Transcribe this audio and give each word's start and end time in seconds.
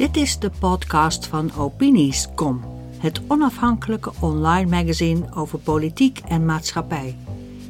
Dit 0.00 0.16
is 0.16 0.38
de 0.38 0.50
podcast 0.58 1.26
van 1.26 1.50
Opinies.com, 1.56 2.64
het 2.98 3.20
onafhankelijke 3.26 4.12
online 4.20 4.70
magazine 4.70 5.34
over 5.34 5.58
politiek 5.58 6.20
en 6.28 6.44
maatschappij. 6.44 7.16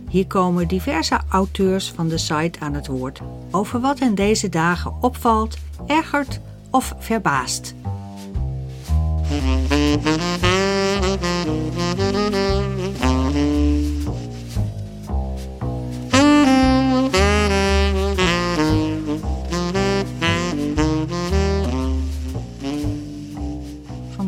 Hier 0.08 0.26
komen 0.26 0.68
diverse 0.68 1.20
auteurs 1.28 1.90
van 1.90 2.08
de 2.08 2.18
site 2.18 2.60
aan 2.60 2.74
het 2.74 2.86
woord 2.86 3.20
over 3.50 3.80
wat 3.80 3.98
hen 3.98 4.14
deze 4.14 4.48
dagen 4.48 4.94
opvalt, 5.00 5.56
ergert 5.86 6.40
of 6.70 6.94
verbaast. 6.98 7.74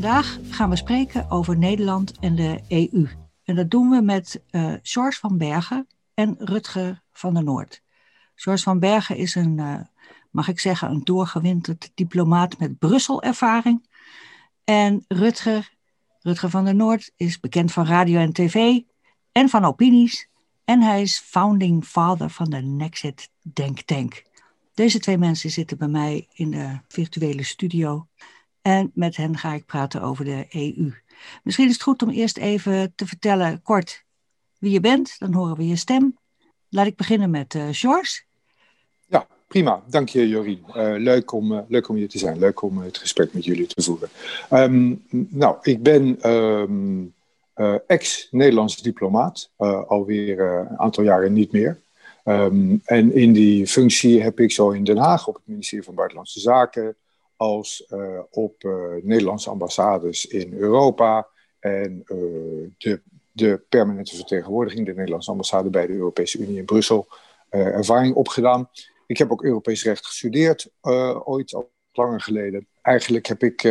Vandaag 0.03 0.39
gaan 0.51 0.71
we 0.71 0.77
spreken 0.77 1.31
over 1.31 1.59
Nederland 1.59 2.19
en 2.19 2.35
de 2.35 2.61
EU. 2.69 3.09
En 3.45 3.55
dat 3.55 3.71
doen 3.71 3.91
we 3.91 4.01
met 4.01 4.43
uh, 4.51 4.75
van 5.11 5.39
Bergen 5.39 5.87
en 6.15 6.35
Rutger 6.39 7.03
van 7.13 7.35
der 7.35 7.45
Noord. 7.45 7.83
George 8.35 8.63
van 8.63 8.79
Bergen 8.79 9.17
is 9.17 9.35
een, 9.35 9.59
uh, 9.59 9.81
mag 10.31 10.49
ik 10.49 10.61
zeggen, 10.61 10.91
een 10.91 11.05
doorgewinterd 11.05 11.91
diplomaat 11.95 12.59
met 12.59 12.79
Brussel-ervaring. 12.79 13.89
En 14.65 15.05
Rutger, 15.09 15.75
Rutger 16.21 16.51
van 16.51 16.65
der 16.65 16.75
Noord 16.75 17.13
is 17.17 17.41
bekend 17.41 17.73
van 17.73 17.87
radio 17.87 18.19
en 18.19 18.33
tv 18.33 18.81
en 19.33 19.49
van 19.49 19.65
opinies. 19.65 20.29
En 20.65 20.81
hij 20.81 21.03
is 21.03 21.19
founding 21.19 21.85
father 21.85 22.31
van 22.31 22.51
de 22.51 22.61
Nexit 22.61 23.31
Denk 23.43 23.81
Tank. 23.81 24.23
Deze 24.75 24.99
twee 24.99 25.19
mensen 25.19 25.51
zitten 25.51 25.79
bij 25.79 25.89
mij 25.89 26.29
in 26.33 26.51
de 26.51 26.79
virtuele 26.89 27.43
studio. 27.43 28.07
En 28.63 28.91
met 28.95 29.17
hen 29.17 29.37
ga 29.37 29.53
ik 29.53 29.67
praten 29.67 30.03
over 30.03 30.25
de 30.25 30.47
EU. 30.51 30.93
Misschien 31.43 31.67
is 31.67 31.73
het 31.73 31.83
goed 31.83 32.03
om 32.03 32.11
eerst 32.11 32.37
even 32.37 32.93
te 32.95 33.07
vertellen 33.07 33.63
kort 33.63 34.05
wie 34.59 34.71
je 34.71 34.81
bent. 34.81 35.19
Dan 35.19 35.33
horen 35.33 35.57
we 35.57 35.67
je 35.67 35.77
stem. 35.77 36.19
Laat 36.69 36.87
ik 36.87 36.97
beginnen 36.97 37.31
met 37.31 37.55
uh. 37.55 37.69
Ja, 39.07 39.27
prima. 39.47 39.83
Dank 39.87 40.09
je, 40.09 40.29
Jorien. 40.29 40.65
Uh, 40.69 40.95
leuk, 40.97 41.33
om, 41.33 41.53
uh, 41.53 41.59
leuk 41.69 41.89
om 41.89 41.97
hier 41.97 42.09
te 42.09 42.19
zijn. 42.19 42.39
Leuk 42.39 42.63
om 42.63 42.79
het 42.79 42.99
gesprek 42.99 43.33
met 43.33 43.45
jullie 43.45 43.67
te 43.67 43.83
voeren. 43.83 44.09
Um, 44.51 45.03
nou, 45.29 45.57
ik 45.63 45.83
ben 45.83 46.31
um, 46.31 47.15
ex-Nederlands 47.87 48.77
diplomaat. 48.77 49.51
alweer 49.87 50.41
een 50.41 50.79
aantal 50.79 51.05
jaren 51.05 51.33
niet 51.33 51.53
meer. 51.53 51.81
Um, 52.25 52.81
en 52.85 53.15
in 53.15 53.33
die 53.33 53.67
functie 53.67 54.23
heb 54.23 54.41
ik 54.41 54.53
zo 54.53 54.71
in 54.71 54.85
Den 54.85 54.97
Haag 54.97 55.29
op 55.29 55.35
het 55.35 55.47
ministerie 55.47 55.85
van 55.85 55.95
Buitenlandse 55.95 56.41
Zaken 56.41 56.97
als 57.43 57.87
uh, 57.91 58.21
op 58.31 58.65
uh, 58.65 58.73
Nederlandse 59.03 59.51
ambassades 59.51 60.27
in 60.27 60.53
Europa 60.53 61.29
en 61.59 62.03
uh, 62.07 62.17
de, 62.79 63.01
de 63.33 63.61
permanente 63.69 64.17
vertegenwoordiging, 64.17 64.87
de 64.87 64.95
Nederlandse 64.95 65.31
ambassade 65.31 65.71
bij 65.71 65.87
de 65.87 65.93
Europese 65.93 66.39
Unie 66.39 66.59
in 66.59 66.65
Brussel, 66.65 67.07
ervaring 67.51 68.15
opgedaan. 68.15 68.69
Ik 69.07 69.19
heb 69.19 69.31
ook 69.31 69.45
Europees 69.45 69.85
recht 69.85 70.07
gestudeerd, 70.07 70.71
ooit 71.25 71.55
al 71.55 71.71
langer 71.93 72.21
geleden. 72.21 72.67
Eigenlijk 72.83 73.27
heb 73.27 73.43
ik 73.43 73.63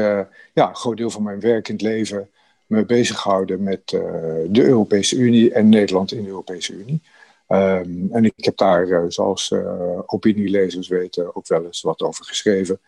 ja, 0.54 0.70
een 0.70 0.76
groot 0.76 0.98
deel 0.98 1.10
van 1.10 1.24
mijn 1.24 1.40
werkend 1.40 1.82
leven 1.82 2.30
me 2.66 2.86
bezig 2.86 3.20
gehouden 3.20 3.64
met 3.64 3.88
de 3.88 4.64
Europese 4.64 5.16
Unie 5.16 5.54
en 5.54 5.70
Nederland 5.70 6.12
in 6.12 6.24
de 6.24 6.30
Europese 6.30 6.74
Unie. 6.74 7.02
Um, 7.48 8.10
en 8.12 8.26
ik 8.26 8.34
heb 8.46 8.58
daar, 8.58 9.12
zoals 9.12 9.54
opinielezers 10.06 10.88
weten, 10.88 11.36
ook 11.36 11.48
wel 11.48 11.66
eens 11.66 11.82
wat 11.82 12.02
over 12.02 12.26
geschreven. 12.26 12.80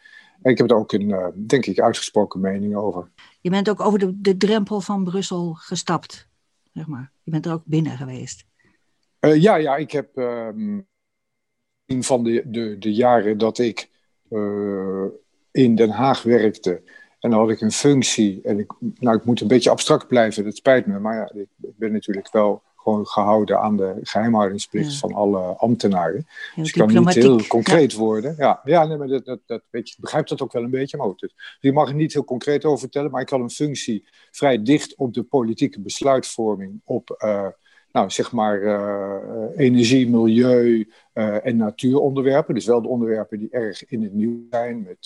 En 0.44 0.52
ik 0.52 0.58
heb 0.58 0.70
er 0.70 0.76
ook 0.76 0.92
een, 0.92 1.10
uh, 1.10 1.28
denk 1.36 1.66
ik, 1.66 1.80
uitgesproken 1.80 2.40
mening 2.40 2.76
over. 2.76 3.12
Je 3.42 3.50
bent 3.50 3.70
ook 3.70 3.80
over 3.80 4.00
de, 4.00 4.22
de 4.22 4.38
drempel 4.38 4.82
van 4.82 5.04
Brussel 5.04 5.54
gestapt, 5.54 6.30
zeg 6.74 6.88
maar. 6.88 7.12
Je 7.24 7.32
bent 7.32 7.46
er 7.46 7.54
ook 7.54 7.66
binnen 7.66 7.98
geweest. 7.98 8.46
Uh, 9.20 9.42
ja, 9.42 9.56
ja, 9.56 9.76
ik 9.76 9.92
heb 9.92 10.18
um, 10.18 10.88
een 11.86 12.04
van 12.04 12.24
de, 12.24 12.44
de, 12.46 12.78
de 12.80 12.94
jaren 12.94 13.38
dat 13.38 13.58
ik 13.58 13.90
uh, 14.30 15.06
in 15.52 15.76
Den 15.76 15.90
Haag 15.90 16.24
werkte. 16.24 16.82
En 17.20 17.30
dan 17.30 17.40
had 17.40 17.50
ik 17.50 17.62
een 17.62 17.72
functie. 17.72 18.42
En 18.42 18.60
ik, 18.60 18.72
nou, 18.80 19.18
ik 19.18 19.26
moet 19.26 19.42
een 19.42 19.48
beetje 19.48 19.70
abstract 19.70 20.08
blijven, 20.08 20.44
dat 20.44 20.56
spijt 20.56 20.86
me. 20.86 21.00
Maar 21.00 21.16
ja, 21.16 21.32
ik 21.34 21.78
ben 21.78 21.92
natuurlijk 21.92 22.32
wel 22.32 22.64
gewoon 22.84 23.08
gehouden 23.08 23.60
aan 23.60 23.78
de 23.78 24.00
geheimhoudingsplicht 24.02 24.98
van 24.98 25.14
alle 25.14 25.40
ambtenaren. 25.40 26.28
dus 26.56 26.68
ik 26.68 26.74
kan 26.74 27.06
niet 27.06 27.14
heel 27.14 27.48
concreet 27.48 27.94
worden. 27.94 28.36
Ja, 28.38 28.62
ja 28.64 28.86
nee, 28.86 28.98
maar 28.98 29.08
dat, 29.08 29.26
dat, 29.26 29.40
dat, 29.46 29.62
weet 29.70 29.90
je, 29.90 29.96
begrijp 30.00 30.28
dat 30.28 30.42
ook 30.42 30.52
wel 30.52 30.64
een 30.64 30.70
beetje. 30.70 30.98
Maar 30.98 31.08
dus, 31.16 31.36
je 31.60 31.72
mag 31.72 31.90
er 31.90 31.96
niet 31.96 32.14
heel 32.14 32.24
concreet 32.24 32.66
over 32.66 32.80
vertellen, 32.80 33.12
maar 33.12 33.22
ik 33.22 33.30
had 33.30 33.40
een 33.40 33.50
functie 33.50 34.06
vrij 34.32 34.64
dicht 34.64 34.96
op 34.96 35.14
de 35.14 35.24
politieke 35.24 35.82
besluitvorming, 35.82 36.82
op 36.84 37.24
uh, 37.24 37.48
nou, 37.92 38.10
zeg 38.10 38.32
maar 38.32 38.62
uh, 38.62 39.48
energie, 39.56 40.10
milieu 40.10 40.92
uh, 41.14 41.46
en 41.46 41.58
natuuronderwerpen. 41.58 42.54
Dus 42.54 42.66
wel 42.66 42.82
de 42.82 42.88
onderwerpen 42.88 43.40
die 43.40 43.50
erg 43.50 43.86
in 43.86 44.04
het 44.04 44.14
nieuws 44.14 44.42
zijn, 44.50 44.82
met 44.82 45.06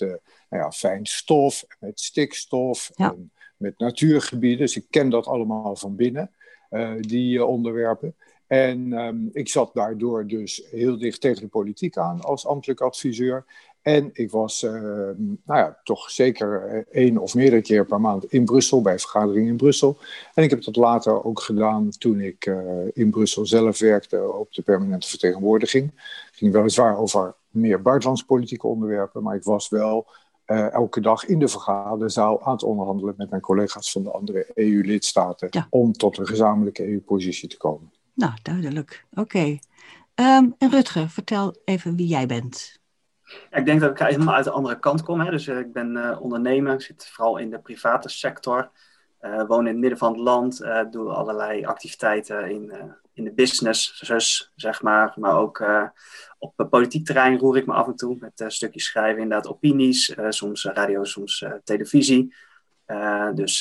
nou 0.49 0.63
ja, 0.63 0.71
fijn 0.71 1.05
stof, 1.05 1.65
met 1.79 1.99
stikstof, 1.99 2.91
ja. 2.95 3.11
en 3.11 3.31
met 3.57 3.79
natuurgebieden. 3.79 4.59
Dus 4.59 4.75
ik 4.75 4.85
ken 4.89 5.09
dat 5.09 5.25
allemaal 5.25 5.75
van 5.75 5.95
binnen. 5.95 6.31
Uh, 6.71 6.91
die 6.99 7.37
uh, 7.37 7.47
onderwerpen. 7.47 8.15
En 8.47 8.93
um, 8.93 9.29
ik 9.33 9.49
zat 9.49 9.73
daardoor 9.73 10.27
dus 10.27 10.63
heel 10.71 10.97
dicht 10.97 11.21
tegen 11.21 11.41
de 11.41 11.47
politiek 11.47 11.97
aan 11.97 12.21
als 12.21 12.47
ambtelijk 12.47 12.81
adviseur. 12.81 13.45
En 13.81 14.09
ik 14.13 14.31
was 14.31 14.63
uh, 14.63 14.71
nou 14.71 15.37
ja, 15.45 15.79
toch 15.83 16.11
zeker 16.11 16.85
één 16.91 17.17
of 17.17 17.35
meerdere 17.35 17.61
keer 17.61 17.85
per 17.85 18.01
maand 18.01 18.25
in 18.25 18.45
Brussel, 18.45 18.81
bij 18.81 18.99
vergaderingen 18.99 19.49
in 19.49 19.57
Brussel. 19.57 19.97
En 20.33 20.43
ik 20.43 20.49
heb 20.49 20.63
dat 20.63 20.75
later 20.75 21.23
ook 21.23 21.39
gedaan 21.39 21.89
toen 21.89 22.19
ik 22.19 22.51
in 22.93 23.09
Brussel 23.09 23.45
zelf 23.45 23.79
werkte 23.79 24.31
op 24.31 24.53
de 24.53 24.61
permanente 24.61 25.07
vertegenwoordiging. 25.07 25.91
Het 26.25 26.35
ging 26.35 26.53
weliswaar 26.53 26.97
over 26.97 27.35
meer 27.49 27.81
buitenlandspolitieke 27.81 28.67
onderwerpen, 28.67 29.23
maar 29.23 29.35
ik 29.35 29.43
was 29.43 29.69
wel 29.69 30.07
uh, 30.47 30.73
elke 30.73 31.01
dag 31.01 31.25
in 31.25 31.39
de 31.39 31.47
vergaderzaal 31.47 32.43
aan 32.43 32.51
het 32.51 32.63
onderhandelen 32.63 33.13
met 33.17 33.29
mijn 33.29 33.41
collega's 33.41 33.91
van 33.91 34.03
de 34.03 34.11
andere 34.11 34.51
EU-lidstaten 34.53 35.47
ja. 35.51 35.67
om 35.69 35.91
tot 35.91 36.17
een 36.17 36.27
gezamenlijke 36.27 36.91
EU-positie 36.91 37.49
te 37.49 37.57
komen. 37.57 37.91
Nou, 38.13 38.31
duidelijk. 38.41 39.05
Oké. 39.11 39.21
Okay. 39.21 39.61
Um, 40.15 40.55
en 40.57 40.69
Rutger, 40.69 41.09
vertel 41.09 41.55
even 41.65 41.95
wie 41.95 42.07
jij 42.07 42.25
bent. 42.25 42.79
Ja, 43.23 43.57
ik 43.57 43.65
denk 43.65 43.79
dat 43.79 43.91
ik 43.91 44.07
helemaal 44.07 44.35
uit 44.35 44.43
de 44.43 44.51
andere 44.51 44.79
kant 44.79 45.03
kom. 45.03 45.19
Hè. 45.19 45.31
Dus 45.31 45.47
uh, 45.47 45.59
ik 45.59 45.73
ben 45.73 45.95
uh, 45.95 46.21
ondernemer, 46.21 46.73
ik 46.73 46.81
zit 46.81 47.07
vooral 47.07 47.37
in 47.37 47.49
de 47.49 47.59
private 47.59 48.09
sector. 48.09 48.69
woon 49.47 49.59
in 49.59 49.71
het 49.71 49.77
midden 49.77 49.97
van 49.97 50.11
het 50.11 50.21
land, 50.21 50.57
doe 50.91 51.09
allerlei 51.09 51.65
activiteiten 51.65 52.49
in, 52.49 52.71
in 53.17 53.23
de 53.23 53.33
business, 53.33 54.03
zeg 54.55 54.81
maar. 54.81 55.13
Maar 55.15 55.37
ook 55.37 55.63
op 56.39 56.67
politiek 56.69 57.05
terrein 57.05 57.37
roer 57.37 57.57
ik 57.57 57.65
me 57.65 57.73
af 57.73 57.87
en 57.87 57.95
toe 57.95 58.17
met 58.19 58.39
uh, 58.39 58.47
stukjes 58.49 58.85
schrijven, 58.85 59.21
inderdaad 59.21 59.51
opinies, 59.51 60.09
uh, 60.09 60.25
soms 60.29 60.63
radio, 60.63 61.03
soms 61.03 61.41
uh, 61.41 61.53
televisie. 61.63 62.35
dus 63.33 63.59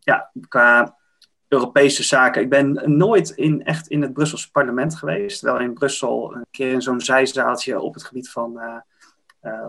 ja, 0.00 0.30
qua 0.48 0.96
Europese 1.48 2.02
zaken. 2.02 2.42
Ik 2.42 2.48
ben 2.48 2.96
nooit 2.96 3.30
in, 3.30 3.64
echt 3.64 3.86
in 3.86 4.02
het 4.02 4.12
Brusselse 4.12 4.50
parlement 4.50 4.94
geweest. 4.94 5.40
Wel 5.40 5.58
in 5.58 5.74
Brussel 5.74 6.34
een 6.34 6.46
keer 6.50 6.72
in 6.72 6.82
zo'n 6.82 7.00
zijzaaltje 7.00 7.80
op 7.80 7.94
het 7.94 8.04
gebied 8.04 8.30
van 8.30 8.60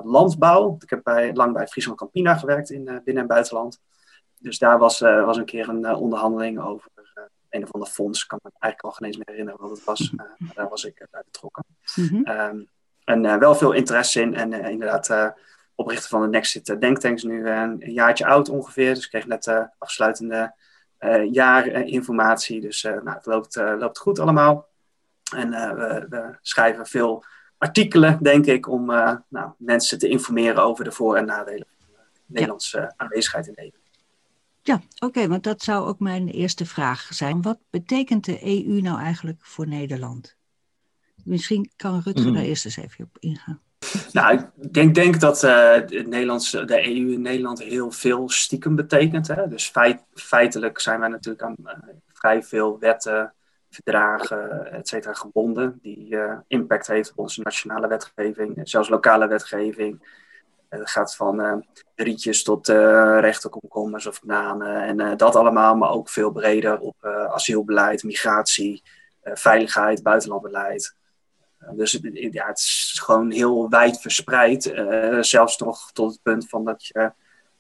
landbouw. 0.04 0.78
Ik 0.80 0.90
heb 0.90 1.04
bij, 1.04 1.34
lang 1.34 1.54
bij 1.54 1.68
Friesland 1.68 2.00
Campina 2.00 2.36
gewerkt 2.36 2.70
in 2.70 2.84
binnen- 2.84 3.24
en 3.24 3.28
buitenland. 3.28 3.82
Dus 4.40 4.58
daar 4.58 4.78
was, 4.78 5.00
was 5.00 5.38
een 5.38 5.46
keer 5.46 5.70
een 5.70 5.96
onderhandeling 5.96 6.60
over 6.60 6.90
een 7.50 7.64
of 7.64 7.72
ander 7.72 7.90
fonds. 7.90 8.22
Ik 8.22 8.28
kan 8.28 8.40
me 8.44 8.50
eigenlijk 8.60 8.84
al 8.84 8.92
geen 8.92 9.08
eens 9.08 9.18
meer 9.18 9.30
herinneren 9.30 9.62
wat 9.62 9.70
het 9.70 9.84
was. 9.84 10.02
Uh, 10.02 10.20
maar 10.38 10.54
daar 10.54 10.70
was 10.70 10.84
ik 10.84 11.08
bij 11.12 11.22
betrokken. 11.26 11.66
Mm 11.96 12.08
-hmm. 12.08 12.28
um, 12.28 12.68
en 13.04 13.24
uh, 13.24 13.36
wel 13.36 13.56
veel 13.56 13.72
interesse 13.72 14.22
in. 14.22 14.36
En 14.36 14.54
inderdaad, 14.54 15.34
oprichter 15.76 16.10
van 16.10 16.22
de 16.22 16.28
Nexit 16.28 16.76
Denktanks 16.80 17.24
nu 17.24 17.50
een 17.50 17.78
jaartje 17.78 18.26
oud 18.26 18.50
ongeveer. 18.50 18.94
Dus 18.94 19.04
ik 19.04 19.10
kreeg 19.10 19.28
net 19.28 19.70
afsluitende 19.78 20.54
jaarinformatie. 21.32 22.62
Dus 22.62 22.82
nou, 22.84 23.10
het 23.10 23.26
loopt, 23.26 23.56
loopt 23.56 23.98
goed 23.98 24.20
allemaal. 24.20 24.68
En 25.36 25.50
we, 25.50 26.06
we, 26.10 26.38
schrijven 26.42 26.86
veel 26.86 27.24
artikelen, 27.58 28.18
denk 28.22 28.46
ik, 28.46 28.68
om 28.68 28.86
nou, 29.28 29.52
mensen 29.58 30.00
te 30.00 30.08
informeren 30.08 30.64
over 30.64 30.84
de 30.84 30.92
voor- 30.92 31.16
en 31.16 31.26
nadelen 31.26 31.68
van 31.80 31.88
de 32.14 32.22
Nederlandse 32.26 32.80
ja. 32.80 32.94
aanwezigheid 32.96 33.48
in 33.48 33.54
Nederland. 33.56 33.87
Ja, 34.68 34.76
oké, 34.76 35.06
okay, 35.06 35.28
want 35.28 35.44
dat 35.44 35.62
zou 35.62 35.88
ook 35.88 36.00
mijn 36.00 36.28
eerste 36.28 36.66
vraag 36.66 37.08
zijn. 37.10 37.42
Wat 37.42 37.60
betekent 37.70 38.26
de 38.26 38.44
EU 38.44 38.82
nou 38.82 39.00
eigenlijk 39.00 39.40
voor 39.42 39.68
Nederland? 39.68 40.38
Misschien 41.24 41.72
kan 41.76 42.02
Rutger 42.04 42.28
mm. 42.28 42.34
daar 42.34 42.44
eerst 42.44 42.66
eens 42.66 42.78
even 42.78 43.04
op 43.04 43.18
ingaan. 43.20 43.62
Nou, 44.12 44.38
ik 44.38 44.74
denk, 44.74 44.96
denk 44.96 45.20
dat 45.20 45.44
uh, 45.44 45.74
het 45.74 46.08
Nederlandse, 46.08 46.66
de 46.66 46.88
EU 46.88 47.12
in 47.12 47.22
Nederland 47.22 47.64
heel 47.64 47.92
veel 47.92 48.30
stiekem 48.30 48.76
betekent. 48.76 49.28
Hè? 49.28 49.48
Dus 49.48 49.70
feit, 49.70 50.04
feitelijk 50.14 50.80
zijn 50.80 51.00
wij 51.00 51.10
natuurlijk 51.10 51.44
aan 51.44 51.56
uh, 51.64 51.72
vrij 52.14 52.44
veel 52.44 52.80
wetten, 52.80 53.34
verdragen, 53.70 54.72
et 54.72 54.88
cetera, 54.88 55.14
gebonden. 55.14 55.80
Die 55.82 56.10
uh, 56.10 56.38
impact 56.48 56.88
heeft 56.88 57.12
op 57.12 57.18
onze 57.20 57.42
nationale 57.44 57.88
wetgeving, 57.88 58.60
zelfs 58.64 58.90
lokale 58.90 59.28
wetgeving. 59.28 60.26
Het 60.70 60.90
gaat 60.90 61.16
van 61.16 61.66
rietjes 61.96 62.44
tot 62.44 62.68
rechte 62.68 63.50
komkommers 63.50 64.08
of 64.08 64.22
bananen 64.22 64.82
en 64.82 65.18
dat 65.18 65.36
allemaal, 65.36 65.76
maar 65.76 65.90
ook 65.90 66.10
veel 66.10 66.32
breder 66.32 66.80
op 66.80 67.06
asielbeleid, 67.30 68.04
migratie, 68.04 68.84
veiligheid, 69.24 70.04
buitenlandbeleid. 70.04 70.96
dus 71.72 72.00
ja, 72.12 72.48
het 72.48 72.58
is 72.58 73.00
gewoon 73.04 73.32
heel 73.32 73.70
wijd 73.70 74.02
verspreid, 74.02 74.64
zelfs 75.20 75.58
nog 75.58 75.92
tot 75.92 76.12
het 76.12 76.22
punt 76.22 76.50
van 76.50 76.66
dat 76.66 76.86
je, 76.86 77.12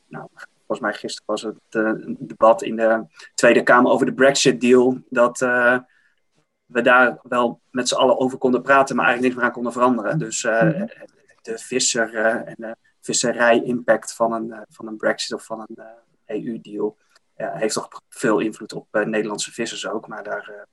nou, 0.07 0.27
volgens 0.57 0.79
mij 0.79 0.93
gisteren 0.93 1.25
was 1.25 1.41
het 1.41 1.55
een 1.69 2.17
debat 2.19 2.61
in 2.61 2.75
de 2.75 3.05
Tweede 3.33 3.63
Kamer 3.63 3.91
over 3.91 4.05
de 4.05 4.13
Brexit-deal, 4.13 4.97
dat 5.09 5.39
we 6.67 6.81
daar 6.81 7.19
wel 7.21 7.61
met 7.71 7.87
z'n 7.87 7.95
allen 7.95 8.19
over 8.19 8.37
konden 8.37 8.61
praten, 8.61 8.95
maar 8.95 9.05
eigenlijk 9.05 9.21
niks 9.21 9.35
meer 9.35 9.45
aan 9.45 9.61
konden 9.61 9.71
veranderen. 9.71 10.19
Dus 10.19 10.43
uh, 10.43 10.81
de 11.41 11.57
visser 11.57 12.15
en 12.45 12.55
de 12.57 12.75
visserij-impact 13.07 14.13
van 14.13 14.33
een, 14.33 14.47
uh, 14.47 14.59
van 14.69 14.87
een 14.87 14.97
Brexit 14.97 15.33
of 15.33 15.45
van 15.45 15.59
een 15.67 15.85
EU-deal 16.25 16.97
heeft 17.35 17.73
toch 17.73 18.01
veel 18.09 18.39
invloed 18.39 18.73
op 18.73 18.87
Nederlandse 18.91 19.51
vissers 19.51 19.87
ook. 19.87 20.07
Maar 20.07 20.23
daar 20.23 20.67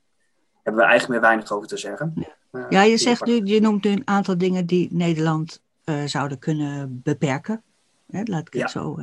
hebben 0.62 0.82
we 0.82 0.88
eigenlijk 0.88 1.08
meer 1.08 1.30
weinig 1.30 1.52
over 1.52 1.68
te 1.68 1.76
zeggen. 1.76 2.12
Ja, 2.52 2.66
ja 2.68 2.82
je, 2.82 2.96
zegt 2.96 3.24
nu, 3.24 3.40
je 3.44 3.60
noemt 3.60 3.84
nu 3.84 3.90
een 3.90 4.06
aantal 4.06 4.38
dingen 4.38 4.66
die 4.66 4.88
Nederland 4.92 5.60
zouden 6.04 6.38
kunnen 6.38 7.00
beperken. 7.02 7.62
Hè, 8.06 8.22
laat 8.24 8.46
ik 8.46 8.52
het 8.52 8.62
ja. 8.62 8.68
zo. 8.68 8.98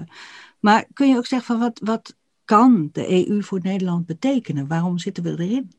maar 0.59 0.85
kun 0.93 1.09
je 1.09 1.17
ook 1.17 1.25
zeggen 1.25 1.47
van 1.47 1.59
wat, 1.59 1.79
wat 1.83 2.15
kan 2.45 2.89
de 2.91 3.27
EU 3.27 3.41
voor 3.41 3.59
Nederland 3.61 4.05
betekenen? 4.05 4.67
Waarom 4.67 4.97
zitten 4.97 5.23
we 5.23 5.29
erin? 5.29 5.71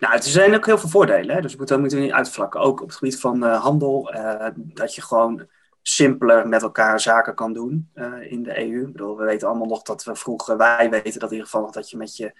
Nou, 0.00 0.14
er 0.14 0.22
zijn 0.22 0.54
ook 0.54 0.66
heel 0.66 0.78
veel 0.78 0.88
voordelen. 0.88 1.34
Hè? 1.34 1.40
Dus 1.40 1.56
dat 1.56 1.78
moeten 1.78 1.98
we 1.98 2.04
niet 2.04 2.12
uitvlakken. 2.12 2.60
Ook 2.60 2.80
op 2.80 2.88
het 2.88 2.96
gebied 2.96 3.20
van 3.20 3.44
uh, 3.44 3.62
handel. 3.62 4.14
Uh, 4.14 4.46
dat 4.56 4.94
je 4.94 5.02
gewoon 5.02 5.46
simpeler 5.86 6.48
met 6.48 6.62
elkaar 6.62 7.00
zaken 7.00 7.34
kan 7.34 7.52
doen 7.52 7.90
uh, 7.94 8.30
in 8.32 8.42
de 8.42 8.58
EU. 8.58 8.80
Ik 8.86 8.92
bedoel, 8.92 9.16
we 9.16 9.24
weten 9.24 9.48
allemaal 9.48 9.66
nog 9.66 9.82
dat 9.82 10.04
we 10.04 10.14
vroeger, 10.14 10.56
wij 10.56 10.90
weten 10.90 11.20
dat 11.20 11.30
in 11.30 11.36
ieder 11.36 11.50
geval, 11.50 11.70
dat 11.70 11.90
je 11.90 11.96
met 11.96 12.16
je, 12.16 12.32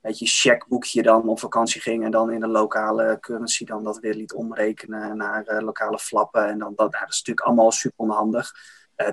met 0.00 0.18
je 0.18 0.26
checkboekje 0.26 1.02
dan 1.02 1.28
op 1.28 1.38
vakantie 1.38 1.80
ging 1.80 2.04
en 2.04 2.10
dan 2.10 2.30
in 2.30 2.40
de 2.40 2.46
lokale 2.46 3.18
currency 3.20 3.64
dan 3.64 3.84
dat 3.84 3.98
weer 3.98 4.14
liet 4.14 4.34
omrekenen 4.34 5.16
naar 5.16 5.62
lokale 5.62 5.98
flappen. 5.98 6.46
En 6.46 6.58
dan, 6.58 6.72
dat, 6.76 6.90
nou, 6.90 7.04
dat 7.04 7.12
is 7.12 7.18
natuurlijk 7.18 7.46
allemaal 7.46 7.72
super 7.72 7.98
onhandig. 7.98 8.52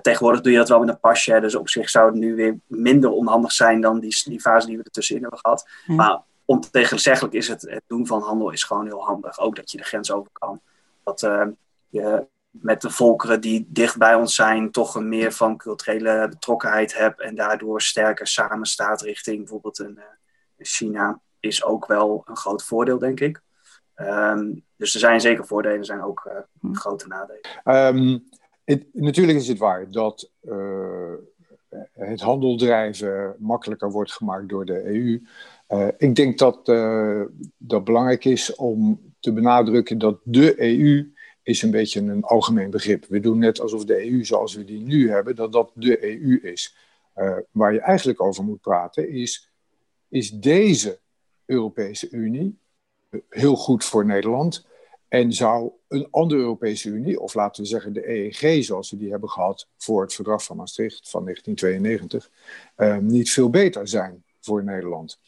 tegenwoordig 0.02 0.42
doe 0.42 0.52
je 0.52 0.58
dat 0.58 0.70
wel 0.70 0.80
met 0.80 0.90
een 0.90 1.00
pasje, 1.00 1.40
dus 1.40 1.56
op 1.56 1.70
zich 1.70 1.90
zou 1.90 2.06
het 2.06 2.16
nu 2.16 2.36
weer 2.36 2.60
minder 2.68 3.12
onhandig 3.12 3.52
zijn 3.52 3.82
dan 3.82 4.00
die, 4.00 4.22
die 4.24 4.42
fase 4.42 4.68
die 4.68 4.78
we 4.78 4.84
er 4.84 4.92
tussenin 4.92 5.22
hebben 5.22 5.40
gehad. 5.40 5.70
Maar 5.86 6.22
ontegenzeggelijk 6.46 7.34
is 7.34 7.48
het, 7.48 7.62
het 7.62 7.84
doen 7.88 8.08
van 8.08 8.22
handel 8.22 8.50
is 8.50 8.64
gewoon 8.64 8.86
heel 8.86 9.06
handig. 9.06 9.40
Ook 9.40 9.56
dat 9.56 9.72
je 9.72 9.78
de 9.78 9.84
grens 9.84 10.12
over 10.12 10.32
kan. 10.32 10.62
Dat 11.04 11.20
je 11.90 12.28
met 12.62 12.82
de 12.82 12.90
volkeren 12.90 13.42
die 13.42 13.68
dicht 13.70 13.98
bij 13.98 14.16
ons 14.16 14.36
zijn, 14.36 14.72
toch 14.72 14.96
een 14.96 15.10
meer 15.10 15.32
van 15.32 15.58
culturele 15.58 16.28
betrokkenheid 16.30 16.98
hebt 16.98 17.22
en 17.22 17.36
daardoor 17.36 17.82
sterker 17.82 18.28
samenstaat 18.28 19.02
richting 19.02 19.38
bijvoorbeeld 19.38 19.80
een, 19.80 19.98
uh, 19.98 20.04
China, 20.58 21.22
is 21.40 21.64
ook 21.64 21.86
wel 21.86 22.22
een 22.26 22.38
groot 22.38 22.64
voordeel, 22.64 23.00
denk 23.00 23.20
ik. 23.20 23.42
Um, 23.96 24.66
dus 24.76 24.94
er 24.94 25.00
zijn 25.00 25.22
zeker 25.22 25.46
voordelen, 25.46 25.78
er 25.78 25.86
zijn 25.86 26.04
ook 26.04 26.30
uh, 26.62 26.74
grote 26.74 27.08
nadelen. 27.08 27.42
Um, 27.64 28.24
het, 28.64 28.86
natuurlijk 28.94 29.38
is 29.38 29.48
het 29.48 29.58
waar 29.58 29.92
dat 29.92 30.32
het 31.94 32.22
handel 32.22 32.58
drijven 32.58 33.36
makkelijker 33.40 33.92
wordt 33.92 34.12
gemaakt 34.12 34.50
door 34.50 34.66
de 34.66 34.86
EU. 34.86 35.22
Uh, 35.70 35.88
ik 35.98 36.16
denk 36.16 36.38
dat 36.38 36.66
dat 37.58 37.84
belangrijk 37.84 38.26
is 38.26 38.56
om 38.56 39.02
te 39.20 39.34
benadrukken 39.34 39.98
dat 39.98 40.20
de 40.24 40.62
EU 40.62 41.14
is 41.44 41.62
een 41.62 41.72
beetje 41.72 42.02
een 42.02 42.24
algemeen 42.24 42.70
begrip. 42.70 43.06
We 43.06 43.20
doen 43.20 43.40
net 43.40 43.60
alsof 43.60 43.86
de 43.86 44.10
EU 44.12 44.26
zoals 44.26 44.54
we 44.54 44.66
die 44.66 44.82
nu 44.82 45.10
hebben, 45.10 45.36
dat 45.36 45.52
dat 45.52 45.72
de 45.74 46.04
EU 46.04 46.40
is. 46.42 46.76
Uh, 47.16 47.38
waar 47.52 47.74
je 47.74 47.80
eigenlijk 47.80 48.22
over 48.22 48.44
moet 48.44 48.62
praten 48.62 49.10
is, 49.10 49.52
is 50.10 50.30
deze 50.30 51.00
Europese 51.46 52.10
Unie 52.10 52.60
heel 53.30 53.56
goed 53.56 53.84
voor 53.84 54.06
Nederland? 54.06 54.68
En 55.08 55.34
zou 55.34 55.72
een 55.88 56.08
andere 56.12 56.42
Europese 56.42 56.90
Unie, 56.90 57.20
of 57.20 57.34
laten 57.34 57.64
we 57.64 57.68
zeggen 57.68 57.94
de 57.94 58.10
EEG 58.10 58.64
zoals 58.64 58.92
we 58.92 58.98
die 58.98 59.12
hebben 59.12 59.30
gehad 59.30 59.68
voor 59.78 60.02
het 60.02 60.14
verdrag 60.14 60.44
van 60.44 60.58
Maastricht 60.58 61.10
van 61.10 61.24
1992, 61.24 62.30
niet 63.02 63.32
veel 63.32 63.50
beter 63.50 63.88
zijn 63.88 64.24
voor 64.40 64.64
Nederland? 64.64 65.20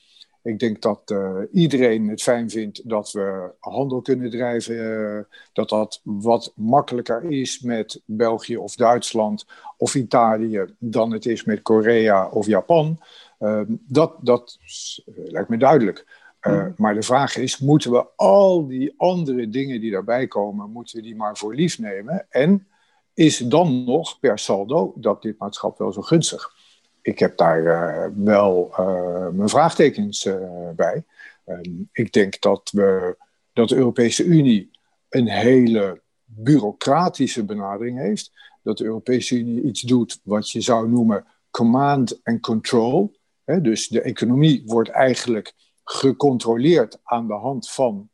Ik 0.43 0.59
denk 0.59 0.81
dat 0.81 1.11
uh, 1.11 1.37
iedereen 1.51 2.07
het 2.07 2.21
fijn 2.21 2.49
vindt 2.49 2.89
dat 2.89 3.11
we 3.11 3.51
handel 3.59 4.01
kunnen 4.01 4.29
drijven. 4.29 4.75
Uh, 4.75 5.19
dat 5.53 5.69
dat 5.69 6.01
wat 6.03 6.51
makkelijker 6.55 7.23
is 7.23 7.61
met 7.61 8.01
België 8.05 8.57
of 8.57 8.75
Duitsland 8.75 9.45
of 9.77 9.95
Italië 9.95 10.65
dan 10.79 11.11
het 11.11 11.25
is 11.25 11.43
met 11.43 11.61
Korea 11.61 12.29
of 12.29 12.45
Japan. 12.45 12.99
Uh, 13.39 13.61
dat, 13.67 14.15
dat 14.21 14.57
lijkt 15.05 15.49
me 15.49 15.57
duidelijk. 15.57 16.19
Mm. 16.41 16.73
Maar 16.77 16.93
de 16.93 17.01
vraag 17.01 17.37
is, 17.37 17.59
moeten 17.59 17.91
we 17.91 18.05
al 18.15 18.67
die 18.67 18.93
andere 18.97 19.49
dingen 19.49 19.81
die 19.81 19.91
daarbij 19.91 20.27
komen, 20.27 20.71
moeten 20.71 20.95
we 20.95 21.01
die 21.01 21.15
maar 21.15 21.37
voor 21.37 21.55
lief 21.55 21.79
nemen? 21.79 22.25
En 22.29 22.67
is 23.13 23.37
dan 23.37 23.83
nog 23.83 24.19
per 24.19 24.39
saldo 24.39 24.93
dat 24.95 25.23
lidmaatschap 25.23 25.77
wel 25.77 25.91
zo 25.91 26.01
gunstig? 26.01 26.53
Ik 27.01 27.19
heb 27.19 27.37
daar 27.37 27.61
uh, 27.63 28.07
wel 28.25 28.73
uh, 28.79 29.27
mijn 29.27 29.49
vraagtekens 29.49 30.25
uh, 30.25 30.69
bij. 30.75 31.03
Um, 31.45 31.89
ik 31.91 32.13
denk 32.13 32.41
dat, 32.41 32.69
we, 32.73 33.17
dat 33.53 33.69
de 33.69 33.75
Europese 33.75 34.23
Unie 34.23 34.71
een 35.09 35.27
hele 35.27 36.01
bureaucratische 36.25 37.45
benadering 37.45 37.97
heeft. 37.97 38.31
Dat 38.63 38.77
de 38.77 38.83
Europese 38.83 39.35
Unie 39.35 39.63
iets 39.63 39.81
doet 39.81 40.19
wat 40.23 40.51
je 40.51 40.61
zou 40.61 40.89
noemen 40.89 41.25
command 41.51 42.19
and 42.23 42.41
control. 42.41 43.19
Dus 43.61 43.87
de 43.87 44.01
economie 44.01 44.63
wordt 44.65 44.89
eigenlijk 44.89 45.53
gecontroleerd 45.83 46.99
aan 47.03 47.27
de 47.27 47.33
hand 47.33 47.69
van 47.69 48.09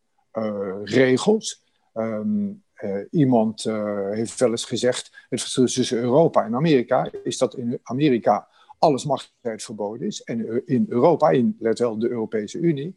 regels. 0.83 1.63
Um, 1.93 2.63
iemand 3.11 3.63
heeft 4.11 4.39
wel 4.39 4.49
eens 4.49 4.65
gezegd: 4.65 5.25
het 5.29 5.41
verschil 5.41 5.65
tussen 5.65 5.97
Europa 5.97 6.45
en 6.45 6.55
Amerika 6.55 7.09
is 7.23 7.37
dat 7.37 7.55
in 7.55 7.79
Amerika 7.83 8.47
alles 8.79 9.05
machtigheid 9.05 9.63
verboden 9.63 10.07
is. 10.07 10.21
En 10.21 10.65
in 10.65 10.85
Europa, 10.89 11.29
in 11.29 11.55
let 11.59 11.79
wel 11.79 11.99
de 11.99 12.09
Europese 12.09 12.57
Unie, 12.57 12.95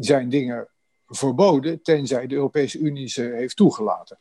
zijn 0.00 0.28
dingen 0.28 0.68
verboden 1.06 1.82
tenzij 1.82 2.26
de 2.26 2.34
Europese 2.34 2.78
Unie 2.78 3.08
ze 3.08 3.22
heeft 3.22 3.56
toegelaten. 3.56 4.18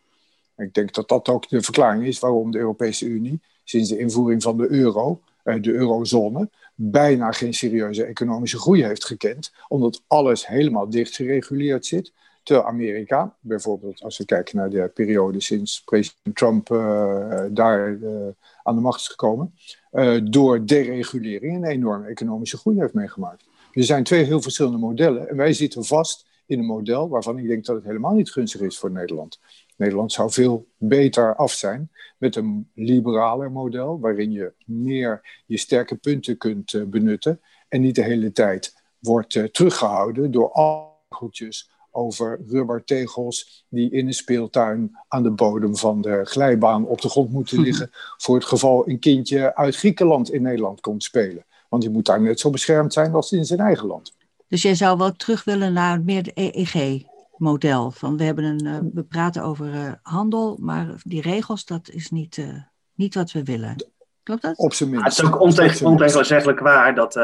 Ik 0.58 0.74
denk 0.74 0.94
dat 0.94 1.08
dat 1.08 1.30
ook 1.30 1.50
de 1.50 1.62
verklaring 1.62 2.06
is 2.06 2.20
waarom 2.20 2.52
de 2.52 2.58
Europese 2.58 3.06
Unie 3.06 3.42
sinds 3.64 3.90
de 3.90 3.98
invoering 3.98 4.44
van 4.44 4.58
de 4.58 4.72
euro, 4.72 5.22
eh, 5.44 5.62
de 5.62 5.72
eurozone, 5.72 6.50
bijna 6.76 7.32
geen 7.32 7.54
serieuze 7.54 8.04
economische 8.04 8.60
groei 8.60 8.84
heeft 8.84 9.06
gekend, 9.06 9.54
omdat 9.68 10.04
alles 10.08 10.48
helemaal 10.48 10.90
dicht 10.90 11.16
gereguleerd 11.16 11.86
zit. 11.86 12.12
Terwijl 12.44 12.68
Amerika, 12.68 13.36
bijvoorbeeld 13.40 14.04
als 14.04 14.18
we 14.18 14.26
kijken 14.26 14.58
naar 14.58 14.70
de 14.70 14.92
periode 14.94 15.42
sinds 15.42 15.84
president 15.84 16.36
Trump 16.36 16.70
uh, 16.70 17.44
daar 17.52 17.90
uh, 17.90 18.28
aan 18.64 18.76
de 18.76 18.82
macht 18.82 19.00
is 19.00 19.08
gekomen, 19.08 19.54
uh, 19.92 20.20
door 20.24 20.66
deregulering 20.66 21.56
een 21.56 21.72
enorme 21.72 22.08
economische 22.08 22.58
groei 22.58 22.80
heeft 22.80 22.94
meegemaakt. 22.94 23.46
Er 23.72 23.84
zijn 23.84 24.04
twee 24.04 24.24
heel 24.24 24.42
verschillende 24.42 24.78
modellen 24.78 25.30
en 25.30 25.36
wij 25.36 25.54
zitten 25.54 25.84
vast 25.84 26.28
in 26.46 26.60
een 26.60 26.66
model 26.66 27.10
waarvan 27.10 27.38
ik 27.38 27.48
denk 27.48 27.66
dat 27.66 27.76
het 27.76 27.86
helemaal 27.86 28.14
niet 28.14 28.32
gunstig 28.32 28.62
is 28.62 28.78
voor 28.78 28.92
Nederland. 28.92 29.40
Nederland 29.78 30.12
zou 30.12 30.32
veel 30.32 30.68
beter 30.78 31.36
af 31.36 31.52
zijn 31.52 31.92
met 32.18 32.36
een 32.36 32.70
liberaler 32.76 33.52
model, 33.52 34.00
waarin 34.00 34.32
je 34.32 34.54
meer 34.66 35.42
je 35.46 35.58
sterke 35.58 35.96
punten 35.96 36.38
kunt 36.38 36.90
benutten 36.90 37.42
en 37.68 37.82
niet 37.82 37.96
de 37.96 38.04
hele 38.04 38.32
tijd 38.32 38.82
wordt 39.00 39.54
teruggehouden 39.54 40.32
door 40.32 40.52
al 40.52 40.92
over 41.94 42.40
rubbertegels 42.48 43.66
die 43.70 43.92
in 43.92 44.08
een 44.08 44.14
speeltuin 44.14 44.98
aan 45.08 45.24
de 45.24 45.32
bodem 45.32 45.76
van 45.76 46.02
de 46.02 46.22
glijbaan 46.24 46.86
op 46.86 47.02
de 47.02 47.10
grond 47.10 47.32
moeten 47.32 47.62
liggen. 47.62 47.90
voor 48.18 48.36
het 48.36 48.46
geval 48.46 48.90
een 48.90 49.00
kindje 49.00 49.56
uit 49.56 49.76
Griekenland 49.76 50.32
in 50.32 50.42
Nederland 50.42 50.82
komt 50.82 51.04
spelen. 51.04 51.46
Want 51.70 51.82
die 51.82 51.92
moet 51.92 52.06
daar 52.06 52.22
net 52.22 52.40
zo 52.40 52.50
beschermd 52.50 52.94
zijn 52.94 53.14
als 53.14 53.32
in 53.32 53.46
zijn 53.46 53.60
eigen 53.60 53.88
land. 53.88 54.14
Dus 54.48 54.62
jij 54.62 54.76
zou 54.76 54.98
wel 54.98 55.12
terug 55.12 55.44
willen 55.44 55.74
naar 55.74 56.02
meer 56.02 56.24
de 56.24 56.32
EEG-model. 56.34 57.92
Van 57.92 58.18
we, 58.18 58.24
hebben 58.24 58.44
een, 58.44 58.66
uh, 58.66 58.78
we 58.94 59.04
praten 59.04 59.44
over 59.44 59.74
uh, 59.74 59.92
handel, 60.02 60.58
maar 60.62 60.96
die 61.04 61.22
regels, 61.22 61.66
dat 61.66 61.90
is 61.90 62.10
niet, 62.10 62.38
uh, 62.38 62.56
niet 62.94 63.16
wat 63.16 63.32
we 63.32 63.44
willen. 63.44 63.76
Klopt 64.24 64.42
dat? 64.42 64.58
Op 64.58 64.74
zijn 64.74 64.90
minst. 64.90 65.06
Ja, 65.06 65.12
het 65.12 65.20
is 65.20 65.34
ook 65.34 65.42
ontegenzeggelijk 65.82 66.60
waar 66.60 66.96
dat 66.96 67.18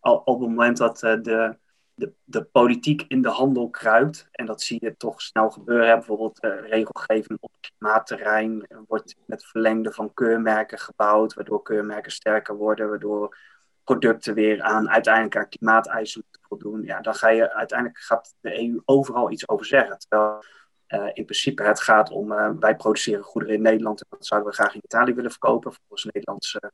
al, 0.00 0.16
op 0.16 0.40
het 0.40 0.48
moment 0.48 0.76
dat 0.76 0.98
de 0.98 1.56
de, 1.94 2.12
de 2.24 2.44
politiek 2.44 3.04
in 3.08 3.22
de 3.22 3.28
handel 3.28 3.70
kruipt. 3.70 4.28
En 4.30 4.46
dat 4.46 4.62
zie 4.62 4.78
je 4.80 4.96
toch 4.96 5.22
snel 5.22 5.50
gebeuren. 5.50 5.98
Bijvoorbeeld 5.98 6.44
uh, 6.44 6.68
regelgeving 6.68 7.38
op 7.40 7.52
klimaatterrein 7.60 8.66
wordt 8.86 9.16
met 9.26 9.44
verlengde 9.44 9.92
van 9.92 10.14
keurmerken 10.14 10.78
gebouwd, 10.78 11.34
waardoor 11.34 11.62
keurmerken 11.62 12.12
sterker 12.12 12.56
worden, 12.56 12.88
waardoor 12.88 13.36
producten 13.84 14.34
weer 14.34 14.62
aan 14.62 14.90
uiteindelijk 14.90 15.36
aan 15.36 15.48
klimaateisen 15.48 16.22
moeten 16.24 16.48
voldoen. 16.48 16.82
Ja, 16.82 17.00
dan 17.00 17.14
ga 17.14 17.28
je 17.28 17.52
uiteindelijk 17.52 17.98
gaat 17.98 18.34
de 18.40 18.60
EU 18.62 18.80
overal 18.84 19.30
iets 19.30 19.48
over 19.48 19.66
zeggen. 19.66 19.98
Terwijl 19.98 20.44
Uh, 20.88 21.10
in 21.12 21.24
principe, 21.24 21.62
het 21.62 21.80
gaat 21.80 22.10
om, 22.10 22.28
wij 22.60 22.76
produceren 22.76 23.24
goederen 23.24 23.56
in 23.56 23.62
Nederland 23.62 24.00
en 24.00 24.06
dat 24.10 24.26
zouden 24.26 24.50
we 24.50 24.56
graag 24.56 24.74
in 24.74 24.80
Italië 24.84 25.14
willen 25.14 25.30
verkopen, 25.30 25.72
volgens 25.72 26.04
Nederlandse 26.04 26.72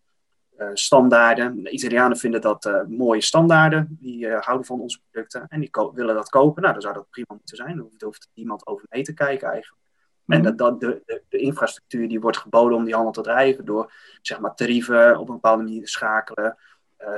standaarden. 0.73 1.63
De 1.63 1.71
Italianen 1.71 2.17
vinden 2.17 2.41
dat 2.41 2.85
mooie 2.89 3.21
standaarden, 3.21 3.97
die 4.01 4.29
houden 4.29 4.67
van 4.67 4.81
onze 4.81 5.01
producten 5.11 5.47
en 5.49 5.61
die 5.61 5.71
willen 5.95 6.15
dat 6.15 6.29
kopen. 6.29 6.63
Nou, 6.63 6.73
dan 6.73 6.83
zou 6.83 6.95
dat 6.95 7.11
prima 7.11 7.35
moeten 7.35 7.57
zijn, 7.57 7.75
daar 7.75 7.85
hoeft, 7.85 8.03
hoeft 8.03 8.29
niemand 8.35 8.67
over 8.67 8.87
mee 8.89 9.03
te 9.03 9.15
kijken 9.15 9.49
eigenlijk. 9.49 9.83
En 10.27 10.43
dat, 10.43 10.59
dat 10.59 10.81
de, 10.81 11.03
de, 11.07 11.23
de, 11.29 11.39
infrastructuur 11.39 12.09
die 12.09 12.21
wordt 12.21 12.37
geboden 12.37 12.77
om 12.77 12.85
die 12.85 12.95
handel 12.95 13.13
te 13.13 13.23
drijven 13.23 13.65
door 13.65 13.93
zeg 14.23 14.41
maar, 14.41 14.55
tarieven 14.55 15.19
op 15.19 15.29
een 15.29 15.35
bepaalde 15.35 15.63
manier 15.63 15.83
te 15.83 15.91
schakelen, 15.91 16.57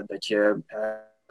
dat 0.07 0.27
je 0.27 0.63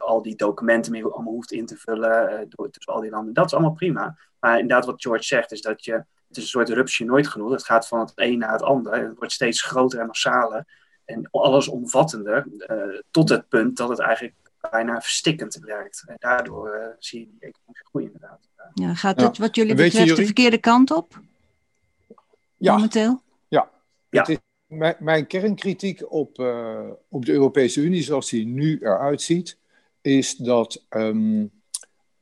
al 0.02 0.22
die 0.22 0.36
documenten 0.36 0.92
meer 0.92 1.12
allemaal 1.12 1.32
hoeft 1.32 1.52
in 1.52 1.66
te 1.66 1.76
vullen 1.76 2.32
uh, 2.32 2.38
door, 2.48 2.70
tussen 2.70 2.92
al 2.92 3.00
die 3.00 3.10
landen. 3.10 3.34
Dat 3.34 3.44
is 3.44 3.52
allemaal 3.52 3.72
prima. 3.72 4.16
Maar 4.38 4.58
inderdaad, 4.58 4.86
wat 4.86 5.02
George 5.02 5.24
zegt, 5.24 5.52
is 5.52 5.60
dat 5.60 5.84
je, 5.84 5.92
het 5.92 6.36
is 6.36 6.42
een 6.42 6.48
soort 6.48 6.68
rupsje 6.68 7.04
nooit 7.04 7.28
genoeg. 7.28 7.50
Het 7.50 7.64
gaat 7.64 7.88
van 7.88 8.00
het 8.00 8.12
een 8.14 8.38
naar 8.38 8.52
het 8.52 8.62
ander. 8.62 8.92
Het 8.92 9.18
wordt 9.18 9.32
steeds 9.32 9.62
groter 9.62 9.98
en 9.98 10.06
massaler 10.06 10.80
en 11.04 11.28
allesomvattender, 11.30 12.46
uh, 12.58 13.00
tot 13.10 13.28
het 13.28 13.48
punt 13.48 13.76
dat 13.76 13.88
het 13.88 13.98
eigenlijk 13.98 14.34
bijna 14.70 15.00
verstikkend 15.00 15.54
werkt. 15.56 16.04
En 16.06 16.16
daardoor 16.18 16.76
uh, 16.76 16.86
zie 16.98 17.20
je 17.20 17.26
die 17.26 17.40
economische 17.40 17.84
groei 17.84 18.04
inderdaad. 18.04 18.48
Ja, 18.74 18.94
gaat 18.94 19.20
het 19.20 19.38
wat 19.38 19.56
jullie 19.56 19.74
betreft 19.74 20.16
de 20.16 20.24
verkeerde 20.24 20.58
kant 20.58 20.90
op? 20.90 21.20
Ja. 22.56 22.74
Momenteel? 22.74 23.20
Ja. 23.48 23.70
ja. 24.10 24.20
Het 24.20 24.28
is 24.28 24.38
mijn, 24.66 24.96
mijn 24.98 25.26
kernkritiek 25.26 26.12
op, 26.12 26.38
op 27.08 27.24
de 27.24 27.32
Europese 27.32 27.80
Unie, 27.80 28.02
zoals 28.02 28.30
die 28.30 28.46
nu 28.46 28.78
eruit 28.80 29.22
ziet, 29.22 29.58
is 30.00 30.36
dat 30.36 30.84
um, 30.90 31.50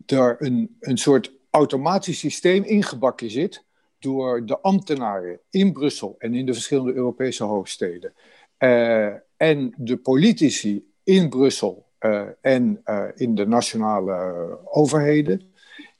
er 0.07 0.37
een, 0.39 0.77
een 0.81 0.99
soort 0.99 1.33
automatisch 1.51 2.19
systeem 2.19 2.65
ingebakken 2.65 3.31
zit 3.31 3.65
door 3.99 4.47
de 4.47 4.61
ambtenaren 4.61 5.41
in 5.51 5.73
Brussel 5.73 6.15
en 6.19 6.35
in 6.35 6.47
de 6.47 6.53
verschillende 6.53 6.93
Europese 6.93 7.45
hoofdsteden. 7.45 8.13
Uh, 8.63 9.13
en 9.37 9.75
de 9.77 9.97
politici 9.97 10.85
in 11.05 11.29
Brussel 11.29 11.87
uh, 12.01 12.23
en 12.41 12.83
uh, 12.85 13.05
in 13.15 13.35
de 13.35 13.47
nationale 13.47 14.59
overheden 14.65 15.51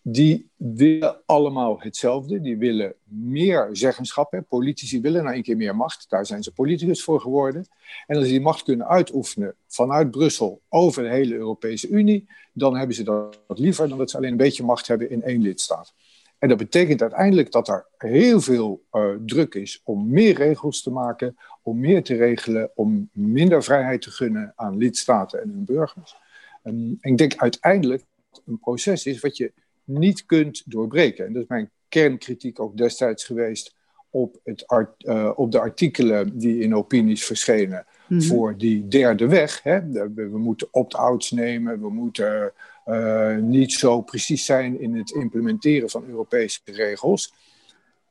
die 0.03 0.51
willen 0.57 1.17
allemaal 1.27 1.81
hetzelfde. 1.81 2.41
Die 2.41 2.57
willen 2.57 2.95
meer 3.05 3.69
zeggenschap. 3.73 4.33
Hè. 4.33 4.43
Politici 4.43 5.01
willen 5.01 5.25
nou 5.25 5.37
een 5.37 5.43
keer 5.43 5.57
meer 5.57 5.77
macht. 5.77 6.07
Daar 6.09 6.27
zijn 6.27 6.43
ze 6.43 6.53
politicus 6.53 7.03
voor 7.03 7.21
geworden. 7.21 7.67
En 8.07 8.17
als 8.17 8.25
ze 8.25 8.31
die 8.31 8.41
macht 8.41 8.63
kunnen 8.63 8.87
uitoefenen 8.87 9.55
vanuit 9.67 10.11
Brussel 10.11 10.61
over 10.69 11.03
de 11.03 11.09
hele 11.09 11.35
Europese 11.35 11.89
Unie, 11.89 12.29
dan 12.53 12.77
hebben 12.77 12.97
ze 12.97 13.03
dat 13.03 13.39
liever 13.47 13.89
dan 13.89 13.99
dat 13.99 14.11
ze 14.11 14.17
alleen 14.17 14.31
een 14.31 14.37
beetje 14.37 14.65
macht 14.65 14.87
hebben 14.87 15.11
in 15.11 15.23
één 15.23 15.43
lidstaat. 15.43 15.95
En 16.41 16.49
dat 16.49 16.59
betekent 16.59 17.03
uiteindelijk 17.03 17.53
dat 17.53 17.69
er 17.69 17.87
heel 17.99 18.41
veel 18.41 18.83
uh, 18.93 19.15
druk 19.27 19.55
is 19.55 19.81
om 19.85 20.09
meer 20.09 20.35
regels 20.35 20.83
te 20.83 20.91
maken, 20.91 21.37
om 21.63 21.81
meer 21.81 22.03
te 22.03 22.15
regelen, 22.15 22.71
om 22.75 23.09
minder 23.13 23.63
vrijheid 23.63 24.03
te 24.03 24.11
gunnen 24.11 24.53
aan 24.57 24.77
lidstaten 24.77 25.43
en 25.43 25.49
hun 25.49 25.65
burgers. 25.65 26.17
Um, 26.65 26.99
en 27.01 27.11
ik 27.11 27.19
denk 27.19 27.37
uiteindelijk 27.37 28.05
een 28.47 28.59
proces 28.59 29.07
is 29.07 29.21
wat 29.21 29.37
je 29.37 29.53
niet 29.85 30.27
kunt 30.27 30.63
doorbreken. 30.67 31.27
En 31.27 31.33
dat 31.33 31.43
is 31.43 31.49
mijn 31.49 31.71
kernkritiek 31.89 32.61
ook 32.61 32.77
destijds 32.77 33.25
geweest 33.25 33.75
op, 34.11 34.41
het 34.45 34.67
art, 34.67 35.05
uh, 35.05 35.31
op 35.35 35.53
de 35.53 35.61
artikelen 35.61 36.39
die 36.39 36.59
in 36.59 36.75
opinies 36.75 37.25
verschenen 37.25 37.87
mm-hmm. 38.09 38.27
voor 38.27 38.57
die 38.57 38.89
derde 38.89 39.27
weg. 39.27 39.63
Hè. 39.63 39.91
We, 39.91 40.13
we 40.15 40.39
moeten 40.39 40.69
opt-outs 40.71 41.31
nemen, 41.31 41.81
we 41.81 41.91
moeten 41.91 42.53
uh, 42.87 43.37
niet 43.37 43.73
zo 43.73 44.01
precies 44.01 44.45
zijn 44.45 44.81
in 44.81 44.97
het 44.97 45.11
implementeren 45.11 45.91
van 45.91 46.05
Europese 46.09 46.61
regels. 46.65 47.35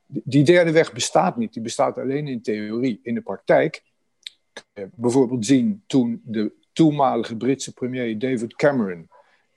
Die 0.07 0.43
derde 0.43 0.71
weg 0.71 0.93
bestaat 0.93 1.37
niet, 1.37 1.53
die 1.53 1.61
bestaat 1.63 1.97
alleen 1.97 2.27
in 2.27 2.41
theorie. 2.41 2.99
In 3.03 3.13
de 3.13 3.21
praktijk, 3.21 3.83
bijvoorbeeld 4.95 5.45
zien 5.45 5.83
toen 5.87 6.21
de 6.25 6.51
toenmalige 6.73 7.37
Britse 7.37 7.73
premier 7.73 8.19
David 8.19 8.55
Cameron 8.55 9.09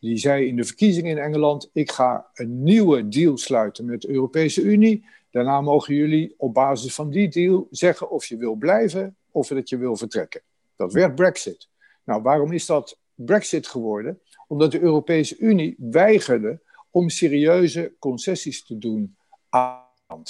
die 0.02 0.16
zei 0.16 0.46
in 0.46 0.56
de 0.56 0.64
verkiezingen 0.64 1.11
in 1.11 1.18
Engeland: 1.18 1.70
Ik 1.72 1.90
ga 1.90 2.26
een 2.34 2.62
nieuwe 2.62 3.08
deal 3.08 3.37
sluiten 3.37 3.84
met 3.84 4.00
de 4.00 4.11
Europese 4.11 4.62
Unie. 4.62 5.04
Daarna 5.33 5.61
mogen 5.61 5.95
jullie 5.95 6.35
op 6.37 6.55
basis 6.55 6.95
van 6.95 7.11
die 7.11 7.29
deal 7.29 7.67
zeggen 7.71 8.11
of 8.11 8.27
je 8.27 8.37
wil 8.37 8.55
blijven 8.55 9.17
of 9.31 9.49
dat 9.49 9.69
je 9.69 9.77
wil 9.77 9.97
vertrekken. 9.97 10.41
Dat 10.77 10.93
werd 10.93 11.15
Brexit. 11.15 11.69
Nou, 12.05 12.23
waarom 12.23 12.53
is 12.53 12.67
dat 12.67 12.99
Brexit 13.15 13.67
geworden? 13.67 14.21
Omdat 14.47 14.73
de 14.73 14.81
Europese 14.81 15.39
Unie 15.39 15.77
weigerde 15.79 16.61
om 16.91 17.09
serieuze 17.09 17.93
concessies 17.99 18.65
te 18.65 18.79
doen 18.79 19.17
aan. 19.49 20.23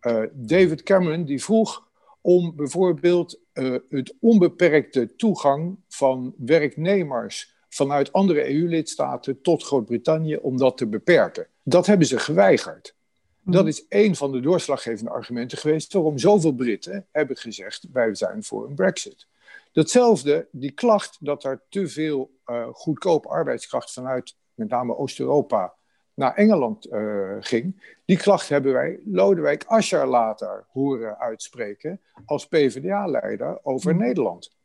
Uh, 0.00 0.22
David 0.32 0.82
Cameron 0.82 1.24
die 1.24 1.42
vroeg 1.42 1.88
om 2.20 2.56
bijvoorbeeld 2.56 3.40
uh, 3.52 3.76
het 3.88 4.14
onbeperkte 4.20 5.16
toegang 5.16 5.78
van 5.88 6.34
werknemers 6.38 7.56
vanuit 7.68 8.12
andere 8.12 8.54
EU-lidstaten 8.54 9.40
tot 9.40 9.64
Groot-Brittannië 9.64 10.36
om 10.36 10.56
dat 10.56 10.76
te 10.76 10.86
beperken. 10.86 11.46
Dat 11.62 11.86
hebben 11.86 12.06
ze 12.06 12.18
geweigerd. 12.18 12.96
Mhm. 13.48 13.56
Dat 13.56 13.66
is 13.66 13.84
een 13.88 14.16
van 14.16 14.32
de 14.32 14.40
doorslaggevende 14.40 15.10
argumenten 15.10 15.58
geweest 15.58 15.92
waarom 15.92 16.18
zoveel 16.18 16.52
Britten 16.52 17.06
hebben 17.10 17.36
gezegd: 17.36 17.86
wij 17.92 18.14
zijn 18.14 18.44
voor 18.44 18.66
een 18.66 18.74
Brexit. 18.74 19.26
Datzelfde, 19.72 20.48
die 20.50 20.70
klacht 20.70 21.16
dat 21.20 21.44
er 21.44 21.62
te 21.68 21.88
veel 21.88 22.30
uh, 22.46 22.66
goedkope 22.72 23.28
arbeidskracht 23.28 23.92
vanuit 23.92 24.36
met 24.54 24.68
name 24.68 24.96
Oost-Europa 24.96 25.74
naar 26.14 26.34
Engeland 26.34 26.86
uh, 26.86 27.36
ging, 27.40 27.96
die 28.04 28.16
klacht 28.16 28.48
hebben 28.48 28.72
wij 28.72 29.00
Lodewijk 29.04 29.64
Asscher 29.66 30.06
later 30.06 30.66
horen 30.72 31.18
uitspreken 31.18 32.00
als 32.24 32.46
PvdA-leider 32.46 33.58
over 33.62 33.94
mhm. 33.94 34.04
Nederland 34.04 34.56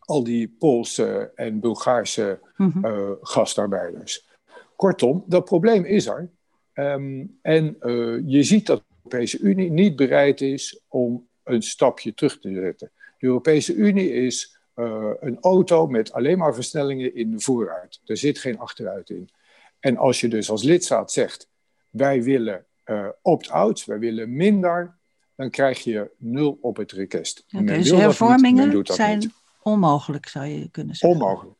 al 0.00 0.24
die 0.24 0.56
Poolse 0.58 1.32
en 1.34 1.60
Bulgaarse 1.60 2.40
uh, 2.56 3.10
gastarbeiders. 3.20 4.28
Kortom, 4.76 5.24
dat 5.26 5.44
probleem 5.44 5.84
is 5.84 6.06
er. 6.06 6.30
Um, 6.80 7.38
en 7.42 7.76
uh, 7.80 8.22
je 8.26 8.42
ziet 8.42 8.66
dat 8.66 8.78
de 8.78 8.84
Europese 8.96 9.38
Unie 9.38 9.70
niet 9.70 9.96
bereid 9.96 10.40
is 10.40 10.80
om 10.88 11.28
een 11.44 11.62
stapje 11.62 12.14
terug 12.14 12.40
te 12.40 12.54
zetten. 12.54 12.90
De 13.18 13.26
Europese 13.26 13.74
Unie 13.74 14.12
is 14.12 14.58
uh, 14.76 15.10
een 15.20 15.38
auto 15.40 15.86
met 15.86 16.12
alleen 16.12 16.38
maar 16.38 16.54
versnellingen 16.54 17.14
in 17.14 17.30
de 17.30 17.40
vooruit. 17.40 18.00
Er 18.04 18.16
zit 18.16 18.38
geen 18.38 18.58
achteruit 18.58 19.10
in. 19.10 19.28
En 19.80 19.96
als 19.96 20.20
je 20.20 20.28
dus 20.28 20.50
als 20.50 20.62
lidstaat 20.62 21.12
zegt: 21.12 21.48
wij 21.90 22.22
willen 22.22 22.64
opt-out, 23.22 23.84
wij 23.84 23.98
willen 23.98 24.36
minder, 24.36 24.98
dan 25.36 25.50
krijg 25.50 25.84
je 25.84 26.10
nul 26.18 26.58
op 26.60 26.76
het 26.76 26.92
request. 26.92 27.44
Okay, 27.52 27.76
dus 27.76 27.90
hervormingen 27.90 28.86
zijn 28.86 29.18
niet 29.18 29.30
onmogelijk, 29.62 30.28
zou 30.28 30.46
je 30.46 30.70
kunnen 30.70 30.94
zeggen. 30.94 31.20
Onmogelijk. 31.20 31.58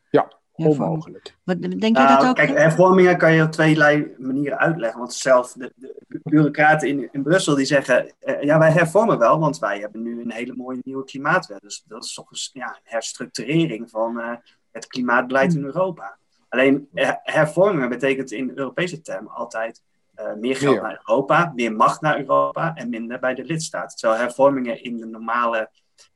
Onmogelijk. 0.66 1.36
Wat, 1.44 1.62
denk 1.62 1.82
je 1.82 1.90
nou, 1.90 2.18
dat 2.18 2.28
ook? 2.28 2.36
Kijk, 2.36 2.48
hervormingen 2.48 3.18
kan 3.18 3.32
je 3.32 3.42
op 3.42 3.52
twee 3.52 4.14
manieren 4.18 4.58
uitleggen. 4.58 4.98
Want 4.98 5.14
zelf 5.14 5.52
de, 5.52 5.72
de 5.76 6.20
bureaucraten 6.22 6.88
in, 6.88 7.08
in 7.12 7.22
Brussel 7.22 7.54
die 7.54 7.64
zeggen... 7.64 8.14
Uh, 8.20 8.42
ja, 8.42 8.58
wij 8.58 8.70
hervormen 8.70 9.18
wel, 9.18 9.38
want 9.38 9.58
wij 9.58 9.78
hebben 9.78 10.02
nu 10.02 10.20
een 10.20 10.32
hele 10.32 10.54
mooie 10.56 10.80
nieuwe 10.82 11.04
klimaatwet. 11.04 11.60
Dus 11.60 11.84
dat 11.86 12.04
is 12.04 12.14
toch 12.14 12.30
een, 12.30 12.60
ja, 12.60 12.66
een 12.68 12.80
herstructurering 12.82 13.90
van 13.90 14.18
uh, 14.18 14.32
het 14.72 14.86
klimaatbeleid 14.86 15.54
in 15.54 15.64
Europa. 15.64 16.16
Alleen 16.48 16.88
hervormingen 17.22 17.88
betekent 17.88 18.32
in 18.32 18.52
Europese 18.54 19.00
termen 19.00 19.32
altijd... 19.32 19.82
Uh, 20.16 20.34
meer 20.34 20.56
geld 20.56 20.74
meer. 20.74 20.82
naar 20.82 21.02
Europa, 21.06 21.52
meer 21.54 21.72
macht 21.72 22.00
naar 22.00 22.18
Europa 22.18 22.74
en 22.74 22.88
minder 22.88 23.18
bij 23.18 23.34
de 23.34 23.44
lidstaten. 23.44 23.96
Terwijl 23.96 24.20
hervormingen 24.20 24.82
in 24.82 24.96
de 24.96 25.06
normale 25.06 25.70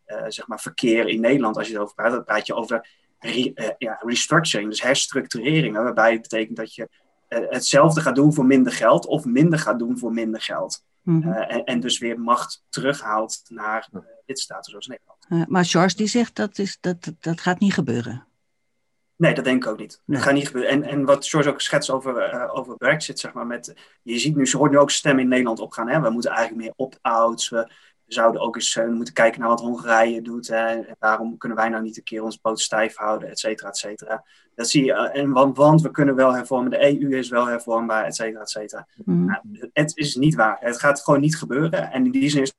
uh, 0.07 0.25
zeg 0.29 0.47
maar 0.47 0.61
verkeer 0.61 1.09
in 1.09 1.21
Nederland, 1.21 1.57
als 1.57 1.69
je 1.69 1.75
erover 1.75 1.95
praat, 1.95 2.13
dan 2.13 2.25
praat 2.25 2.47
je 2.47 2.55
over 2.55 2.89
re, 3.25 3.53
uh, 3.55 3.69
ja, 3.79 4.01
restructuring, 4.01 4.71
dus 4.71 4.83
herstructurering, 4.83 5.77
waarbij 5.77 6.13
het 6.13 6.23
betekent 6.23 6.57
dat 6.57 6.75
je 6.75 6.89
uh, 7.29 7.39
hetzelfde 7.49 8.01
gaat 8.01 8.15
doen 8.15 8.35
voor 8.35 8.47
minder 8.47 8.73
geld 8.73 9.07
of 9.07 9.25
minder 9.25 9.59
gaat 9.59 9.79
doen 9.79 9.99
voor 9.99 10.13
minder 10.13 10.41
geld. 10.41 10.85
Mm 11.03 11.23
-hmm. 11.23 11.33
en, 11.33 11.65
en, 11.65 11.81
dus 11.81 11.99
weer 11.99 12.21
macht 12.21 12.65
terughaalt 12.69 13.43
naar 13.49 13.89
lidstaten 14.27 14.71
zoals 14.71 14.87
Nederland. 14.87 15.51
maar 15.51 15.65
George 15.65 15.97
die 15.97 16.07
zegt 16.07 16.35
dat, 16.35 16.59
is, 16.59 16.79
dat 16.81 17.13
dat 17.21 17.41
gaat 17.41 17.59
niet 17.59 17.75
gebeuren. 17.75 18.27
Nee, 19.17 19.35
dat 19.35 19.45
denk 19.45 19.65
ik 19.65 19.71
ook 19.71 19.79
niet. 19.79 20.01
Nee. 20.05 20.17
Dat 20.17 20.27
gaat 20.27 20.37
niet 20.37 20.47
gebeuren. 20.47 20.71
En, 20.71 20.83
en 20.83 21.05
wat 21.05 21.27
George 21.27 21.49
ook 21.49 21.61
schetst 21.61 21.91
over, 21.91 22.51
over 22.51 22.77
Brexit, 22.77 23.19
zeg 23.19 23.33
maar, 23.33 23.47
met, 23.47 23.75
je 24.03 24.19
ziet 24.19 24.37
nu, 24.37 24.47
ze 24.47 24.57
hoort 24.57 24.71
nu 24.71 24.79
ook 24.79 24.91
stemmen 24.91 25.23
in 25.23 25.29
Nederland 25.29 25.61
opgaan. 25.61 25.89
Hè? 25.89 26.01
We 26.01 26.11
moeten 26.11 26.31
eigenlijk 26.31 26.63
meer 26.63 26.73
opt-outs, 26.77 27.49
we, 27.49 27.73
we 28.07 28.13
zouden 28.13 28.41
ook 28.41 28.55
eens 28.55 28.77
uh, 28.77 28.89
moeten 28.89 29.15
kijken 29.15 29.41
naar 29.41 29.49
wat 29.49 29.61
Hongarije 29.61 30.23
doet. 30.23 30.49
Hè. 30.49 30.81
Waarom 30.99 31.39
kunnen 31.39 31.59
wij 31.59 31.69
nou 31.69 31.83
niet 31.83 31.97
een 31.97 32.03
keer 32.03 32.23
ons 32.23 32.37
poot 32.37 32.61
stijf 32.61 32.97
houden, 32.97 33.29
et 33.29 33.39
cetera, 33.39 33.69
et 33.69 33.77
cetera. 33.77 34.25
Dat 34.55 34.69
zie 34.69 34.85
je. 34.85 34.93
Uh, 34.93 35.23
en 35.23 35.33
want, 35.33 35.57
want, 35.57 35.83
we 35.83 35.91
kunnen 35.91 36.15
wel 36.15 36.35
hervormen. 36.35 36.71
De 36.71 37.01
EU 37.01 37.17
is 37.17 37.29
wel 37.29 37.47
hervormbaar, 37.47 38.05
et 38.05 38.15
cetera, 38.15 38.41
et 38.41 38.51
cetera. 38.51 38.87
Mm. 39.05 39.25
Nou, 39.25 39.71
het 39.73 39.97
is 39.97 40.15
niet 40.15 40.35
waar. 40.35 40.57
Het 40.61 40.79
gaat 40.81 41.03
gewoon 41.03 41.21
niet 41.21 41.37
gebeuren. 41.37 41.93
En 41.93 42.05
in 42.05 42.11
die 42.11 42.31
zin 42.31 42.43
is 42.43 42.53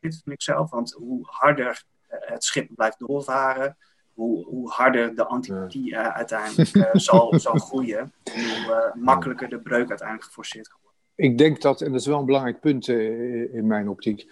het 0.00 0.20
vind 0.24 0.34
ik 0.34 0.42
zelf. 0.42 0.70
Want 0.70 0.92
hoe 0.92 1.18
harder 1.22 1.82
uh, 2.10 2.18
het 2.20 2.44
schip 2.44 2.74
blijft 2.74 2.98
doorvaren, 2.98 3.76
hoe, 4.14 4.44
hoe 4.44 4.70
harder 4.70 5.14
de 5.14 5.26
antipathie 5.26 5.96
uiteindelijk 5.96 6.88
zal, 6.92 7.38
zal 7.38 7.58
groeien. 7.58 8.12
En 8.22 8.64
hoe 8.64 8.92
makkelijker 8.94 9.48
de 9.48 9.60
breuk 9.60 9.88
uiteindelijk 9.88 10.26
geforceerd 10.26 10.68
wordt. 10.68 10.79
Ik 11.20 11.38
denk 11.38 11.60
dat, 11.60 11.80
en 11.80 11.92
dat 11.92 12.00
is 12.00 12.06
wel 12.06 12.18
een 12.18 12.24
belangrijk 12.24 12.60
punt 12.60 12.88
uh, 12.88 13.54
in 13.54 13.66
mijn 13.66 13.88
optiek, 13.88 14.26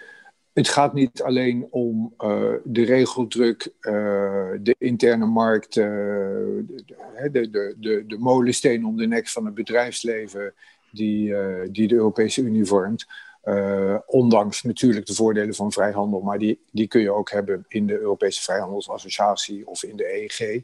het 0.52 0.68
gaat 0.68 0.94
niet 0.94 1.22
alleen 1.22 1.66
om 1.70 2.14
uh, 2.18 2.52
de 2.64 2.84
regeldruk, 2.84 3.72
uh, 3.80 3.92
de 4.60 4.74
interne 4.78 5.26
markt, 5.26 5.74
de, 5.74 6.64
de, 7.32 7.50
de, 7.50 7.74
de, 7.78 8.04
de 8.06 8.18
molensteen 8.18 8.86
om 8.86 8.96
de 8.96 9.06
nek 9.06 9.28
van 9.28 9.44
het 9.44 9.54
bedrijfsleven 9.54 10.54
die, 10.92 11.34
die 11.70 11.88
de 11.88 11.94
Europese 11.94 12.42
Unie 12.42 12.64
vormt. 12.64 13.06
ondanks 14.06 14.62
natuurlijk 14.62 15.06
de 15.06 15.14
voordelen 15.14 15.54
van 15.54 15.72
vrijhandel, 15.72 16.20
maar 16.20 16.38
die, 16.38 16.60
die 16.70 16.88
kun 16.88 17.00
je 17.00 17.12
ook 17.12 17.30
hebben 17.30 17.64
in 17.68 17.86
de 17.86 17.98
Europese 17.98 18.42
Vrijhandelsassociatie 18.42 19.66
of 19.66 19.82
in 19.82 19.96
de 19.96 20.14
EEG. 20.14 20.62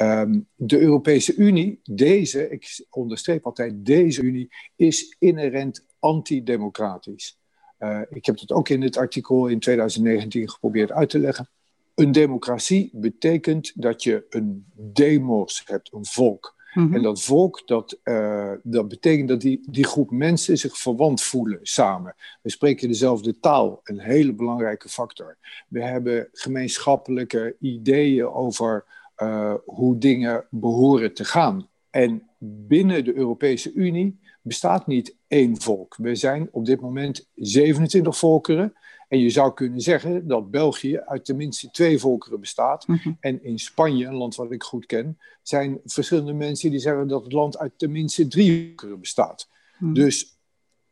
Um, 0.00 0.48
de 0.54 0.78
Europese 0.78 1.34
Unie, 1.34 1.80
deze, 1.82 2.50
ik 2.50 2.86
onderstreep 2.90 3.44
altijd, 3.44 3.84
deze 3.86 4.22
Unie 4.22 4.48
is 4.76 5.16
inherent 5.18 5.86
antidemocratisch. 5.98 7.38
Uh, 7.78 8.00
ik 8.08 8.26
heb 8.26 8.38
het 8.38 8.52
ook 8.52 8.68
in 8.68 8.82
het 8.82 8.96
artikel 8.96 9.46
in 9.46 9.58
2019 9.58 10.50
geprobeerd 10.50 10.92
uit 10.92 11.10
te 11.10 11.18
leggen. 11.18 11.48
Een 11.94 12.12
democratie 12.12 12.90
betekent 12.92 13.72
dat 13.74 14.02
je 14.02 14.26
een 14.28 14.66
demos 14.74 15.62
hebt, 15.64 15.92
een 15.92 16.06
volk. 16.06 16.56
Mm-hmm. 16.74 16.94
En 16.94 17.02
dat 17.02 17.22
volk, 17.22 17.62
dat, 17.66 17.98
uh, 18.04 18.52
dat 18.62 18.88
betekent 18.88 19.28
dat 19.28 19.40
die, 19.40 19.60
die 19.70 19.84
groep 19.84 20.10
mensen 20.10 20.58
zich 20.58 20.76
verwant 20.76 21.22
voelen 21.22 21.58
samen. 21.62 22.14
We 22.42 22.50
spreken 22.50 22.88
dezelfde 22.88 23.38
taal, 23.38 23.80
een 23.82 24.00
hele 24.00 24.32
belangrijke 24.32 24.88
factor. 24.88 25.36
We 25.68 25.82
hebben 25.82 26.28
gemeenschappelijke 26.32 27.56
ideeën 27.60 28.26
over 28.26 28.84
uh, 29.22 29.54
hoe 29.64 29.98
dingen 29.98 30.46
behoren 30.50 31.14
te 31.14 31.24
gaan. 31.24 31.68
En 31.90 32.28
binnen 32.38 33.04
de 33.04 33.14
Europese 33.14 33.72
Unie 33.72 34.18
bestaat 34.42 34.86
niet 34.86 35.16
één 35.28 35.60
volk. 35.60 35.96
We 35.96 36.14
zijn 36.14 36.48
op 36.52 36.64
dit 36.64 36.80
moment 36.80 37.28
27 37.34 38.18
volkeren. 38.18 38.72
En 39.08 39.18
je 39.18 39.30
zou 39.30 39.54
kunnen 39.54 39.80
zeggen 39.80 40.28
dat 40.28 40.50
België 40.50 40.98
uit 40.98 41.24
tenminste 41.24 41.70
twee 41.70 41.98
volkeren 41.98 42.40
bestaat. 42.40 42.86
Mm-hmm. 42.86 43.16
En 43.20 43.44
in 43.44 43.58
Spanje, 43.58 44.06
een 44.06 44.14
land 44.14 44.36
wat 44.36 44.52
ik 44.52 44.62
goed 44.62 44.86
ken, 44.86 45.18
zijn 45.42 45.80
verschillende 45.84 46.32
mensen 46.32 46.70
die 46.70 46.78
zeggen 46.78 47.08
dat 47.08 47.22
het 47.22 47.32
land 47.32 47.58
uit 47.58 47.72
tenminste 47.76 48.28
drie 48.28 48.66
volkeren 48.66 49.00
bestaat. 49.00 49.48
Mm-hmm. 49.78 49.94
Dus 49.94 50.38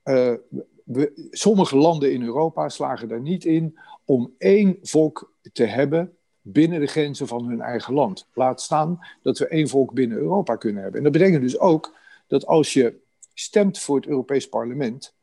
uh, 0.04 0.34
we, 0.84 1.28
sommige 1.30 1.76
landen 1.76 2.12
in 2.12 2.22
Europa 2.22 2.68
slagen 2.68 3.10
er 3.10 3.20
niet 3.20 3.44
in 3.44 3.78
om 4.04 4.34
één 4.38 4.78
volk 4.82 5.34
te 5.52 5.64
hebben 5.64 6.16
binnen 6.48 6.80
de 6.80 6.86
grenzen 6.86 7.26
van 7.26 7.44
hun 7.46 7.60
eigen 7.60 7.94
land. 7.94 8.26
Laat 8.32 8.60
staan 8.60 8.98
dat 9.22 9.38
we 9.38 9.48
één 9.48 9.68
volk 9.68 9.92
binnen 9.92 10.18
Europa 10.18 10.56
kunnen 10.56 10.82
hebben. 10.82 10.98
En 10.98 11.04
dat 11.04 11.20
betekent 11.20 11.42
dus 11.42 11.58
ook 11.58 11.94
dat 12.26 12.46
als 12.46 12.72
je 12.72 12.94
stemt 13.34 13.78
voor 13.78 13.96
het 13.96 14.06
Europees 14.06 14.48
Parlement. 14.48 15.14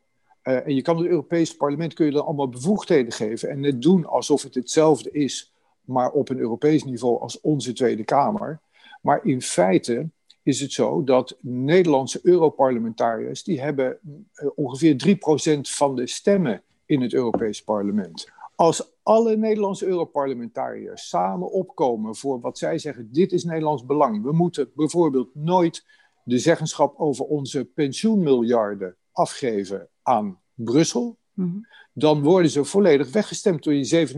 Uh, 0.44 0.66
en 0.66 0.74
je 0.74 0.82
kan 0.82 0.96
het 0.96 1.06
Europees 1.06 1.56
Parlement 1.56 1.94
kun 1.94 2.06
je 2.06 2.12
dan 2.12 2.24
allemaal 2.24 2.48
bevoegdheden 2.48 3.12
geven 3.12 3.50
en 3.50 3.60
net 3.60 3.82
doen 3.82 4.06
alsof 4.06 4.42
het 4.42 4.54
hetzelfde 4.54 5.10
is, 5.10 5.52
maar 5.84 6.10
op 6.10 6.28
een 6.28 6.38
Europees 6.38 6.84
niveau 6.84 7.20
als 7.20 7.40
onze 7.40 7.72
Tweede 7.72 8.04
Kamer. 8.04 8.60
Maar 9.02 9.20
in 9.24 9.42
feite 9.42 10.08
is 10.42 10.60
het 10.60 10.72
zo 10.72 11.04
dat 11.04 11.36
Nederlandse 11.40 12.20
Europarlementariërs 12.22 13.42
die 13.42 13.60
hebben 13.60 13.98
uh, 14.02 14.50
ongeveer 14.54 15.16
3% 15.56 15.60
van 15.60 15.96
de 15.96 16.06
stemmen 16.06 16.62
in 16.86 17.00
het 17.00 17.12
Europees 17.12 17.62
Parlement. 17.62 18.30
Als 18.54 18.93
alle 19.04 19.36
Nederlandse 19.36 19.86
Europarlementariërs 19.86 21.08
samen 21.08 21.50
opkomen 21.50 22.16
voor 22.16 22.40
wat 22.40 22.58
zij 22.58 22.78
zeggen, 22.78 23.08
dit 23.12 23.32
is 23.32 23.44
Nederlands 23.44 23.84
belang. 23.84 24.22
We 24.22 24.32
moeten 24.32 24.70
bijvoorbeeld 24.74 25.34
nooit 25.34 25.84
de 26.24 26.38
zeggenschap 26.38 26.98
over 26.98 27.24
onze 27.24 27.64
pensioenmiljarden 27.64 28.96
afgeven 29.12 29.88
aan 30.02 30.38
Brussel. 30.54 31.18
Mm-hmm. 31.32 31.66
Dan 31.92 32.22
worden 32.22 32.50
ze 32.50 32.64
volledig 32.64 33.12
weggestemd 33.12 33.62
door 33.62 33.72
die 33.72 34.08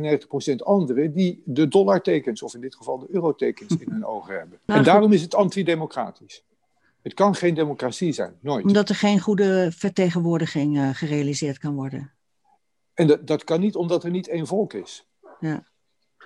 97% 0.52 0.56
anderen 0.56 1.12
die 1.12 1.42
de 1.44 1.68
dollartekens, 1.68 2.42
of 2.42 2.54
in 2.54 2.60
dit 2.60 2.74
geval 2.74 2.98
de 2.98 3.06
eurotekens, 3.10 3.76
in 3.76 3.90
hun 3.90 4.06
ogen 4.14 4.38
hebben. 4.38 4.58
Nou, 4.66 4.78
en 4.78 4.84
daarom 4.84 5.12
is 5.12 5.22
het 5.22 5.34
antidemocratisch. 5.34 6.44
Het 7.02 7.14
kan 7.14 7.34
geen 7.34 7.54
democratie 7.54 8.12
zijn, 8.12 8.34
nooit. 8.40 8.64
Omdat 8.64 8.88
er 8.88 8.94
geen 8.94 9.20
goede 9.20 9.72
vertegenwoordiging 9.76 10.76
uh, 10.76 10.88
gerealiseerd 10.92 11.58
kan 11.58 11.74
worden. 11.74 12.15
En 12.96 13.06
dat, 13.06 13.26
dat 13.26 13.44
kan 13.44 13.60
niet 13.60 13.74
omdat 13.74 14.04
er 14.04 14.10
niet 14.10 14.28
één 14.28 14.46
volk 14.46 14.72
is. 14.72 15.06
Ja. 15.40 15.64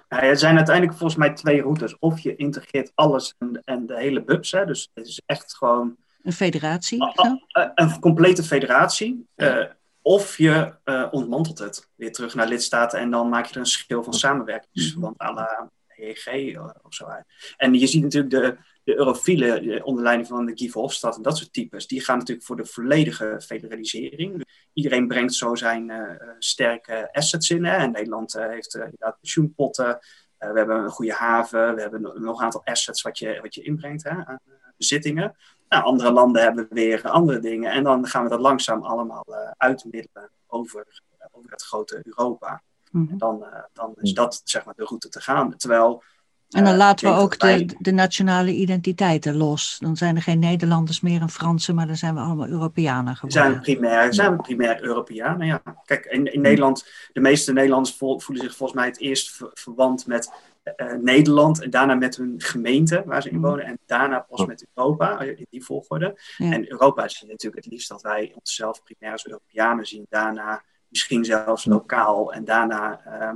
Nou, 0.09 0.23
er 0.23 0.39
zijn 0.39 0.57
uiteindelijk 0.57 0.97
volgens 0.97 1.19
mij 1.19 1.35
twee 1.35 1.63
routes. 1.63 1.99
Of 1.99 2.21
je 2.21 2.37
integreert 2.37 2.93
alles 2.95 3.35
en, 3.39 3.63
en 3.65 3.87
de 3.87 3.97
hele 3.97 4.25
bubs. 4.25 4.53
Hè, 4.53 4.67
dus 4.67 4.91
het 4.95 5.07
is 5.07 5.23
echt 5.27 5.57
gewoon... 5.57 5.97
Een 6.23 6.33
federatie? 6.33 7.03
Een, 7.15 7.71
een 7.75 8.01
complete 8.01 8.43
federatie. 8.43 9.27
Uh, 9.37 9.65
of 10.03 10.37
je 10.37 10.75
uh, 10.85 11.09
ontmantelt 11.11 11.59
het 11.59 11.89
weer 11.97 12.13
terug 12.13 12.35
naar 12.35 12.49
lidstaten 12.49 12.99
en 12.99 13.11
dan 13.11 13.29
maak 13.29 13.47
je 13.47 13.55
er 13.55 13.61
een 13.61 13.67
schil 13.67 14.05
van 14.05 14.15
samenwerkingsverband 14.15 15.19
mm 15.19 15.27
-hmm. 15.27 15.39
à 15.39 15.41
la 15.41 15.71
EEG 16.01 16.27
eh, 16.27 16.71
of 16.83 16.95
zo 16.95 17.05
uit. 17.05 17.25
En 17.57 17.75
je 17.75 17.87
ziet 17.87 18.03
natuurlijk 18.03 18.33
de, 18.33 18.57
de 18.85 18.97
eurofielen 18.97 19.85
onder 19.85 20.03
leiding 20.03 20.29
van 20.29 20.47
de 20.47 20.53
Guy 20.55 20.69
Verhofstadt 20.69 21.17
en 21.17 21.23
dat 21.23 21.39
soort 21.39 21.53
types, 21.53 21.87
die 21.87 22.01
gaan 22.01 22.19
natuurlijk 22.19 22.47
voor 22.47 22.57
de 22.57 22.65
volledige 22.65 23.43
federalisering. 23.45 24.45
Iedereen 24.73 25.09
brengt 25.09 25.35
zo 25.35 25.55
zijn 25.55 25.89
uh, 25.89 26.11
sterke 26.39 27.09
assets 27.13 27.51
in. 27.51 27.65
Hè. 27.65 27.77
En 27.77 27.91
Nederland 27.91 28.37
uh, 28.37 28.47
heeft 28.47 28.75
uh, 28.75 28.83
inderdaad 28.83 29.21
pensioenpotten. 29.21 29.99
we 30.39 30.53
hebben 30.55 30.77
een 30.77 30.91
goede 30.91 31.13
haven. 31.13 31.75
We 31.75 31.81
hebben 31.81 32.03
nog 32.03 32.39
een 32.39 32.45
aantal 32.45 32.65
assets 32.65 33.03
wat 33.03 33.19
je, 33.19 33.39
wat 33.43 33.55
je 33.55 33.63
inbrengt 33.63 34.03
hè, 34.03 34.11
aan 34.11 34.41
bezittingen. 34.77 35.37
Nou, 35.69 35.85
andere 35.85 36.13
landen 36.13 36.43
hebben 36.43 36.67
weer 36.71 37.09
andere 37.09 37.41
dingen. 37.41 37.73
En 37.73 37.85
dan 37.85 38.07
gaan 38.07 38.23
we 38.23 38.31
dat 38.31 38.41
langzaam 38.41 38.83
allemaal 38.83 39.27
uitmiddelen 39.57 40.31
over, 40.47 41.03
over 41.31 41.51
het 41.51 41.63
grote 41.63 42.01
Europa. 42.03 42.63
Mm 42.91 43.07
-hmm. 43.09 43.19
dan, 43.19 43.45
dan 43.73 43.95
is 44.01 44.13
dat 44.13 44.41
zeg 44.45 44.65
maar 44.65 44.75
de 44.75 44.85
route 44.85 45.09
te 45.09 45.21
gaan. 45.21 45.57
Terwijl 45.57 46.03
en 46.51 46.65
dan 46.65 46.77
laten 46.77 47.13
we 47.13 47.21
ook 47.21 47.39
de, 47.39 47.77
de, 47.79 47.93
nationale 47.93 48.53
identiteiten 48.53 49.37
los. 49.37 49.77
Dan 49.81 49.97
zijn 49.97 50.17
er 50.17 50.23
geen 50.23 50.39
Nederlanders 50.39 51.01
meer 51.01 51.21
en 51.21 51.31
Fransen, 51.31 51.75
maar 51.75 51.87
dan 51.87 51.97
zijn 51.97 52.15
we 52.15 52.21
allemaal 52.21 52.49
Europeanen 52.49 53.17
geworden. 53.17 53.43
Zijn 53.43 53.61
primair, 53.61 54.15
zijn 54.15 54.37
we 54.37 54.43
primair 54.43 54.83
Europeanen, 54.83 55.47
ja. 55.47 55.63
Kijk, 55.85 56.05
in, 56.05 56.33
in 56.33 56.41
Nederland, 56.41 56.89
de 57.13 57.21
meeste 57.21 57.53
Nederlanders 57.53 57.97
voelen 57.97 58.45
zich 58.45 58.57
volgens 58.57 58.79
mij 58.79 58.89
het 58.89 58.99
eerst 58.99 59.43
verwant 59.55 60.07
met 60.07 60.33
uh, 60.77 60.93
Nederland 60.93 61.63
en 61.63 61.71
daarna 61.71 61.95
met 61.95 62.17
hun 62.17 62.35
gemeente 62.39 63.03
waar 63.07 63.23
ze 63.23 63.31
in 63.31 63.41
wonen 63.41 63.65
en 63.65 63.79
daarna 63.87 64.19
pas 64.29 64.47
met 64.47 64.67
Europa, 64.75 65.21
in 65.21 65.47
die 65.51 65.65
volgorde. 65.65 66.19
Ja. 66.37 66.53
En 66.53 66.71
Europa 66.71 67.05
is 67.05 67.25
natuurlijk 67.27 67.65
het 67.65 67.73
liefst 67.73 67.89
dat 67.89 68.03
wij 68.03 68.33
onszelf 68.35 68.83
primair 68.83 69.13
als 69.13 69.27
Europeanen 69.27 69.87
zien, 69.87 70.07
daarna 70.09 70.63
misschien 70.89 71.25
zelfs 71.25 71.65
lokaal 71.65 72.33
en 72.33 72.45
daarna... 72.45 73.01
Uh, 73.07 73.33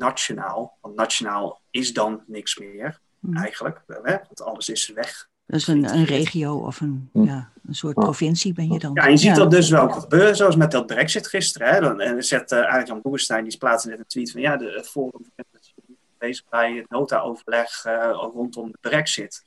nationaal. 0.00 0.76
Want 0.80 0.96
nationaal 0.96 1.60
is 1.70 1.92
dan 1.92 2.22
niks 2.26 2.58
meer, 2.58 3.00
hmm. 3.20 3.36
eigenlijk. 3.36 3.82
Hè? 3.86 4.12
Want 4.12 4.42
alles 4.42 4.68
is 4.68 4.88
weg. 4.88 5.28
Dus 5.46 5.66
een, 5.66 5.94
een 5.94 6.04
regio 6.04 6.56
of 6.56 6.80
een, 6.80 7.08
hmm. 7.12 7.24
ja, 7.24 7.50
een 7.66 7.74
soort 7.74 7.94
provincie 7.94 8.52
ben 8.52 8.72
je 8.72 8.78
dan. 8.78 8.90
Ja, 8.94 9.06
je 9.06 9.16
ziet 9.16 9.36
dat 9.36 9.50
dus 9.50 9.70
wel 9.70 9.88
gebeuren, 9.88 10.36
zoals 10.36 10.56
met 10.56 10.70
dat 10.70 10.86
brexit 10.86 11.26
gisteren. 11.26 11.68
Hè? 11.68 11.80
Dan, 11.80 12.00
en 12.00 12.22
zet 12.24 12.52
uh, 12.52 12.72
Arjan 12.72 13.00
Boerstein, 13.00 13.44
die 13.44 13.58
plaatste 13.58 13.88
net 13.88 13.98
een 13.98 14.06
tweet 14.06 14.30
van... 14.30 14.40
ja, 14.40 14.56
de, 14.56 14.72
het 14.76 14.88
Forum 14.88 15.24
bezig 16.18 16.44
bij 16.48 16.74
het 16.74 16.90
nota-overleg 16.90 17.84
uh, 17.86 18.10
rondom 18.12 18.70
de 18.70 18.78
brexit. 18.80 19.44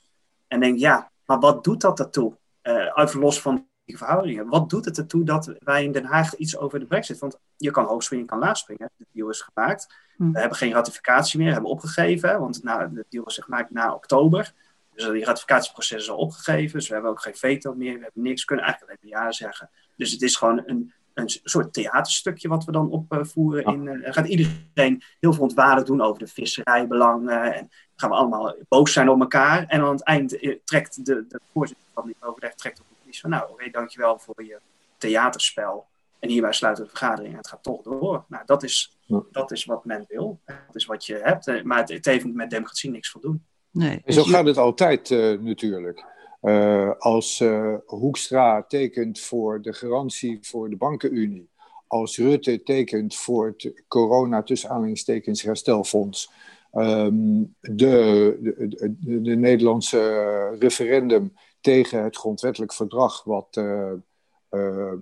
En 0.47 0.59
denk, 0.59 0.79
ja, 0.79 1.11
maar 1.25 1.39
wat 1.39 1.63
doet 1.63 1.81
dat 1.81 1.99
ertoe? 1.99 2.37
Uh, 2.63 2.91
even 2.95 3.19
los 3.19 3.41
van 3.41 3.67
verhoudingen. 3.97 4.47
Wat 4.47 4.69
doet 4.69 4.85
het 4.85 4.97
ertoe 4.97 5.23
dat 5.23 5.53
wij 5.59 5.83
in 5.83 5.91
Den 5.91 6.05
Haag 6.05 6.35
iets 6.35 6.57
over 6.57 6.79
de 6.79 6.85
brexit? 6.85 7.19
Want 7.19 7.39
je 7.57 7.71
kan 7.71 7.85
hoog 7.85 8.03
springen, 8.03 8.25
je 8.25 8.31
kan 8.31 8.39
laag 8.39 8.57
springen. 8.57 8.89
De 8.97 9.05
deal 9.11 9.29
is 9.29 9.41
gemaakt. 9.41 9.95
Hm. 10.17 10.31
We 10.31 10.39
hebben 10.39 10.57
geen 10.57 10.73
ratificatie 10.73 11.39
meer, 11.39 11.51
hebben 11.51 11.69
opgegeven. 11.69 12.39
Want 12.39 12.63
nou, 12.63 12.93
de 12.93 13.05
deal 13.09 13.23
was 13.23 13.37
gemaakt 13.37 13.71
na 13.71 13.93
oktober. 13.93 14.53
Dus 14.93 15.05
die 15.05 15.25
ratificatieproces 15.25 16.01
is 16.01 16.09
al 16.09 16.17
opgegeven. 16.17 16.77
Dus 16.77 16.87
we 16.87 16.93
hebben 16.93 17.11
ook 17.11 17.21
geen 17.21 17.35
veto 17.35 17.73
meer. 17.73 17.97
We 17.97 18.03
hebben 18.03 18.23
niks. 18.23 18.41
We 18.41 18.47
kunnen 18.47 18.65
eigenlijk 18.65 18.99
alleen 19.01 19.13
ja 19.13 19.31
zeggen. 19.31 19.69
Dus 19.95 20.11
het 20.11 20.21
is 20.21 20.35
gewoon 20.35 20.63
een, 20.65 20.93
een 21.13 21.39
soort 21.43 21.73
theaterstukje 21.73 22.47
wat 22.47 22.65
we 22.65 22.71
dan 22.71 22.89
opvoeren. 22.89 23.63
In, 23.63 23.85
uh, 23.85 24.13
gaat 24.13 24.27
iedereen 24.27 25.03
heel 25.19 25.33
verontwaardigd 25.33 25.87
doen 25.87 26.01
over 26.01 26.19
de 26.19 26.27
visserijbelangen. 26.27 27.43
En 27.53 27.59
dan 27.59 27.69
gaan 27.95 28.09
we 28.09 28.15
allemaal 28.15 28.55
boos 28.67 28.93
zijn 28.93 29.09
op 29.09 29.19
elkaar. 29.19 29.65
En 29.67 29.81
aan 29.81 29.91
het 29.91 30.03
eind 30.03 30.39
eh, 30.39 30.57
trekt 30.63 31.05
de, 31.05 31.25
de 31.27 31.39
voorzitter 31.53 31.85
van 31.93 32.05
die 32.05 32.15
overleg 32.19 32.53
trekt 32.53 32.79
op 32.79 32.85
van, 33.19 33.29
nou 33.29 33.43
oké, 33.43 33.51
okay, 33.51 33.69
dankjewel 33.69 34.19
voor 34.19 34.43
je 34.43 34.59
theaterspel. 34.97 35.87
En 36.19 36.29
hierbij 36.29 36.53
sluiten 36.53 36.83
we 36.83 36.89
de 36.89 36.97
vergadering 36.97 37.31
en 37.31 37.37
het 37.37 37.47
gaat 37.47 37.63
toch 37.63 37.81
door. 37.81 38.25
Nou, 38.27 38.43
dat 38.45 38.63
is, 38.63 38.97
dat 39.31 39.51
is 39.51 39.65
wat 39.65 39.85
men 39.85 40.05
wil. 40.07 40.39
Dat 40.45 40.75
is 40.75 40.85
wat 40.85 41.05
je 41.05 41.15
hebt. 41.15 41.47
Eh, 41.47 41.63
maar 41.63 41.77
het, 41.77 41.89
het 41.89 42.05
heeft 42.05 42.25
met 42.25 42.49
democratie 42.49 42.89
niks 42.89 43.09
voldoen. 43.09 43.43
Nee. 43.71 44.01
En 44.05 44.13
zo 44.13 44.23
gaat 44.23 44.45
het 44.45 44.57
altijd 44.57 45.09
uh, 45.09 45.39
natuurlijk. 45.39 46.05
Uh, 46.41 46.91
als 46.97 47.39
uh, 47.39 47.75
Hoekstra 47.85 48.63
tekent 48.63 49.19
voor 49.19 49.61
de 49.61 49.73
garantie 49.73 50.37
voor 50.41 50.69
de 50.69 50.75
bankenunie, 50.75 51.49
als 51.87 52.17
Rutte 52.17 52.63
tekent 52.63 53.15
voor 53.15 53.45
het 53.47 53.83
corona 53.87 54.43
tussen 54.43 54.95
herstelfonds, 55.23 56.31
um, 56.73 57.55
de, 57.59 58.37
de, 58.41 58.67
de, 58.99 59.21
de, 59.21 59.35
Nederlandse 59.35 60.55
referendum 60.59 61.33
tegen 61.63 62.03
het 62.03 62.17
grondwettelijk 62.17 62.73
verdrag 62.73 63.23
wat 63.23 63.55
uh, 63.55 63.91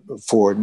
voor 0.06 0.56
90% 0.56 0.60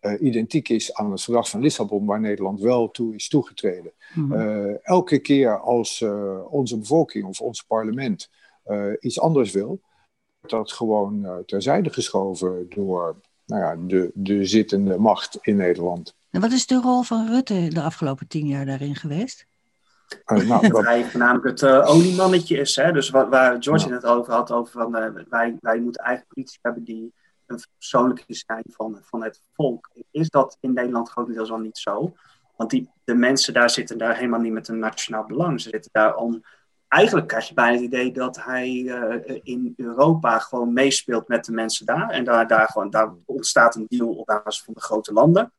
uh, 0.00 0.20
identiek 0.20 0.68
is 0.68 0.94
aan 0.94 1.10
het 1.10 1.22
verdrag 1.22 1.48
van 1.50 1.60
Lissabon, 1.60 2.06
waar 2.06 2.20
Nederland 2.20 2.60
wel 2.60 2.90
toe 2.90 3.14
is 3.14 3.28
toegetreden. 3.28 3.92
Mhm. 4.14 4.74
elke 4.82 5.18
keer 5.18 5.60
als 5.60 6.04
onze 6.48 6.78
bevolking 6.78 7.24
of 7.24 7.40
ons 7.40 7.62
parlement 7.62 8.30
iets 9.00 9.20
anders 9.20 9.52
wil, 9.52 9.80
wordt 10.40 10.56
dat 10.56 10.72
gewoon 10.72 11.42
terzijde 11.46 11.90
geschoven 11.90 12.66
door 12.68 13.20
nou 13.46 13.62
ja, 13.62 13.76
de, 13.86 14.10
de 14.14 14.44
zittende 14.44 14.98
macht 14.98 15.38
in 15.40 15.56
Nederland. 15.56 16.14
En 16.30 16.40
wat 16.40 16.52
is 16.52 16.66
de 16.66 16.80
rol 16.80 17.02
van 17.02 17.28
Rutte 17.28 17.68
de 17.68 17.82
afgelopen 17.82 18.28
tien 18.28 18.46
jaar 18.46 18.66
daarin 18.66 18.94
geweest? 18.94 19.46
Uh, 20.26 20.48
nou, 20.48 20.68
dat 20.70 20.84
hij 20.84 21.04
voornamelijk 21.04 21.44
het 21.44 21.62
uh, 21.62 21.90
oliemannetje 21.90 22.58
is. 22.58 22.76
Hè? 22.76 22.92
Dus 22.92 23.10
wat, 23.10 23.28
waar 23.28 23.56
George 23.62 23.92
het 23.92 24.04
over 24.04 24.32
had, 24.32 24.50
over 24.50 24.72
van, 24.72 24.96
uh, 24.96 25.06
wij, 25.28 25.56
wij 25.60 25.80
moeten 25.80 26.04
eigen 26.04 26.26
politie 26.28 26.58
hebben 26.62 26.84
die 26.84 27.14
een 27.46 27.60
persoonlijke 27.78 28.24
zijn 28.26 28.64
van, 28.66 28.98
van 29.02 29.22
het 29.22 29.40
volk. 29.54 29.90
Is 30.10 30.30
dat 30.30 30.56
in 30.60 30.72
Nederland 30.72 31.08
grotendeels 31.08 31.50
al 31.50 31.58
niet 31.58 31.78
zo? 31.78 32.14
Want 32.56 32.70
die, 32.70 32.90
de 33.04 33.14
mensen 33.14 33.54
daar 33.54 33.70
zitten 33.70 33.98
daar 33.98 34.16
helemaal 34.16 34.40
niet 34.40 34.52
met 34.52 34.68
een 34.68 34.78
nationaal 34.78 35.26
belang. 35.26 35.60
Ze 35.60 35.68
zitten 35.68 35.90
daar 35.92 36.16
om. 36.16 36.44
Eigenlijk 36.88 37.26
krijg 37.26 37.48
je 37.48 37.54
bijna 37.54 37.72
het 37.72 37.82
idee 37.82 38.12
dat 38.12 38.44
hij 38.44 38.70
in 39.42 39.72
Europa 39.76 40.38
gewoon 40.38 40.72
meespeelt 40.72 41.28
met 41.28 41.44
de 41.44 41.52
mensen 41.52 41.86
daar. 41.86 42.10
En 42.10 42.24
daar, 42.24 42.46
daar, 42.46 42.68
gewoon, 42.68 42.90
daar 42.90 43.12
ontstaat 43.24 43.74
een 43.74 43.86
deal 43.88 44.08
op 44.08 44.26
basis 44.26 44.62
van 44.62 44.74
de 44.74 44.80
grote 44.80 45.12
landen. 45.12 45.52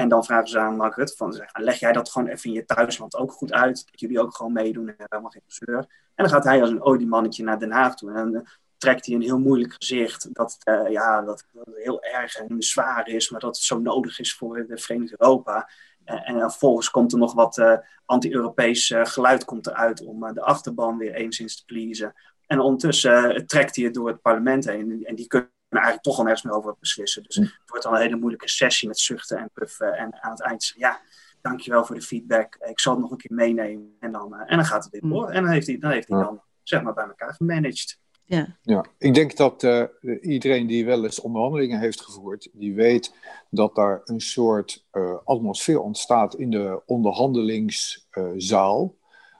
En 0.00 0.08
dan 0.08 0.24
vragen 0.24 0.48
ze 0.48 0.58
aan 0.58 0.76
Mark 0.76 1.12
van, 1.16 1.42
leg 1.52 1.78
jij 1.78 1.92
dat 1.92 2.10
gewoon 2.10 2.28
even 2.28 2.50
in 2.50 2.56
je 2.56 2.64
thuisland 2.64 3.16
ook 3.16 3.32
goed 3.32 3.52
uit, 3.52 3.86
dat 3.90 4.00
jullie 4.00 4.20
ook 4.20 4.34
gewoon 4.34 4.52
meedoen 4.52 4.88
en 4.88 4.94
helemaal 4.96 5.30
geen 5.30 5.42
zeur. 5.46 5.78
En 6.14 6.24
dan 6.24 6.28
gaat 6.28 6.44
hij 6.44 6.60
als 6.60 6.70
een 6.70 6.82
oliemannetje 6.82 7.44
naar 7.44 7.58
Den 7.58 7.70
Haag 7.70 7.96
toe 7.96 8.08
en 8.08 8.14
dan 8.14 8.34
eh, 8.34 8.48
trekt 8.76 9.06
hij 9.06 9.14
een 9.14 9.22
heel 9.22 9.38
moeilijk 9.38 9.74
gezicht 9.78 10.34
dat, 10.34 10.58
uh, 10.64 10.90
ja, 10.90 11.22
dat, 11.22 11.46
het 11.52 11.76
heel 11.76 12.02
erg 12.02 12.36
en 12.36 12.62
zwaar 12.62 13.08
is, 13.08 13.30
maar 13.30 13.40
dat 13.40 13.56
het 13.56 13.64
zo 13.64 13.78
nodig 13.78 14.18
is 14.18 14.34
voor 14.34 14.66
de 14.66 14.78
Verenigd 14.78 15.20
Europa. 15.20 15.70
En 16.04 16.40
vervolgens 16.40 16.90
komt 16.90 17.12
er 17.12 17.18
nog 17.18 17.34
wat 17.34 17.62
anti-Europees 18.04 18.94
geluid 19.02 19.44
komt 19.44 19.66
eruit 19.66 20.04
om 20.04 20.32
de 20.32 20.42
achterban 20.42 20.98
weer 20.98 21.14
enigszins 21.14 21.56
te 21.56 21.64
pleasen. 21.64 22.14
En 22.46 22.60
ondertussen 22.60 23.46
trekt 23.46 23.76
hij 23.76 23.84
het 23.84 23.94
door 23.94 24.08
het 24.08 24.22
parlement 24.22 24.64
heen 24.64 25.04
en 25.04 25.14
die 25.14 25.26
kunnen 25.26 25.50
eigenlijk 25.78 26.02
toch 26.02 26.18
al 26.18 26.24
nergens 26.24 26.42
meer 26.42 26.54
over 26.54 26.76
beslissen. 26.80 27.22
Dus 27.22 27.36
hm. 27.36 27.42
het 27.42 27.52
wordt 27.66 27.84
dan 27.84 27.94
een 27.94 28.00
hele 28.00 28.16
moeilijke 28.16 28.48
sessie 28.48 28.88
met 28.88 28.98
zuchten 28.98 29.38
en 29.38 29.50
puffen. 29.52 29.96
En 29.96 30.22
aan 30.22 30.30
het 30.30 30.42
eind 30.42 30.62
zeggen, 30.62 30.80
ja, 30.80 31.00
dankjewel 31.40 31.84
voor 31.84 31.94
de 31.94 32.02
feedback. 32.02 32.56
Ik 32.60 32.80
zal 32.80 32.92
het 32.92 33.02
nog 33.02 33.10
een 33.10 33.16
keer 33.16 33.36
meenemen. 33.36 33.96
En 34.00 34.12
dan, 34.12 34.34
uh, 34.34 34.40
en 34.46 34.56
dan 34.56 34.64
gaat 34.64 34.84
het 34.84 34.92
weer 34.92 35.00
hm. 35.00 35.08
door. 35.08 35.30
En 35.30 35.42
dan 35.42 35.52
heeft 35.52 35.66
hij 35.66 35.78
dan, 35.78 35.90
heeft 35.90 36.08
hij 36.08 36.22
dan 36.22 36.42
zeg 36.62 36.82
maar 36.82 36.94
bij 36.94 37.04
elkaar 37.04 37.34
gemanaged. 37.34 37.98
Ja. 38.30 38.56
ja, 38.62 38.84
ik 38.98 39.14
denk 39.14 39.36
dat 39.36 39.62
uh, 39.62 39.84
iedereen 40.20 40.66
die 40.66 40.84
wel 40.84 41.04
eens 41.04 41.20
onderhandelingen 41.20 41.80
heeft 41.80 42.00
gevoerd, 42.00 42.48
die 42.52 42.74
weet 42.74 43.14
dat 43.48 43.74
daar 43.74 44.00
een 44.04 44.20
soort 44.20 44.86
uh, 44.92 45.16
atmosfeer 45.24 45.80
ontstaat 45.80 46.34
in 46.34 46.50
de 46.50 46.82
onderhandelingszaal, 46.86 48.96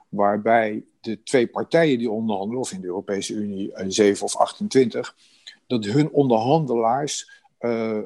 waarbij 0.09 0.85
de 1.01 1.23
twee 1.23 1.47
partijen 1.47 1.97
die 1.97 2.11
onderhandelen, 2.11 2.61
of 2.61 2.71
in 2.71 2.81
de 2.81 2.87
Europese 2.87 3.33
Unie 3.33 3.71
7 3.87 4.25
of 4.25 4.35
28, 4.35 5.15
dat 5.71 5.85
hun 5.85 6.11
onderhandelaars, 6.11 7.43
uh, 7.59 7.99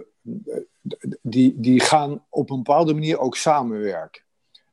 die, 1.22 1.60
die 1.60 1.80
gaan 1.80 2.26
op 2.30 2.50
een 2.50 2.64
bepaalde 2.64 2.94
manier 2.94 3.20
ook 3.20 3.36
samenwerken. 3.36 4.24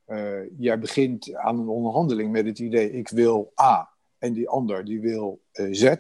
Uh, 0.07 0.59
jij 0.59 0.79
begint 0.79 1.35
aan 1.35 1.59
een 1.59 1.69
onderhandeling 1.69 2.33
met 2.33 2.47
het 2.47 2.59
idee, 2.59 2.93
ik 2.93 3.09
wil 3.09 3.53
A, 3.61 3.91
en 4.19 4.33
die 4.33 4.49
ander 4.49 4.85
die 4.85 5.01
wil 5.01 5.41
uh, 5.53 5.69
Z. 5.75 5.95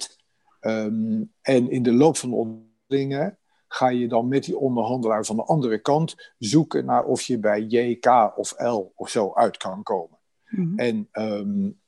Um, 0.60 1.32
en 1.42 1.70
in 1.70 1.82
de 1.82 1.92
loop 1.92 2.16
van 2.16 2.30
de 2.30 2.36
onderhandelingen 2.36 3.38
ga 3.68 3.88
je 3.88 4.08
dan 4.08 4.28
met 4.28 4.44
die 4.44 4.58
onderhandelaar 4.58 5.24
van 5.24 5.36
de 5.36 5.44
andere 5.44 5.78
kant 5.78 6.32
zoeken 6.38 6.84
naar 6.84 7.04
of 7.04 7.22
je 7.22 7.38
bij 7.38 7.60
J, 7.60 7.96
K 7.98 8.32
of 8.36 8.54
L 8.58 8.92
of 8.94 9.08
zo 9.08 9.32
uit 9.34 9.56
kan 9.56 9.82
komen. 9.82 10.18
Mm 10.48 10.64
-hmm. 10.64 10.78
En 10.78 11.08
um, 11.12 11.64
uh, 11.66 11.81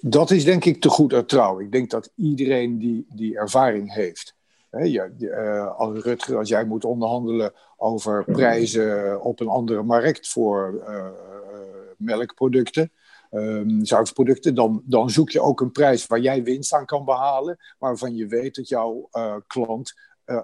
dat 0.00 0.30
is 0.30 0.44
denk 0.44 0.64
ik 0.64 0.80
te 0.80 0.88
goed 0.88 1.28
trouw. 1.28 1.60
Ik 1.60 1.72
denk 1.72 1.90
dat 1.90 2.12
iedereen 2.14 2.78
die, 2.78 3.06
die 3.08 3.38
ervaring 3.38 3.94
heeft. 3.94 4.34
Hè, 4.70 4.84
ja, 4.84 5.10
uh, 5.18 5.78
als 5.78 5.98
Rutger, 5.98 6.36
als 6.36 6.48
jij 6.48 6.64
moet 6.64 6.84
onderhandelen 6.84 7.52
over 7.76 8.24
prijzen 8.24 9.22
op 9.22 9.40
een 9.40 9.48
andere 9.48 9.82
markt 9.82 10.28
voor 10.28 10.82
uh, 10.88 11.06
melkproducten, 11.96 12.90
um, 13.30 13.84
zuivelproducten, 13.84 14.54
dan, 14.54 14.82
dan 14.84 15.10
zoek 15.10 15.30
je 15.30 15.40
ook 15.40 15.60
een 15.60 15.72
prijs 15.72 16.06
waar 16.06 16.20
jij 16.20 16.42
winst 16.42 16.74
aan 16.74 16.86
kan 16.86 17.04
behalen, 17.04 17.58
waarvan 17.78 18.16
je 18.16 18.26
weet 18.26 18.54
dat 18.54 18.68
jouw 18.68 19.08
klant 19.46 19.94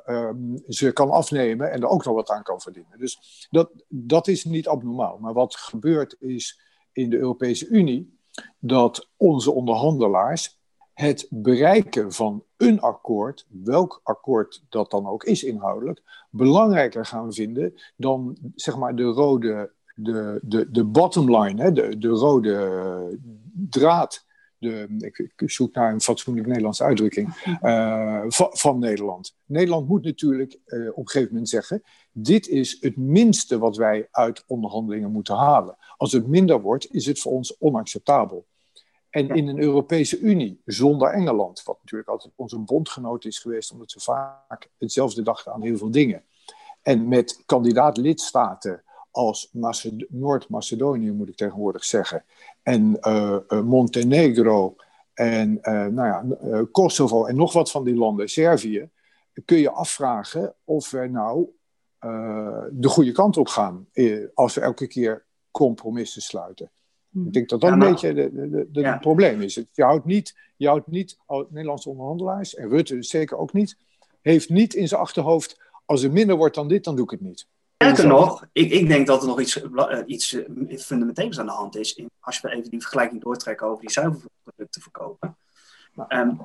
um, 0.06 0.62
ze 0.68 0.92
kan 0.92 1.10
afnemen 1.10 1.70
en 1.70 1.80
er 1.80 1.88
ook 1.88 2.04
nog 2.04 2.14
wat 2.14 2.30
aan 2.30 2.42
kan 2.42 2.60
verdienen. 2.60 2.98
Dus 2.98 3.46
dat, 3.50 3.70
dat 3.88 4.28
is 4.28 4.44
niet 4.44 4.68
abnormaal. 4.68 5.18
Maar 5.18 5.32
wat 5.32 5.56
gebeurt 5.56 6.16
is 6.18 6.60
in 6.92 7.10
de 7.10 7.18
Europese 7.18 7.68
Unie 7.68 8.17
dat 8.58 9.08
onze 9.16 9.50
onderhandelaars 9.50 10.58
het 10.94 11.26
bereiken 11.30 12.12
van 12.12 12.42
een 12.56 12.80
akkoord, 12.80 13.46
welk 13.48 14.00
akkoord 14.02 14.64
dat 14.68 14.90
dan 14.90 15.06
ook 15.06 15.24
is 15.24 15.42
inhoudelijk, 15.44 16.26
belangrijker 16.30 17.06
gaan 17.06 17.32
vinden 17.32 17.74
dan 17.96 18.36
zeg 18.54 18.76
maar 18.76 18.96
de 18.96 19.02
rode, 19.02 19.72
de, 19.94 20.38
de, 20.42 20.70
de 20.70 20.84
bottom 20.84 21.36
line, 21.36 21.62
hè, 21.62 21.72
de, 21.72 21.98
de 21.98 22.08
rode 22.08 23.18
draad. 23.68 24.26
De, 24.58 24.96
ik, 24.98 25.18
ik, 25.18 25.50
zoek 25.50 25.74
naar 25.74 25.92
een 25.92 26.00
fatsoenlijk 26.00 26.46
Nederlandse 26.46 26.84
uitdrukking, 26.84 27.56
uh, 27.62 28.24
van, 28.28 28.48
van, 28.50 28.78
Nederland. 28.78 29.36
Nederland 29.44 29.88
moet 29.88 30.04
natuurlijk 30.04 30.58
uh, 30.66 30.88
op 30.88 30.96
een 30.96 31.08
gegeven 31.08 31.32
moment 31.32 31.48
zeggen: 31.48 31.82
dit 32.12 32.48
is 32.48 32.76
het 32.80 32.96
minste 32.96 33.58
wat 33.58 33.76
wij 33.76 34.08
uit 34.10 34.44
onderhandelingen 34.46 35.12
moeten 35.12 35.34
halen. 35.34 35.76
Als 35.96 36.12
het 36.12 36.26
minder 36.26 36.60
wordt, 36.60 36.92
is 36.94 37.06
het 37.06 37.20
voor 37.20 37.32
ons 37.32 37.56
onacceptabel. 37.58 38.46
En 39.10 39.28
in 39.28 39.48
een 39.48 39.60
Europese 39.60 40.18
Unie, 40.18 40.60
zonder 40.64 41.08
Engeland, 41.08 41.62
wat 41.64 41.78
natuurlijk 41.80 42.08
altijd 42.08 42.32
onze 42.36 42.58
bondgenoot 42.58 43.24
is 43.24 43.38
geweest, 43.38 43.72
omdat 43.72 43.90
ze 43.90 44.00
vaak 44.00 44.70
hetzelfde 44.78 45.22
dachten 45.22 45.52
aan 45.52 45.62
heel 45.62 45.76
veel 45.76 45.90
dingen. 45.90 46.24
En 46.82 47.08
met 47.08 47.42
kandidaat-lidstaten 47.46 48.82
als 49.18 49.50
Noord-Macedonië, 50.08 51.12
moet 51.12 51.28
ik 51.28 51.36
tegenwoordig 51.36 51.84
zeggen, 51.84 52.24
en 52.62 52.98
uh, 53.00 53.38
Montenegro 53.62 54.76
en 55.14 55.58
uh, 55.62 55.86
nou 55.86 56.06
ja, 56.06 56.24
uh, 56.44 56.60
Kosovo 56.72 57.24
en 57.24 57.36
nog 57.36 57.52
wat 57.52 57.70
van 57.70 57.84
die 57.84 57.94
landen, 57.94 58.28
Servië, 58.28 58.88
kun 59.44 59.58
je 59.58 59.70
afvragen 59.70 60.54
of 60.64 60.90
we 60.90 61.06
nou 61.06 61.48
de 62.70 62.88
goede 62.88 63.12
kant 63.12 63.36
op 63.36 63.48
gaan 63.48 63.86
als 64.34 64.54
we 64.54 64.60
elke 64.60 64.86
keer 64.86 65.24
compromissen 65.50 66.22
sluiten. 66.22 66.70
Hmm. 67.10 67.26
Ik 67.26 67.32
denk 67.32 67.48
dat 67.48 67.60
dat 67.60 67.72
een 67.72 67.78
beetje 67.78 68.30
het 68.72 69.00
probleem 69.00 69.40
is. 69.40 69.54
Je 69.72 69.82
houdt 69.82 70.04
niet, 70.04 70.36
je 70.56 70.66
houdt 70.66 70.86
niet 70.86 71.18
Nederlandse 71.48 71.88
onderhandelaars, 71.88 72.54
en 72.54 72.68
Rutte 72.68 73.02
zeker 73.02 73.36
ook 73.36 73.52
niet, 73.52 73.76
heeft 74.20 74.48
niet 74.48 74.74
in 74.74 74.88
zijn 74.88 75.00
achterhoofd, 75.00 75.60
als 75.84 76.02
er 76.02 76.12
minder 76.12 76.36
wordt 76.36 76.54
dan 76.54 76.68
dit, 76.68 76.84
dan 76.84 76.96
doe 76.96 77.04
ik 77.04 77.10
het 77.10 77.20
niet. 77.20 77.46
Sterker 77.78 78.06
nog, 78.06 78.46
ik, 78.52 78.70
ik 78.70 78.88
denk 78.88 79.06
dat 79.06 79.20
er 79.20 79.28
nog 79.28 79.40
iets, 79.40 79.62
uh, 79.62 79.98
iets 80.06 80.32
uh, 80.32 80.78
fundamenteels 80.78 81.38
aan 81.38 81.46
de 81.46 81.52
hand 81.52 81.76
is. 81.76 81.94
In, 81.94 82.10
als 82.20 82.40
we 82.40 82.50
even 82.50 82.70
die 82.70 82.80
vergelijking 82.80 83.22
doortrekken 83.22 83.66
over 83.66 83.80
die 83.80 83.90
zuivelproducten 83.90 84.82
verkopen. 84.82 85.36
Um, 86.08 86.40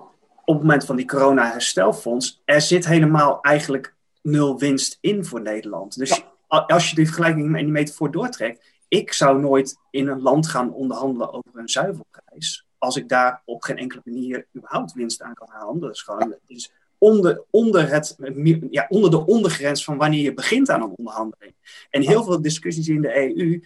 op 0.45 0.53
het 0.53 0.63
moment 0.63 0.85
van 0.85 0.95
die 0.95 1.07
corona-herstelfonds, 1.07 2.41
er 2.45 2.61
zit 2.61 2.85
helemaal 2.87 3.41
eigenlijk 3.41 3.95
nul 4.21 4.59
winst 4.59 4.97
in 5.01 5.25
voor 5.25 5.41
Nederland. 5.41 5.97
Dus 5.97 6.23
als 6.47 6.89
je 6.89 6.95
die 6.95 7.05
vergelijking 7.05 7.55
en 7.55 7.63
die 7.63 7.73
metafoor 7.73 8.11
doortrekt, 8.11 8.65
ik 8.87 9.13
zou 9.13 9.39
nooit 9.39 9.77
in 9.89 10.07
een 10.07 10.21
land 10.21 10.47
gaan 10.47 10.73
onderhandelen 10.73 11.33
over 11.33 11.51
een 11.53 11.69
zuivelprijs. 11.69 12.65
Als 12.77 12.95
ik 12.95 13.09
daar 13.09 13.41
op 13.45 13.63
geen 13.63 13.77
enkele 13.77 14.01
manier 14.05 14.47
überhaupt 14.55 14.93
winst 14.93 15.21
aan 15.21 15.33
kan 15.33 15.49
halen. 15.51 15.79
Dat 15.79 15.91
is 15.93 16.01
gewoon 16.01 16.29
het 16.29 16.39
is 16.45 16.71
onder, 17.03 17.43
onder, 17.49 17.89
het, 17.89 18.15
ja, 18.69 18.85
onder 18.89 19.11
de 19.11 19.25
ondergrens 19.25 19.83
van 19.83 19.97
wanneer 19.97 20.21
je 20.21 20.33
begint 20.33 20.69
aan 20.69 20.81
een 20.81 20.95
onderhandeling. 20.95 21.55
En 21.89 22.01
heel 22.01 22.23
veel 22.23 22.41
discussies 22.41 22.87
in 22.87 23.01
de 23.01 23.35
EU 23.35 23.63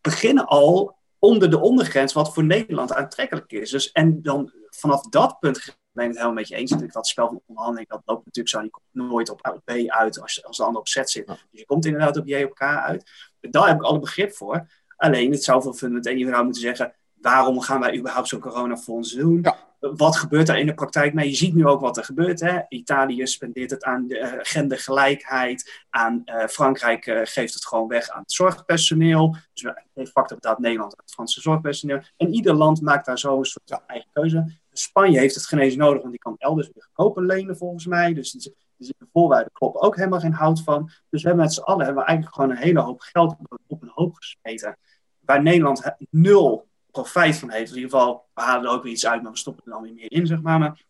beginnen 0.00 0.46
al 0.46 0.96
onder 1.18 1.50
de 1.50 1.60
ondergrens 1.60 2.12
wat 2.12 2.34
voor 2.34 2.44
Nederland 2.44 2.92
aantrekkelijk 2.92 3.52
is. 3.52 3.70
Dus, 3.70 3.92
en 3.92 4.22
dan 4.22 4.52
vanaf 4.68 5.08
dat 5.08 5.38
punt 5.38 5.78
ben 5.92 6.04
ik 6.04 6.10
het 6.10 6.18
helemaal 6.18 6.32
met 6.32 6.48
je 6.48 6.54
eens. 6.54 6.74
Dat 6.92 7.06
spel 7.06 7.26
van 7.26 7.42
onderhandeling, 7.46 7.88
dat 7.88 8.02
loopt 8.04 8.24
natuurlijk 8.24 8.54
zo. 8.54 8.62
Je 8.62 8.70
komt 8.70 9.10
nooit 9.10 9.30
op 9.30 9.60
B 9.64 9.70
uit 9.86 10.20
als, 10.20 10.44
als 10.44 10.56
de 10.56 10.64
ander 10.64 10.80
op 10.80 10.88
Z 10.88 10.94
zit. 11.02 11.26
Dus 11.26 11.46
je 11.50 11.66
komt 11.66 11.84
inderdaad 11.84 12.16
op 12.16 12.26
J 12.26 12.42
op 12.42 12.54
K 12.54 12.62
uit. 12.62 13.10
Daar 13.40 13.66
heb 13.66 13.76
ik 13.76 13.82
alle 13.82 13.98
begrip 13.98 14.32
voor. 14.32 14.66
Alleen, 14.96 15.30
het 15.30 15.44
zou 15.44 15.62
veel 15.62 15.72
fundament 15.72 16.06
en 16.06 16.18
je 16.18 16.26
zou 16.26 16.44
moeten 16.44 16.62
zeggen... 16.62 16.94
waarom 17.14 17.60
gaan 17.60 17.80
wij 17.80 17.98
überhaupt 17.98 18.28
zo'n 18.28 18.40
coronafonds 18.40 19.12
doen? 19.12 19.44
Wat 19.80 20.16
gebeurt 20.16 20.46
daar 20.46 20.58
in 20.58 20.66
de 20.66 20.74
praktijk 20.74 21.14
mee? 21.14 21.28
Je 21.28 21.36
ziet 21.36 21.54
nu 21.54 21.66
ook 21.66 21.80
wat 21.80 21.96
er 21.96 22.04
gebeurt. 22.04 22.40
Hè? 22.40 22.60
Italië 22.68 23.26
spendeert 23.26 23.70
het 23.70 23.84
aan 23.84 24.06
de 24.06 24.18
uh, 24.18 24.32
gendergelijkheid. 24.38 25.84
Aan 25.90 26.22
uh, 26.24 26.46
Frankrijk 26.46 27.06
uh, 27.06 27.20
geeft 27.24 27.54
het 27.54 27.66
gewoon 27.66 27.88
weg 27.88 28.08
aan 28.10 28.20
het 28.20 28.32
zorgpersoneel. 28.32 29.36
Dus 29.52 29.72
de 29.92 30.06
facto 30.06 30.34
betaalt 30.34 30.58
Nederland 30.58 30.94
het 30.96 31.12
Franse 31.12 31.40
zorgpersoneel. 31.40 32.00
En 32.16 32.34
ieder 32.34 32.54
land 32.54 32.80
maakt 32.80 33.06
daar 33.06 33.18
zo 33.18 33.38
een 33.38 33.44
soort 33.44 33.82
eigen 33.86 34.08
keuze 34.12 34.58
Spanje 34.72 35.18
heeft 35.18 35.34
het 35.34 35.46
geen 35.46 35.58
eens 35.58 35.76
nodig, 35.76 36.00
want 36.00 36.10
die 36.10 36.20
kan 36.20 36.34
elders 36.38 36.70
weer 36.72 36.82
goedkoper 36.82 37.22
lenen 37.22 37.56
volgens 37.56 37.86
mij. 37.86 38.14
Dus 38.14 38.34
er 38.34 38.52
zitten 38.78 39.08
voorwaarden 39.12 39.52
kloppen 39.52 39.80
ook 39.80 39.96
helemaal 39.96 40.20
geen 40.20 40.32
hout 40.32 40.62
van. 40.62 40.90
Dus 41.08 41.22
we 41.22 41.28
hebben 41.28 41.44
met 41.44 41.54
z'n 41.54 41.60
allen 41.60 41.84
hebben 41.84 42.02
we 42.02 42.08
eigenlijk 42.08 42.36
gewoon 42.36 42.50
een 42.50 42.62
hele 42.62 42.80
hoop 42.80 43.00
geld 43.00 43.36
op 43.66 43.82
een 43.82 43.90
hoop 43.94 44.14
gesmeten. 44.14 44.76
Waar 45.20 45.42
Nederland 45.42 45.94
nul 46.10 46.68
profijt 46.90 47.36
van 47.36 47.50
heeft. 47.50 47.70
In 47.70 47.76
ieder 47.76 47.90
geval, 47.90 48.24
we 48.34 48.40
halen 48.40 48.64
er 48.64 48.76
ook 48.76 48.82
weer 48.82 48.92
iets 48.92 49.06
uit, 49.06 49.22
maar 49.22 49.32
we 49.32 49.38
stoppen 49.38 49.64
er 49.64 49.70
dan 49.70 49.82
weer 49.82 49.94
meer 49.94 50.12
in, 50.12 50.26
zeg 50.26 50.42
maar. 50.42 50.58
maar 50.58 50.84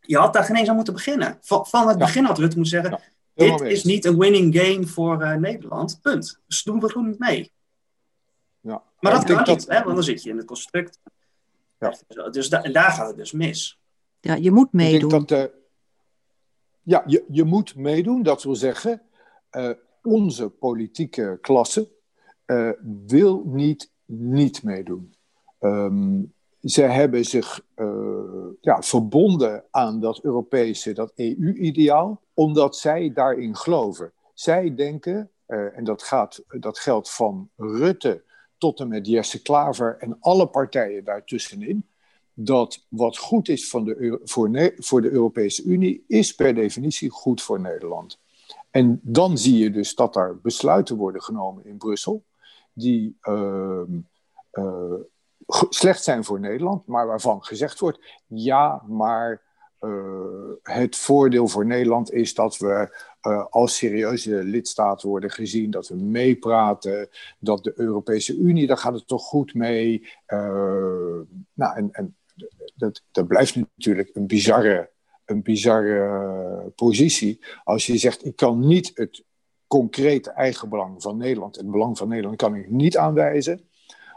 je 0.00 0.18
had 0.18 0.32
daar 0.32 0.44
geen 0.44 0.56
eens 0.56 0.68
aan 0.68 0.74
moeten 0.74 0.94
beginnen. 0.94 1.38
Van, 1.40 1.66
van 1.66 1.88
het 1.88 1.98
begin 1.98 2.24
had 2.24 2.38
Rutte 2.38 2.56
moeten 2.56 2.80
zeggen, 2.80 3.00
dit 3.34 3.60
is 3.60 3.84
niet 3.84 4.04
een 4.04 4.18
winning 4.18 4.56
game 4.56 4.86
voor 4.86 5.22
uh, 5.22 5.34
Nederland, 5.34 5.98
punt. 6.02 6.40
Dus 6.46 6.62
doen 6.62 6.80
we 6.80 6.90
gewoon 6.90 7.08
niet 7.08 7.18
mee. 7.18 7.52
Ja. 8.60 8.82
Maar 9.00 9.12
dat 9.12 9.24
kan 9.24 9.54
niet, 9.54 9.68
hè, 9.68 9.82
want 9.82 9.94
dan 9.94 10.04
zit 10.04 10.22
je 10.22 10.30
in 10.30 10.36
het 10.36 10.46
construct. 10.46 10.98
Ja. 11.78 11.94
Dus 12.30 12.48
da 12.48 12.60
daar 12.60 12.90
gaat 12.90 13.06
het 13.06 13.16
dus 13.16 13.32
mis. 13.32 13.78
Ja, 14.20 14.34
je 14.34 14.50
moet 14.50 14.72
meedoen. 14.72 15.10
Ik 15.20 15.28
denk 15.28 15.28
dat, 15.28 15.50
uh, 15.50 15.54
ja, 16.82 17.02
je, 17.06 17.24
je 17.28 17.44
moet 17.44 17.74
meedoen. 17.76 18.22
Dat 18.22 18.42
wil 18.42 18.56
zeggen, 18.56 19.02
uh, 19.52 19.70
onze 20.02 20.48
politieke 20.48 21.38
klasse 21.40 21.90
uh, 22.46 22.70
wil 23.06 23.42
niet 23.46 23.90
niet 24.10 24.62
meedoen. 24.62 25.14
Um, 25.60 26.32
ze 26.60 26.82
hebben 26.82 27.24
zich 27.24 27.64
ja, 28.60 28.82
verbonden 28.82 29.64
aan 29.70 30.00
dat 30.00 30.20
Europese, 30.22 30.92
dat 30.92 31.12
EU-ideaal, 31.14 32.20
omdat 32.34 32.76
zij 32.76 33.12
daarin 33.12 33.56
geloven. 33.56 34.12
Zij 34.34 34.74
denken, 34.74 35.30
en 35.46 35.84
dat, 35.84 36.02
gaat, 36.02 36.42
dat 36.48 36.78
geldt 36.78 37.10
van 37.10 37.48
Rutte 37.56 38.22
tot 38.58 38.80
en 38.80 38.88
met 38.88 39.06
Jesse 39.06 39.42
Klaver 39.42 39.96
en 39.98 40.16
alle 40.20 40.46
partijen 40.46 41.04
daartussenin, 41.04 41.86
dat 42.34 42.86
wat 42.88 43.18
goed 43.18 43.48
is 43.48 43.68
van 43.68 43.84
de, 43.84 44.20
voor, 44.24 44.72
voor 44.76 45.02
de 45.02 45.10
Europese 45.10 45.62
Unie, 45.62 46.04
is 46.06 46.34
per 46.34 46.54
definitie 46.54 47.10
goed 47.10 47.42
voor 47.42 47.60
Nederland. 47.60 48.18
En 48.70 49.00
dan 49.02 49.38
zie 49.38 49.58
je 49.58 49.70
dus 49.70 49.94
dat 49.94 50.16
er 50.16 50.40
besluiten 50.40 50.96
worden 50.96 51.22
genomen 51.22 51.64
in 51.64 51.76
Brussel, 51.76 52.24
die 52.72 53.16
uh, 53.22 53.82
slecht 55.68 56.02
zijn 56.02 56.24
voor 56.24 56.40
Nederland, 56.40 56.86
maar 56.86 57.06
waarvan 57.06 57.44
gezegd 57.44 57.78
wordt, 57.78 57.98
ja, 58.26 58.82
maar 58.86 59.42
uh, 59.80 60.52
het 60.62 60.96
voordeel 60.96 61.48
voor 61.48 61.66
Nederland 61.66 62.12
is 62.12 62.34
dat 62.34 62.58
we 62.58 62.98
uh, 63.22 63.46
als 63.50 63.76
serieuze 63.76 64.34
lidstaat 64.34 65.02
worden 65.02 65.30
gezien, 65.30 65.70
dat 65.70 65.88
we 65.88 65.94
meepraten, 65.94 67.08
dat 67.38 67.64
de 67.64 67.72
Europese 67.76 68.36
Unie, 68.36 68.66
daar 68.66 68.76
gaat 68.76 68.94
het 68.94 69.06
toch 69.06 69.22
goed 69.22 69.54
mee. 69.54 70.08
Uh, 70.26 71.20
nou, 71.52 71.76
en, 71.76 71.88
en 71.92 72.16
dat, 72.74 73.02
dat 73.10 73.26
blijft 73.26 73.56
natuurlijk 73.56 74.10
een 74.12 74.26
bizarre, 74.26 74.90
een 75.24 75.42
bizarre 75.42 76.72
positie. 76.74 77.40
Als 77.64 77.86
je 77.86 77.96
zegt, 77.96 78.24
ik 78.24 78.36
kan 78.36 78.66
niet 78.66 78.90
het 78.94 79.24
concrete 79.66 80.30
eigenbelang 80.30 81.02
van 81.02 81.16
Nederland, 81.16 81.56
het 81.56 81.70
belang 81.70 81.98
van 81.98 82.08
Nederland, 82.08 82.36
kan 82.36 82.54
ik 82.54 82.70
niet 82.70 82.96
aanwijzen. 82.96 83.69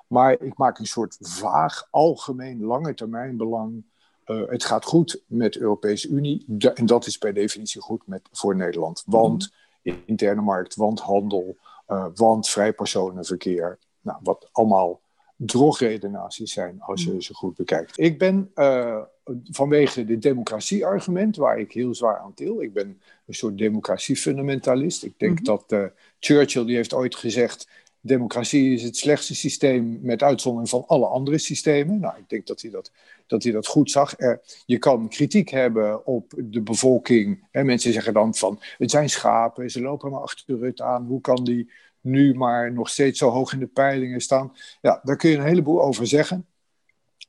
Maar 0.08 0.42
ik 0.42 0.58
maak 0.58 0.80
een 0.80 0.86
soort 0.86 1.18
vaag, 1.20 1.88
algemeen, 1.92 2.64
lange 2.64 2.94
termijn 2.94 3.38
belang 3.38 3.84
uh, 4.26 4.42
het 4.48 4.66
gaat 4.66 4.86
goed 4.86 5.22
met 5.28 5.54
de 5.54 5.60
Europese 5.60 6.08
Unie. 6.08 6.46
en 6.74 6.86
dat 6.86 7.06
is 7.06 7.18
per 7.18 7.34
definitie 7.34 7.82
goed 7.82 8.08
met, 8.08 8.22
voor 8.32 8.56
Nederland. 8.56 9.04
Want 9.06 9.54
mm. 9.84 10.04
interne 10.06 10.42
markt, 10.42 10.76
want 10.76 11.00
handel, 11.00 11.58
uh, 11.88 12.06
want 12.16 12.50
vrij 12.50 12.74
personenverkeer. 12.74 13.80
Nou, 14.02 14.20
wat 14.24 14.50
allemaal 14.52 15.02
drogredenaties 15.36 16.54
zijn 16.54 16.82
als 16.82 17.04
je 17.04 17.12
mhm. 17.12 17.20
ze 17.20 17.34
goed 17.34 17.56
bekijkt. 17.56 18.00
Ik 18.00 18.18
ben 18.18 18.52
uh, 18.56 19.02
vanwege 19.44 20.06
de 20.06 20.18
democratie-argument, 20.18 21.36
waar 21.36 21.60
ik 21.60 21.72
heel 21.72 21.96
zwaar 21.96 22.18
aan 22.18 22.34
til. 22.34 22.62
Ik 22.62 22.74
ben 22.74 23.02
een 23.26 23.34
soort 23.34 23.58
democratie-fundamentalist. 23.58 25.04
Ik 25.04 25.20
denk 25.20 25.38
-hmm. 25.38 25.46
dat 25.46 25.92
Churchill, 26.20 26.66
die 26.66 26.76
heeft 26.76 26.94
ooit 26.94 27.16
gezegd 27.16 27.68
democratie 28.06 28.74
is 28.74 28.84
het 28.84 28.98
slechtste 28.98 29.36
systeem 29.36 30.00
met 30.02 30.24
uitzondering 30.24 30.70
van 30.70 30.84
alle 30.88 31.06
andere 31.06 31.38
systemen. 31.38 32.00
Nou, 32.00 32.18
ik 32.18 32.30
denk 32.30 32.48
dat 32.48 32.62
hij 32.62 32.72
dat, 32.72 32.92
dat, 33.28 33.44
hij 33.44 33.52
dat 33.52 33.68
goed 33.68 33.92
zag. 33.92 34.20
Uh, 34.20 34.34
je 34.66 34.78
kan 34.78 35.10
kritiek 35.10 35.50
hebben 35.50 36.06
op 36.06 36.34
de 36.38 36.62
bevolking. 36.62 37.48
Hè, 37.52 37.64
mensen 37.64 37.94
zeggen 37.94 38.14
dan 38.14 38.36
van, 38.36 38.60
het 38.78 38.92
zijn 38.92 39.10
schapen, 39.10 39.72
ze 39.72 39.82
lopen 39.82 40.12
maar 40.12 40.22
achter 40.22 40.60
Rutte 40.60 40.84
aan. 40.84 41.06
Hoe 41.06 41.22
kan 41.22 41.44
die 41.44 41.72
nu 42.02 42.34
maar 42.34 42.74
nog 42.74 42.90
steeds 42.90 43.20
zo 43.20 43.30
hoog 43.30 43.54
in 43.54 43.60
de 43.60 43.68
peilingen 43.68 44.22
staan? 44.22 44.54
Ja, 44.82 45.00
daar 45.04 45.18
kun 45.18 45.30
je 45.30 45.38
een 45.38 45.44
heleboel 45.44 45.82
over 45.82 46.08
zeggen. 46.08 46.46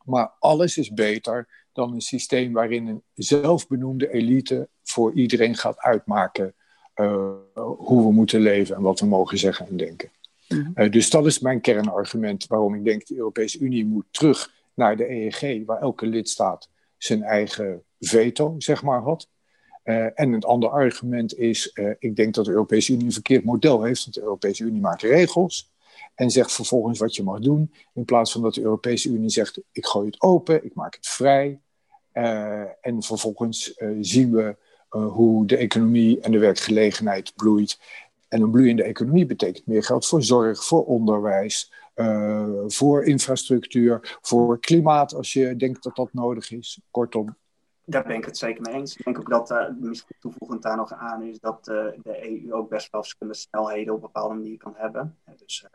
Maar 0.05 0.33
alles 0.39 0.79
is 0.79 0.93
beter 0.93 1.49
dan 1.73 1.93
een 1.93 2.01
systeem 2.01 2.53
waarin 2.53 2.87
een 2.87 3.03
zelfbenoemde 3.15 4.13
elite 4.13 4.69
voor 4.83 5.13
iedereen 5.13 5.57
gaat 5.57 5.79
uitmaken 5.79 6.55
uh, 6.97 7.33
hoe 7.77 8.03
we 8.03 8.13
moeten 8.13 8.41
leven 8.41 8.77
en 8.77 8.83
wat 8.83 9.01
we 9.01 9.07
mogen 9.07 9.39
zeggen 9.39 9.67
en 9.69 9.77
denken. 9.77 10.11
Uh, 10.49 10.91
dus 10.91 11.11
dat 11.11 11.27
is 11.27 11.39
mijn 11.39 11.61
kernargument 11.61 12.47
waarom 12.47 12.75
ik 12.75 12.85
denk 12.85 13.07
de 13.07 13.17
Europese 13.17 13.59
Unie 13.59 13.87
moet 13.87 14.07
terug 14.11 14.53
naar 14.75 14.97
de 14.97 15.11
EEG, 15.11 15.65
waar 15.67 15.81
elke 15.81 16.07
lidstaat 16.07 16.69
zijn 16.97 17.23
eigen 17.23 17.83
veto, 18.01 18.55
zeg 18.59 18.83
maar, 18.83 19.01
had. 19.01 19.29
Uh, 19.85 20.21
en 20.21 20.33
een 20.33 20.43
ander 20.43 20.69
argument 20.69 21.39
is, 21.39 21.71
uh, 21.75 21.91
ik 21.99 22.17
denk 22.17 22.35
dat 22.35 22.45
de 22.45 22.51
Europese 22.51 22.93
Unie 22.93 23.05
een 23.05 23.13
verkeerd 23.13 23.45
model 23.45 23.83
heeft, 23.83 24.03
want 24.03 24.15
de 24.15 24.23
Europese 24.23 24.65
Unie 24.65 24.81
maakt 24.81 25.03
regels 25.03 25.73
en 26.15 26.31
zegt 26.31 26.53
vervolgens 26.53 26.99
wat 26.99 27.17
je 27.17 27.23
mag 27.23 27.41
doen, 27.41 27.73
in 27.95 28.05
plaats 28.05 28.33
van 28.33 28.43
dat 28.43 28.55
de 28.55 28.63
Europese 28.63 29.09
Unie 29.09 29.31
zegt, 29.31 29.61
ik 29.73 29.87
gooi 29.87 30.07
het 30.07 30.21
open, 30.21 30.65
ik 30.65 30.75
maak 30.75 30.95
het 30.95 31.07
vrij. 31.07 31.61
en 32.81 33.03
vervolgens 33.03 33.75
zien 34.01 34.33
we 34.33 34.57
hoe 34.99 35.47
de 35.47 35.57
economie 35.57 36.21
en 36.21 36.33
de 36.33 36.39
werkgelegenheid 36.39 37.33
bloeit. 37.37 37.79
En 38.35 38.41
een 38.41 38.51
bloeiende 38.51 38.83
economie 38.83 39.27
betekent 39.27 39.67
meer 39.67 39.83
geld 39.83 40.07
voor 40.07 40.23
zorg, 40.23 40.65
voor 40.65 40.85
onderwijs, 40.85 41.73
uh, 41.95 42.49
voor 42.67 43.05
infrastructueur, 43.05 44.19
voor 44.21 44.61
klimaat, 44.61 45.15
als 45.15 45.33
je 45.33 45.57
denkt 45.57 45.83
dat 45.83 45.97
dat 45.97 46.13
nodig 46.13 46.51
is. 46.51 46.81
Kortom. 46.91 47.37
Daar 47.85 48.07
ben 48.07 48.17
ik 48.17 48.25
het 48.25 48.39
zeker 48.39 48.63
mee 48.63 48.75
eens. 48.75 48.97
Ik 48.97 49.05
denk 49.05 49.19
ook 49.19 49.31
dat, 49.31 49.51
uh, 49.51 49.69
misschien 49.81 50.17
toevoegend 50.21 50.63
daar 50.63 50.77
nog 50.77 50.93
aan 50.93 51.23
is, 51.23 51.41
dat 51.41 51.69
uh, 51.69 51.85
de 52.03 52.31
EU 52.31 52.53
ook 52.53 52.69
best 52.69 52.91
wel 52.91 53.01
verschillende 53.01 53.39
snelheden 53.39 53.95
op 53.95 54.01
bepaalde 54.01 54.35
manier 54.35 54.57
kan 54.57 54.75
hebben. 54.77 55.17
Dus 55.37 55.67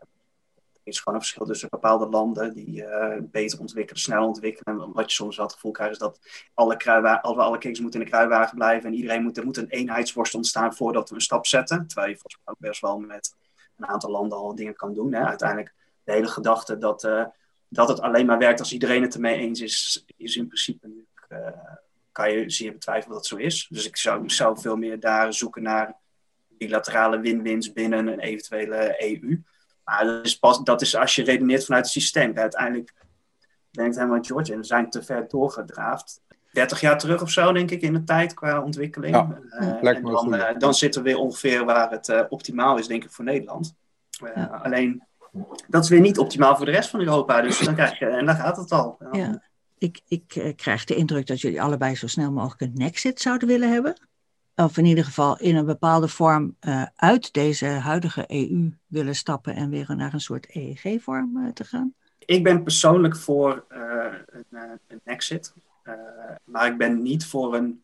is 0.90 1.00
gewoon 1.00 1.20
een 1.20 1.26
verschil 1.26 1.46
tussen 1.46 1.70
bepaalde 1.70 2.08
landen 2.10 2.54
die 2.54 2.82
uh, 2.82 3.16
beter 3.22 3.60
ontwikkelen, 3.60 4.02
snel 4.02 4.28
ontwikkelen. 4.28 4.82
En 4.82 4.92
wat 4.94 5.10
je 5.10 5.16
soms 5.16 5.36
wel 5.36 5.46
het 5.46 5.56
gevoel 5.56 5.72
krijgt 5.72 5.94
is 5.94 6.00
dat 6.00 6.20
alle, 6.54 6.78
kruiwagen, 6.78 7.22
alle, 7.22 7.42
alle 7.42 7.58
kekens 7.58 7.80
moeten 7.80 8.00
in 8.00 8.06
de 8.06 8.12
kruiwagen 8.12 8.58
blijven 8.58 8.90
en 8.90 8.96
iedereen 8.96 9.24
moet, 9.24 9.38
er 9.38 9.46
moet 9.46 9.58
een 9.58 9.70
eenheidsworst 9.70 10.36
ontstaan 10.36 10.74
voordat 10.76 11.10
we 11.10 11.16
een 11.16 11.22
stap 11.22 11.46
zetten. 11.46 11.88
Terwijl 11.88 12.10
je 12.10 12.18
volgens 12.18 12.42
mij 12.44 12.54
ook 12.54 12.60
best 12.60 12.82
wel 12.82 13.00
met 13.00 13.36
een 13.78 13.88
aantal 13.88 14.12
landen 14.12 14.38
al 14.38 14.56
dingen 14.56 14.76
kan 14.76 14.94
doen. 14.94 15.14
Hè. 15.14 15.24
Uiteindelijk 15.24 15.74
de 16.04 16.12
hele 16.12 16.28
gedachte 16.28 16.78
dat, 16.78 17.04
uh, 17.04 17.26
dat 17.68 17.88
het 17.88 18.02
alleen 18.02 18.26
maar 18.26 18.38
werkt 18.38 18.60
als 18.60 18.74
iedereen 18.74 19.02
het 19.02 19.14
ermee 19.14 19.36
eens 19.36 19.62
is, 19.62 20.06
is 20.18 20.36
in 20.36 20.48
principe 20.48 20.88
uh, 21.30 21.48
kan 22.12 22.32
je 22.32 22.50
zeer 22.50 22.72
betwijfelen 22.72 23.16
dat 23.16 23.26
zo 23.26 23.36
is. 23.36 23.68
Dus 23.70 23.88
ik 23.88 23.98
zou, 23.98 24.30
zou 24.30 24.60
veel 24.60 24.76
meer 24.76 25.00
daar 25.00 25.34
zoeken 25.34 25.64
naar 25.64 25.98
bilaterale 26.60 27.20
win-wins 27.20 27.74
binnen 27.74 28.08
een 28.08 28.20
eventuele 28.20 29.04
EU. 29.04 29.42
Maar 29.90 30.06
dat 30.06 30.26
is, 30.26 30.40
pas, 30.40 30.64
dat 30.64 30.82
is 30.82 30.96
als 30.96 31.16
je 31.16 31.24
redeneert 31.24 31.66
vanuit 31.66 31.84
het 31.84 31.94
systeem. 31.94 32.38
Uiteindelijk 32.38 32.94
denkt 33.72 33.96
helemaal 33.96 34.22
George, 34.22 34.54
en 34.54 34.60
we 34.60 34.66
zijn 34.66 34.90
te 34.90 35.04
ver 35.04 35.28
doorgedraafd. 35.28 36.22
30 36.52 36.82
jaar 36.82 36.98
terug 36.98 37.22
of 37.22 37.30
zo, 37.30 37.52
denk 37.52 37.72
ik, 37.72 37.82
in 37.82 37.94
de 37.94 38.04
tijd 38.04 38.34
qua 38.34 38.62
ontwikkeling. 38.62 39.16
Ja, 39.16 39.40
uh, 39.60 39.96
en 39.96 40.04
dan, 40.04 40.36
uh, 40.36 40.58
dan 40.58 40.74
zitten 40.74 41.04
we 41.04 41.10
weer 41.10 41.18
ongeveer 41.18 41.66
waar 41.66 41.92
het 41.92 42.08
uh, 42.08 42.22
optimaal 42.30 42.78
is, 42.78 42.88
denk 42.88 43.04
ik, 43.04 43.12
voor 43.12 43.26
Nederland. 43.26 43.76
Ja. 44.10 44.60
Alleen, 44.64 45.04
dat 45.68 45.84
is 45.84 45.90
weer 45.90 46.00
niet 46.00 46.18
optimaal 46.18 46.56
voor 46.56 46.66
de 46.66 46.72
rest 46.72 46.90
van 46.90 47.00
Europa. 47.00 47.42
Dus 47.42 47.60
dan 47.60 47.74
krijg 47.76 48.00
je, 48.00 48.06
en 48.06 48.26
daar 48.26 48.36
gaat 48.36 48.58
het 48.58 48.72
al. 48.72 48.98
Ja. 49.12 49.44
Ik, 49.78 50.02
ik 50.08 50.54
krijg 50.56 50.84
de 50.84 50.96
indruk 50.96 51.28
dat 51.28 51.42
jullie 51.42 51.62
allebei 51.62 51.96
zo 51.96 52.08
snel 52.08 52.32
mogelijk 52.32 52.62
een 52.62 52.86
exit 52.86 53.22
zouden 53.22 53.48
willen 53.48 53.72
hebben 53.72 54.09
of 54.64 54.78
in 54.78 54.86
ieder 54.86 55.04
geval 55.04 55.40
in 55.40 55.56
een 55.56 55.66
bepaalde 55.66 56.08
vorm 56.08 56.56
uh, 56.62 56.86
uit 56.96 57.34
deze 57.34 57.66
huidige 57.66 58.24
EU 58.28 58.72
willen 58.88 59.16
stappen 59.16 59.56
en 59.56 59.70
weer 59.70 59.96
naar 59.96 60.14
een 60.14 60.22
soort 60.22 60.56
EEG-vorm 60.56 61.38
uh, 61.38 61.52
te 61.52 61.64
gaan? 61.64 61.94
Ik 62.26 62.44
ben 62.44 62.64
persoonlijk 62.64 63.18
voor 63.18 63.66
uh, 63.70 64.14
een, 64.26 64.80
een, 64.88 65.02
exit, 65.04 65.54
maar 66.44 66.68
ik 66.68 66.78
ben 66.78 67.02
niet 67.02 67.26
voor 67.26 67.56
een 67.56 67.84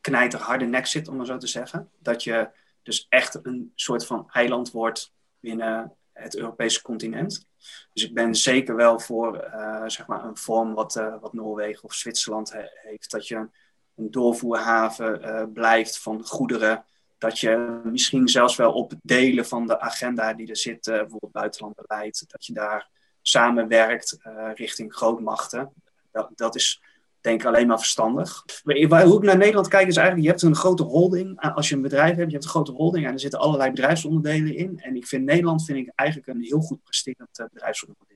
knijterharde 0.00 0.70
exit, 0.70 1.08
om 1.08 1.16
maar 1.16 1.26
zo 1.26 1.36
te 1.36 1.46
zeggen. 1.46 1.90
Dat 1.98 2.24
je 2.24 2.48
dus 2.82 3.06
echt 3.08 3.38
een 3.42 3.72
soort 3.74 4.06
van 4.06 4.28
eiland 4.32 4.70
wordt 4.70 5.12
binnen 5.40 5.92
het 6.12 6.36
Europese 6.36 6.82
continent. 6.82 7.46
Dus 7.92 8.04
ik 8.04 8.14
ben 8.14 8.34
zeker 8.34 8.76
wel 8.76 9.00
voor 9.00 9.50
zeg 9.86 10.06
maar 10.06 10.24
een 10.24 10.36
vorm 10.36 10.74
wat, 10.74 10.94
wat 11.20 11.32
Noorwegen 11.32 11.84
of 11.84 11.94
Zwitserland 11.94 12.52
heeft, 12.82 13.10
dat 13.10 13.28
je 13.28 13.48
een 13.96 14.10
doorvoerhaven 14.10 15.20
uh, 15.20 15.42
blijft 15.52 15.98
van 15.98 16.24
goederen. 16.24 16.84
Dat 17.18 17.38
je 17.38 17.80
misschien 17.84 18.28
zelfs 18.28 18.56
wel 18.56 18.72
op 18.72 18.92
delen 19.02 19.46
van 19.46 19.66
de 19.66 19.80
agenda 19.80 20.32
die 20.32 20.48
er 20.48 20.56
zit, 20.56 20.86
uh, 20.86 20.96
bijvoorbeeld 20.96 21.32
buitenlandbeleid, 21.32 22.24
dat 22.28 22.46
je 22.46 22.52
daar 22.52 22.88
samenwerkt 23.22 24.18
uh, 24.26 24.50
richting 24.54 24.94
grootmachten. 24.94 25.72
Dat, 26.12 26.30
dat 26.34 26.54
is 26.54 26.80
denk 27.20 27.40
ik 27.40 27.46
alleen 27.46 27.66
maar 27.66 27.78
verstandig. 27.78 28.44
Hoe 28.64 29.16
ik 29.16 29.22
naar 29.22 29.36
Nederland 29.36 29.68
kijk 29.68 29.86
is 29.86 29.96
eigenlijk, 29.96 30.26
je 30.26 30.32
hebt 30.32 30.42
een 30.42 30.54
grote 30.54 30.82
holding. 30.82 31.40
Als 31.40 31.68
je 31.68 31.74
een 31.74 31.82
bedrijf 31.82 32.16
hebt, 32.16 32.26
je 32.26 32.32
hebt 32.32 32.44
een 32.44 32.50
grote 32.50 32.72
holding 32.72 33.06
en 33.06 33.12
er 33.12 33.20
zitten 33.20 33.40
allerlei 33.40 33.70
bedrijfsonderdelen 33.70 34.56
in. 34.56 34.80
En 34.80 34.96
ik 34.96 35.06
vind 35.06 35.24
Nederland 35.24 35.64
vind 35.64 35.78
ik 35.78 35.92
eigenlijk 35.94 36.28
een 36.28 36.42
heel 36.42 36.60
goed 36.60 36.82
presterend 36.82 37.48
bedrijfsonderdeel. 37.52 38.15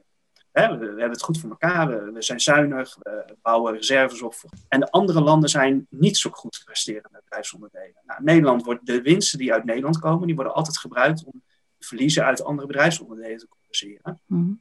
We, 0.53 0.79
we, 0.79 0.87
hebben 0.87 1.11
het 1.11 1.23
goed 1.23 1.41
voor 1.41 1.51
elkaar, 1.51 1.89
we, 1.89 2.13
we, 2.13 2.23
zijn 2.23 2.41
zuinig, 2.41 2.97
we 3.03 3.37
bouwen 3.43 3.73
reserves 3.75 4.23
op. 4.23 4.35
En 4.69 4.81
de 4.81 4.91
andere 4.91 5.21
landen 5.21 5.49
zijn 5.49 5.87
niet 5.91 6.17
zo 6.17 6.31
goed 6.31 6.63
presterende 6.65 7.21
bedrijfsonderdelen. 7.25 8.01
Nou, 8.05 8.23
Nederland 8.23 8.65
wordt, 8.65 8.87
de 8.87 9.03
winsten 9.03 9.39
die 9.39 9.53
uit 9.53 9.65
Nederland 9.65 9.99
komen, 9.99 10.27
die 10.27 10.35
worden 10.35 10.55
altijd 10.55 10.79
gebruikt 10.79 11.25
om 11.25 11.43
verliezen 11.79 12.25
uit 12.25 12.45
andere 12.45 12.67
bedrijfsonderdelen 12.67 13.39
te 13.39 13.49
compenseren. 13.49 14.21
Mhm. 14.27 14.53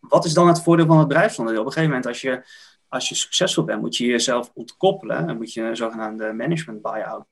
Wat 0.00 0.24
is 0.24 0.34
dan 0.34 0.48
het 0.48 0.62
voordeel 0.62 0.86
van 0.86 0.98
het 0.98 1.08
bedrijfsonderdeel? 1.08 1.62
Op 1.62 1.66
een 1.66 1.72
gegeven 1.72 1.94
moment, 1.94 2.12
als 2.12 2.20
je, 2.20 2.42
als 2.88 3.08
je 3.08 3.14
succesvol 3.14 3.64
bent, 3.64 3.80
moet 3.80 3.96
je 3.96 4.06
jezelf 4.06 4.50
ontkoppelen. 4.54 5.26
Dan 5.26 5.36
moet 5.36 5.52
je 5.52 5.62
een 5.62 5.76
zogenaamde 5.76 6.32
management 6.32 6.82
buyout. 6.82 7.26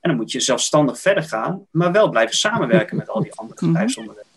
En 0.00 0.10
dan 0.10 0.16
moet 0.16 0.32
je 0.32 0.40
zelfstandig 0.40 1.00
verder 1.00 1.22
gaan, 1.22 1.66
maar 1.70 1.92
wel 1.92 2.08
blijven 2.08 2.36
samenwerken 2.36 2.96
met 2.96 3.08
al 3.08 3.22
die 3.22 3.34
andere 3.34 3.60
mhm. 3.60 3.72
bedrijfsonderdelen. 3.72 4.30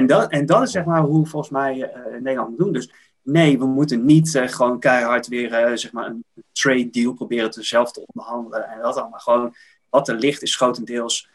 En 0.00 0.06
dat, 0.06 0.30
en 0.30 0.46
dat 0.46 0.62
is 0.62 0.70
zeg 0.70 0.84
maar 0.84 1.00
hoe 1.00 1.26
volgens 1.26 1.52
mij 1.52 1.76
uh, 1.76 2.20
Nederland 2.20 2.48
moet 2.48 2.58
doen. 2.58 2.72
Dus 2.72 2.92
nee, 3.22 3.58
we 3.58 3.66
moeten 3.66 4.04
niet 4.04 4.34
uh, 4.34 4.48
gewoon 4.48 4.78
keihard 4.78 5.28
weer 5.28 5.70
uh, 5.70 5.76
zeg 5.76 5.92
maar 5.92 6.06
een 6.06 6.24
trade 6.52 6.90
deal 6.90 7.12
proberen 7.12 7.50
te 7.50 7.62
zelf 7.62 7.92
te 7.92 8.06
onderhandelen 8.06 8.68
en 8.68 8.80
dat 8.82 8.96
allemaal. 8.96 9.18
Gewoon 9.18 9.54
wat 9.88 10.08
er 10.08 10.14
ligt 10.14 10.42
is 10.42 10.56
grotendeels 10.56 11.28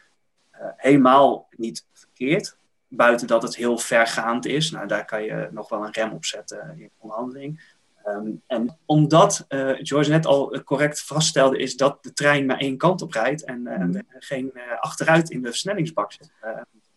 helemaal 0.76 1.48
niet 1.56 1.86
verkeerd. 1.92 2.56
Buiten 2.88 3.26
dat 3.26 3.42
het 3.42 3.56
heel 3.56 3.78
vergaand 3.78 4.46
is. 4.46 4.70
Nou, 4.70 4.86
daar 4.86 5.04
kan 5.04 5.22
je 5.22 5.48
nog 5.50 5.68
wel 5.68 5.84
een 5.84 5.92
rem 5.92 6.12
op 6.12 6.24
zetten 6.24 6.74
in 6.76 6.90
onderhandeling. 6.98 7.74
Ehm, 8.04 8.30
en 8.46 8.78
omdat 8.84 9.44
uh, 9.48 9.72
George 9.78 10.10
net 10.10 10.26
al 10.26 10.62
correct 10.64 11.00
vaststelde, 11.00 11.58
is 11.58 11.76
dat 11.76 12.02
de 12.02 12.12
trein 12.12 12.46
maar 12.46 12.58
één 12.58 12.76
kant 12.76 13.02
op 13.02 13.12
rijdt 13.12 13.44
en 13.44 13.60
uh, 13.64 14.00
geen 14.18 14.50
uh, 14.54 14.62
achteruit 14.80 15.30
in 15.30 15.42
de 15.42 15.48
versnellingsbak 15.48 16.12
zit. 16.12 16.32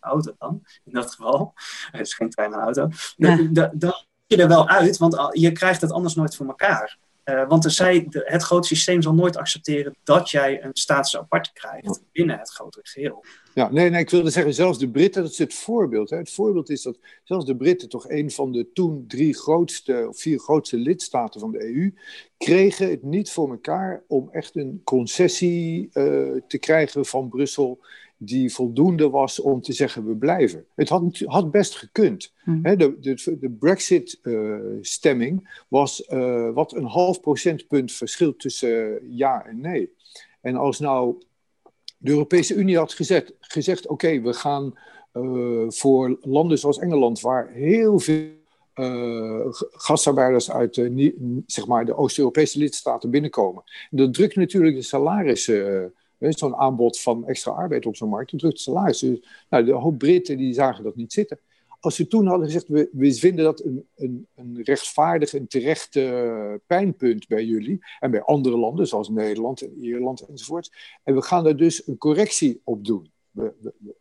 Auto 0.00 0.34
dan, 0.38 0.62
in 0.84 0.92
dat 0.92 1.10
geval. 1.10 1.52
Het 1.92 2.06
is 2.06 2.14
geen 2.14 2.30
trein, 2.30 2.50
maar 2.50 2.60
auto. 2.60 2.88
Ja. 3.16 3.36
Dan, 3.50 3.70
dan 3.74 4.04
je 4.26 4.36
er 4.36 4.48
wel 4.48 4.68
uit, 4.68 4.98
want 4.98 5.28
je 5.32 5.52
krijgt 5.52 5.80
het 5.80 5.92
anders 5.92 6.14
nooit 6.14 6.36
voor 6.36 6.46
elkaar. 6.46 6.98
Uh, 7.24 7.48
want 7.48 7.64
er 7.64 7.70
zij, 7.70 8.06
de, 8.08 8.22
het 8.24 8.42
grote 8.42 8.66
systeem 8.66 9.02
zal 9.02 9.14
nooit 9.14 9.36
accepteren 9.36 9.96
dat 10.04 10.30
jij 10.30 10.64
een 10.64 10.70
status 10.72 11.16
apart 11.16 11.52
krijgt 11.52 12.02
binnen 12.12 12.38
het 12.38 12.50
grote 12.50 12.80
geheel. 12.82 13.24
Ja, 13.54 13.70
nee, 13.70 13.90
nee, 13.90 14.00
ik 14.00 14.10
wilde 14.10 14.30
zeggen, 14.30 14.54
zelfs 14.54 14.78
de 14.78 14.90
Britten, 14.90 15.22
dat 15.22 15.30
is 15.30 15.38
het 15.38 15.54
voorbeeld. 15.54 16.10
Hè. 16.10 16.16
Het 16.16 16.30
voorbeeld 16.30 16.70
is 16.70 16.82
dat 16.82 16.98
zelfs 17.24 17.44
de 17.44 17.56
Britten, 17.56 17.88
toch 17.88 18.08
een 18.08 18.30
van 18.30 18.52
de 18.52 18.72
toen 18.72 19.04
drie 19.08 19.34
grootste 19.34 20.06
of 20.08 20.20
vier 20.20 20.38
grootste 20.38 20.76
lidstaten 20.76 21.40
van 21.40 21.52
de 21.52 21.74
EU, 21.74 21.94
kregen 22.38 22.90
het 22.90 23.02
niet 23.02 23.30
voor 23.30 23.50
elkaar 23.50 24.02
om 24.08 24.28
echt 24.32 24.56
een 24.56 24.80
concessie 24.84 25.90
uh, 25.92 26.40
te 26.46 26.58
krijgen 26.58 27.06
van 27.06 27.28
Brussel 27.28 27.80
die 28.22 28.52
voldoende 28.52 29.10
was 29.10 29.40
om 29.40 29.60
te 29.60 29.72
zeggen 29.72 30.06
we 30.06 30.14
blijven. 30.14 30.64
Het 30.74 30.88
had, 30.88 31.22
had 31.24 31.50
best 31.50 31.76
gekund. 31.76 32.32
Hmm. 32.44 32.62
de, 32.62 32.96
de, 33.00 33.36
de 33.40 33.50
Brexit-stemming 33.50 35.40
uh, 35.40 35.48
was 35.68 36.08
uh, 36.08 36.50
wat 36.52 36.74
een 36.74 36.84
half 36.84 37.20
procentpunt 37.20 37.92
verschil 37.92 38.36
tussen 38.36 38.98
ja 39.16 39.46
en 39.46 39.60
nee. 39.60 39.92
En 40.40 40.56
als 40.56 40.78
nou 40.78 41.22
de 41.98 42.10
Europese 42.10 42.54
Unie 42.54 42.76
had 42.76 42.92
gezet, 42.92 43.34
gezegd: 43.40 43.86
oké, 43.86 44.20
we 44.20 44.32
gaan 44.32 44.78
voor 45.68 46.18
landen 46.20 46.58
zoals 46.58 46.78
Engeland, 46.78 47.20
waar 47.20 47.50
heel 47.50 47.98
veel 47.98 48.38
gastarbeiders 49.70 50.50
uit 50.50 50.74
de, 50.74 51.42
zeg 51.46 51.66
maar 51.66 51.84
de 51.84 51.96
Oost-Europese 51.96 52.58
lidstaten 52.58 53.10
binnenkomen. 53.10 53.62
Dat 53.90 54.14
drukt 54.14 54.36
natuurlijk 54.36 54.76
de 54.76 54.82
salarissen 54.82 55.94
Zo'n 56.28 56.56
aanbod 56.56 57.00
van 57.00 57.26
extra 57.26 57.52
arbeid 57.52 57.86
op 57.86 57.96
zo'n 57.96 58.08
markt, 58.08 58.30
dat 58.30 58.40
drukt 58.40 58.60
salaris. 58.60 58.98
Dus, 58.98 59.18
nou, 59.48 59.64
de 59.64 59.72
hoop 59.72 59.98
Britten 59.98 60.36
die 60.36 60.54
zagen 60.54 60.84
dat 60.84 60.96
niet 60.96 61.12
zitten. 61.12 61.40
Als 61.80 61.94
ze 61.94 62.06
toen 62.06 62.26
hadden 62.26 62.46
gezegd, 62.46 62.68
we, 62.68 62.88
we 62.92 63.14
vinden 63.14 63.44
dat 63.44 63.64
een, 63.64 63.86
een, 63.96 64.26
een 64.34 64.60
rechtvaardig 64.62 65.34
en 65.34 65.48
terecht 65.48 65.98
pijnpunt 66.66 67.28
bij 67.28 67.44
jullie 67.44 67.78
en 68.00 68.10
bij 68.10 68.22
andere 68.22 68.56
landen, 68.56 68.86
zoals 68.86 69.08
Nederland 69.08 69.62
en 69.62 69.78
Ierland 69.78 70.20
enzovoort. 70.20 70.72
En 71.04 71.14
we 71.14 71.22
gaan 71.22 71.44
daar 71.44 71.56
dus 71.56 71.86
een 71.86 71.98
correctie 71.98 72.60
op 72.64 72.84
doen. 72.84 73.10
We, 73.30 73.54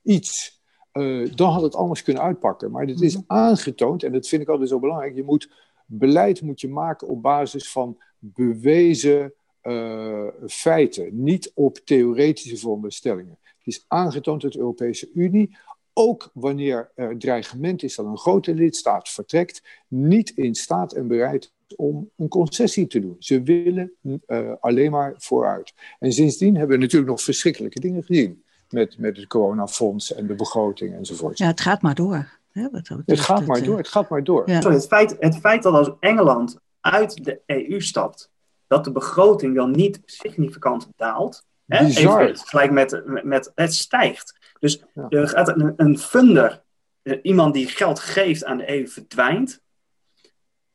iets. 0.04 0.62
Uh, 0.94 1.32
dan 1.36 1.52
had 1.52 1.62
het 1.62 1.76
anders 1.76 2.04
kunnen 2.04 2.24
uitpakken. 2.24 2.72
Maar 2.72 2.86
het 2.86 3.02
is 3.02 3.16
mhm. 3.16 3.24
aangetoond, 3.28 4.04
en 4.04 4.12
dat 4.12 4.28
vind 4.28 4.42
ik 4.42 4.48
altijd 4.48 4.70
zo 4.70 4.80
belangrijk, 4.80 5.16
je 5.16 5.24
moet 5.24 5.50
beleid 5.86 6.42
moet 6.42 6.62
je 6.62 6.70
maken 6.70 7.08
op 7.08 7.22
basis 7.22 7.72
van 7.72 7.98
bewezen 8.20 9.34
uh, 9.64 10.28
feiten, 10.48 11.24
niet 11.24 11.52
op 11.54 11.78
theoretische 11.78 12.58
veronderstellingen. 12.58 13.38
Het 13.42 13.68
is 13.68 13.86
aangetoond 13.88 14.42
dat 14.42 14.52
de 14.52 14.60
Europese 14.60 15.10
Unie, 15.14 15.58
ook 15.94 16.30
wanneer 16.34 16.92
er 16.96 17.18
dreigement 17.18 17.84
is 17.84 17.96
dat 17.96 18.06
een 18.06 18.18
grote 18.18 18.54
lidstaat 18.54 19.10
vertrekt, 19.10 19.64
niet 19.88 20.30
in 20.30 20.56
staat 20.56 20.94
en 20.94 21.08
bereid 21.08 21.52
om 21.76 22.10
een 22.16 22.28
concessie 22.28 22.88
te 22.88 23.00
doen. 23.00 23.16
Ze 23.20 23.44
willen 23.44 23.92
uh, 24.28 24.52
alleen 24.60 24.92
maar 24.92 25.14
vooruit. 25.18 25.74
En 26.00 26.12
sindsdien 26.12 26.56
hebben 26.56 26.76
we 26.76 26.84
natuurlijk 26.84 27.12
nog 27.12 27.22
verschrikkelijke 27.22 27.80
dingen 27.80 28.04
gezien. 28.04 28.44
Met, 28.70 28.98
met 28.98 29.18
het 29.18 29.28
coronafonds 29.28 30.14
en 30.14 30.28
de 30.28 30.36
begroting 30.36 30.96
enzovoort. 30.96 31.38
Ja, 31.38 31.48
het 31.48 31.62
gaat 31.62 31.82
maar 31.82 31.96
door. 31.96 32.40
het 32.52 33.20
gaat 33.20 33.46
maar 33.46 33.64
door, 33.64 33.78
het 33.78 33.88
gaat 33.88 34.10
maar 34.10 34.24
door. 34.24 34.50
Ja. 34.50 34.70
het, 34.70 34.88
feit, 34.88 35.16
het 35.20 35.38
feit 35.38 35.64
dat 35.64 35.74
als 35.74 35.92
Engeland 36.00 36.58
uit 36.82 37.26
de 37.26 37.42
EU 37.46 37.82
stapt, 37.82 38.32
dat 38.70 38.84
de 38.84 38.92
begroting 38.92 39.56
dan 39.56 39.72
niet 39.72 40.00
significant 40.06 40.88
daalt. 40.96 41.46
Hè? 41.66 41.86
Even 41.86 42.38
gelijk 42.38 42.72
met, 42.72 43.04
met, 43.24 43.52
het 43.56 43.74
stijgt. 43.74 44.54
Dus 44.60 44.84
er 45.10 45.28
gaat 45.28 45.48
een, 45.48 45.74
een 45.78 45.98
funder, 45.98 46.64
eh, 47.02 47.20
iemand 47.22 47.54
die 47.54 47.68
geld 47.68 48.00
geeft 48.00 48.46
aan 48.46 48.58
de 48.58 48.70
EU, 48.70 48.88
verdwijnt. 48.88 49.62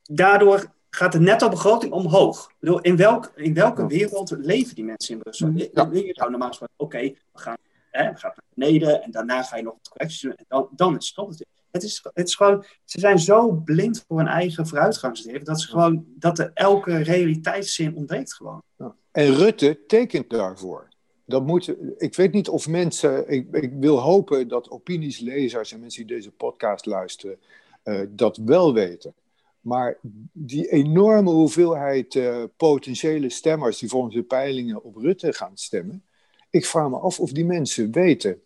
Daardoor 0.02 0.72
gaat 0.90 1.12
de 1.12 1.20
netto-begroting 1.20 1.92
omhoog. 1.92 2.48
Ik 2.48 2.56
bedoel, 2.58 2.80
in, 2.80 2.96
welk, 2.96 3.32
in 3.34 3.54
welke 3.54 3.86
wereld 3.86 4.30
leven 4.30 4.74
die 4.74 4.84
mensen 4.84 5.14
in 5.14 5.22
Brussel? 5.22 5.48
Mm, 5.48 5.58
ja. 5.58 5.88
Je 5.92 6.26
normaal 6.28 6.48
gesproken, 6.48 6.74
oké, 6.76 7.00
we, 7.00 7.18
gaan, 7.32 7.56
hè, 7.90 8.10
we 8.12 8.18
gaan 8.18 8.32
naar 8.34 8.44
beneden 8.54 9.02
en 9.02 9.10
daarna 9.10 9.42
ga 9.42 9.56
je 9.56 9.62
nog 9.62 9.74
wat 9.74 9.88
correcties 9.88 10.20
doen 10.20 10.34
en 10.34 10.44
dan, 10.48 10.68
dan 10.70 10.96
is 10.96 11.12
het 11.16 11.46
het 11.74 11.82
is, 11.82 12.00
het 12.14 12.28
is 12.28 12.34
gewoon, 12.34 12.64
ze 12.84 13.00
zijn 13.00 13.18
zo 13.18 13.50
blind 13.52 14.04
voor 14.06 14.18
hun 14.18 14.26
eigen 14.26 14.66
vooruitgangsleven 14.66 15.44
dat 15.44 15.60
ze 15.60 15.68
gewoon, 15.68 16.04
dat 16.18 16.38
er 16.38 16.50
elke 16.54 16.96
realiteitszin 16.96 17.94
ontbreekt 17.94 18.34
gewoon. 18.34 18.62
Ja. 18.76 18.94
En 19.10 19.34
Rutte 19.34 19.78
tekent 19.86 20.30
daarvoor. 20.30 20.88
Dat 21.24 21.46
moet, 21.46 21.74
ik 21.98 22.14
weet 22.14 22.32
niet 22.32 22.48
of 22.48 22.68
mensen, 22.68 23.28
ik, 23.28 23.48
ik 23.50 23.72
wil 23.72 23.98
hopen 23.98 24.48
dat 24.48 24.70
opinies, 24.70 25.18
lezers 25.18 25.72
en 25.72 25.80
mensen 25.80 26.06
die 26.06 26.16
deze 26.16 26.30
podcast 26.30 26.86
luisteren, 26.86 27.38
uh, 27.84 28.00
dat 28.08 28.36
wel 28.36 28.74
weten. 28.74 29.14
Maar 29.60 29.98
die 30.32 30.70
enorme 30.70 31.30
hoeveelheid 31.30 32.14
uh, 32.14 32.42
potentiële 32.56 33.30
stemmers 33.30 33.78
die 33.78 33.88
volgens 33.88 34.14
de 34.14 34.22
peilingen 34.22 34.82
op 34.82 34.96
Rutte 34.96 35.32
gaan 35.32 35.56
stemmen, 35.56 36.02
ik 36.50 36.66
vraag 36.66 36.88
me 36.88 36.98
af 36.98 37.20
of 37.20 37.32
die 37.32 37.44
mensen 37.44 37.92
weten 37.92 38.42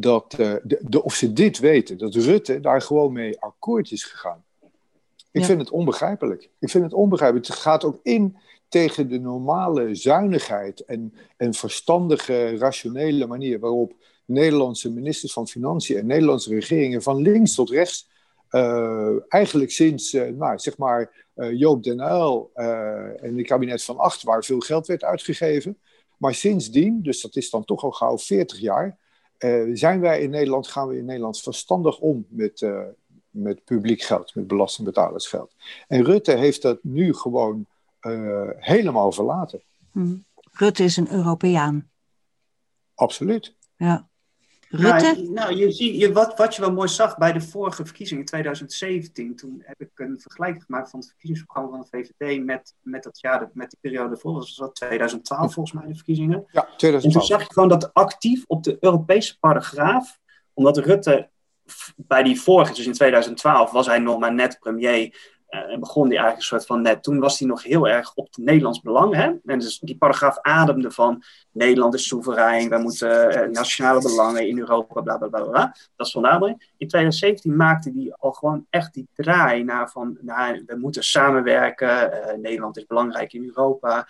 dat, 0.00 0.36
uh, 0.40 0.54
de, 0.62 1.02
of 1.02 1.14
ze 1.14 1.32
dit 1.32 1.58
weten, 1.58 1.98
dat 1.98 2.14
Rutte 2.14 2.60
daar 2.60 2.82
gewoon 2.82 3.12
mee 3.12 3.40
akkoord 3.40 3.90
is 3.90 4.04
gegaan. 4.04 4.44
Ik 5.32 5.44
vind 5.44 5.60
het 5.60 5.70
onbegrijpelijk. 5.70 6.50
Ik 6.58 6.70
vind 6.70 6.84
het 6.84 6.92
onbegrijpelijk. 6.92 7.46
Het 7.46 7.56
gaat 7.56 7.84
ook 7.84 7.98
in 8.02 8.36
tegen 8.68 9.08
de 9.08 9.18
normale 9.18 9.94
zuinigheid 9.94 10.84
en, 10.84 11.14
en 11.36 11.54
verstandige, 11.54 12.56
rationele 12.56 13.26
manier 13.26 13.58
waarop 13.58 13.94
Nederlandse 14.24 14.90
ministers 14.90 15.32
van 15.32 15.48
Financiën 15.48 15.96
en 15.96 16.06
Nederlandse 16.06 16.50
regeringen 16.50 17.02
van 17.02 17.22
links 17.22 17.54
tot 17.54 17.70
rechts, 17.70 18.08
uh, 18.50 19.32
eigenlijk 19.32 19.70
sinds, 19.70 20.14
uh, 20.14 20.28
nou, 20.28 20.58
zeg 20.58 20.78
maar, 20.78 21.28
Joop 21.52 21.82
den 21.82 22.00
Uyl 22.00 22.50
en 22.54 23.36
het 23.36 23.46
kabinet 23.46 23.84
van 23.84 23.98
Acht, 23.98 24.22
waar 24.22 24.44
veel 24.44 24.60
geld 24.60 24.86
werd 24.86 25.04
uitgegeven. 25.04 25.78
Maar 26.20 26.34
sindsdien, 26.34 27.02
dus 27.02 27.20
dat 27.20 27.36
is 27.36 27.50
dan 27.50 27.64
toch 27.64 27.82
al 27.82 27.90
gauw 27.90 28.18
40 28.18 28.58
jaar, 28.58 28.98
uh, 29.44 29.70
zijn 29.76 30.00
wij 30.00 30.20
in 30.20 30.30
Nederland, 30.30 30.68
gaan 30.68 30.88
we 30.88 30.96
in 30.96 31.04
Nederland 31.04 31.40
verstandig 31.40 31.98
om 31.98 32.26
met, 32.28 32.60
uh, 32.60 32.82
met 33.30 33.64
publiek 33.64 34.02
geld, 34.02 34.34
met 34.34 34.46
belastingbetalersgeld. 34.46 35.54
En 35.88 36.04
Rutte 36.04 36.32
heeft 36.32 36.62
dat 36.62 36.78
nu 36.82 37.14
gewoon 37.14 37.66
uh, 38.02 38.50
helemaal 38.56 39.12
verlaten. 39.12 39.62
Hm. 39.92 40.16
Rutte 40.52 40.84
is 40.84 40.96
een 40.96 41.12
Europeaan. 41.12 41.90
Absoluut. 42.94 43.54
Ja. 43.76 44.09
Rutte? 44.72 45.12
Nou, 45.14 45.30
nou, 45.30 45.54
je 45.54 45.70
ziet, 45.70 46.00
je, 46.00 46.12
wat, 46.12 46.38
wat 46.38 46.54
je 46.54 46.60
wel 46.60 46.72
mooi 46.72 46.88
zag 46.88 47.18
bij 47.18 47.32
de 47.32 47.40
vorige 47.40 47.84
verkiezingen 47.84 48.20
in 48.20 48.28
2017, 48.28 49.36
toen 49.36 49.62
heb 49.64 49.80
ik 49.80 49.90
een 49.94 50.20
vergelijking 50.20 50.64
gemaakt 50.64 50.90
van 50.90 50.98
het 50.98 51.08
verkiezingsprogramma 51.08 51.70
van 51.70 51.86
de 51.90 52.12
VVD 52.18 52.44
met, 52.44 52.74
met 52.80 53.02
dat 53.02 53.20
jaar, 53.20 53.50
met 53.52 53.70
die 53.70 53.78
periode 53.80 54.16
voor, 54.16 54.32
dat 54.32 54.54
was 54.56 54.70
2012 54.72 55.52
volgens 55.52 55.74
mij 55.74 55.88
de 55.88 55.94
verkiezingen. 55.94 56.44
Ja, 56.52 56.68
2012. 56.76 57.04
En 57.04 57.10
toen 57.10 57.22
zag 57.22 57.40
je 57.40 57.52
gewoon 57.52 57.68
dat 57.68 57.94
actief 57.94 58.44
op 58.46 58.64
de 58.64 58.76
Europese 58.80 59.38
paragraaf, 59.38 60.18
omdat 60.54 60.78
Rutte 60.78 61.30
bij 61.96 62.22
die 62.22 62.40
vorige, 62.40 62.74
dus 62.74 62.86
in 62.86 62.92
2012, 62.92 63.70
was 63.70 63.86
hij 63.86 63.98
nog 63.98 64.18
maar 64.18 64.34
net 64.34 64.58
premier, 64.60 65.38
en 65.50 65.80
begon 65.80 66.08
die 66.08 66.18
eigenlijk 66.18 66.36
een 66.36 66.58
soort 66.58 66.66
van 66.66 66.82
net. 66.82 67.02
Toen 67.02 67.20
was 67.20 67.38
hij 67.38 67.48
nog 67.48 67.62
heel 67.62 67.88
erg 67.88 68.14
op 68.14 68.26
het 68.26 68.36
Nederlands 68.36 68.80
belang. 68.80 69.14
Hè? 69.14 69.32
En 69.44 69.58
dus 69.58 69.78
die 69.78 69.96
paragraaf 69.96 70.38
ademde 70.40 70.90
van 70.90 71.22
Nederland 71.52 71.94
is 71.94 72.06
soeverein, 72.06 72.68
wij 72.68 72.78
moeten 72.78 73.52
nationale 73.52 74.02
belangen 74.02 74.48
in 74.48 74.58
Europa, 74.58 75.00
bla 75.00 75.16
bla 75.16 75.28
bla. 75.28 75.42
bla. 75.42 75.74
Dat 75.96 76.06
is 76.06 76.12
vandaar. 76.12 76.42
In 76.76 76.88
2017 76.88 77.56
maakte 77.56 77.90
hij 77.94 78.14
al 78.18 78.32
gewoon 78.32 78.66
echt 78.70 78.94
die 78.94 79.08
draai 79.14 79.64
naar 79.64 79.90
van 79.90 80.18
nou, 80.20 80.62
we 80.66 80.76
moeten 80.76 81.04
samenwerken, 81.04 82.10
Nederland 82.40 82.76
is 82.76 82.86
belangrijk 82.86 83.32
in 83.32 83.44
Europa. 83.44 84.08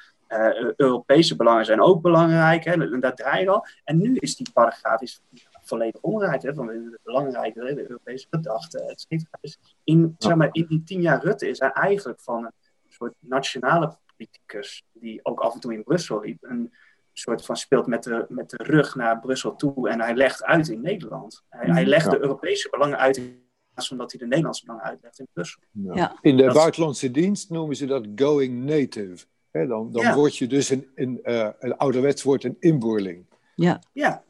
Europese 0.76 1.36
belangen 1.36 1.64
zijn 1.64 1.80
ook 1.80 2.02
belangrijk. 2.02 2.64
Hè? 2.64 2.72
En 2.72 3.00
dat 3.00 3.16
draait 3.16 3.48
al. 3.48 3.66
En 3.84 3.98
nu 3.98 4.16
is 4.16 4.36
die 4.36 4.50
paragraaf 4.52 5.00
is 5.00 5.22
volledig 5.70 6.00
omgedraaid. 6.00 6.42
Hè, 6.42 6.54
van 6.54 6.66
de 6.66 6.98
belangrijke 7.02 7.60
de 7.60 7.88
Europese 7.88 8.26
gedachte, 8.30 8.84
et 8.84 9.00
cetera. 9.08 9.38
Dus 9.40 9.58
in, 9.84 10.14
zeg 10.18 10.34
maar, 10.34 10.48
in 10.52 10.66
die 10.68 10.82
tien 10.82 11.00
jaar 11.00 11.22
Rutte 11.22 11.48
is 11.48 11.58
hij 11.58 11.70
eigenlijk 11.70 12.20
van 12.20 12.44
een 12.44 12.52
soort 12.88 13.14
nationale 13.18 13.96
politicus, 14.06 14.84
die 14.92 15.20
ook 15.22 15.40
af 15.40 15.54
en 15.54 15.60
toe 15.60 15.74
in 15.74 15.84
Brussel 15.84 16.20
liep, 16.20 16.42
een 16.42 16.72
soort 17.12 17.44
van 17.44 17.56
speelt 17.56 17.86
met 17.86 18.02
de, 18.02 18.26
met 18.28 18.50
de 18.50 18.62
rug 18.62 18.94
naar 18.94 19.20
Brussel 19.20 19.56
toe 19.56 19.88
en 19.88 20.00
hij 20.00 20.14
legt 20.14 20.44
uit 20.44 20.68
in 20.68 20.80
Nederland. 20.80 21.42
Hij, 21.48 21.70
hij 21.70 21.86
legt 21.86 22.10
de 22.10 22.20
Europese 22.20 22.68
belangen 22.70 22.98
uit 22.98 23.16
in 23.16 23.48
plaats 23.72 23.88
dat 23.88 24.10
hij 24.10 24.20
de 24.20 24.26
Nederlandse 24.26 24.64
belangen 24.64 24.86
uitlegt 24.86 25.18
in 25.18 25.28
Brussel. 25.32 25.60
Ja. 25.72 26.18
In 26.20 26.36
de 26.36 26.52
buitenlandse 26.52 27.10
dienst 27.10 27.50
noemen 27.50 27.76
ze 27.76 27.86
dat 27.86 28.06
going 28.14 28.64
native. 28.64 29.26
dan 29.50 29.92
dan 29.92 30.14
word 30.14 30.36
je 30.36 30.46
dus 30.46 30.70
een, 30.70 30.90
een, 30.94 31.20
uh, 31.22 31.48
een 31.58 31.76
ouderwets 31.76 32.22
wordt 32.22 32.44
een 32.44 32.56
inboorling. 32.58 33.26
Ja. 33.54 33.82
ja. 33.92 34.22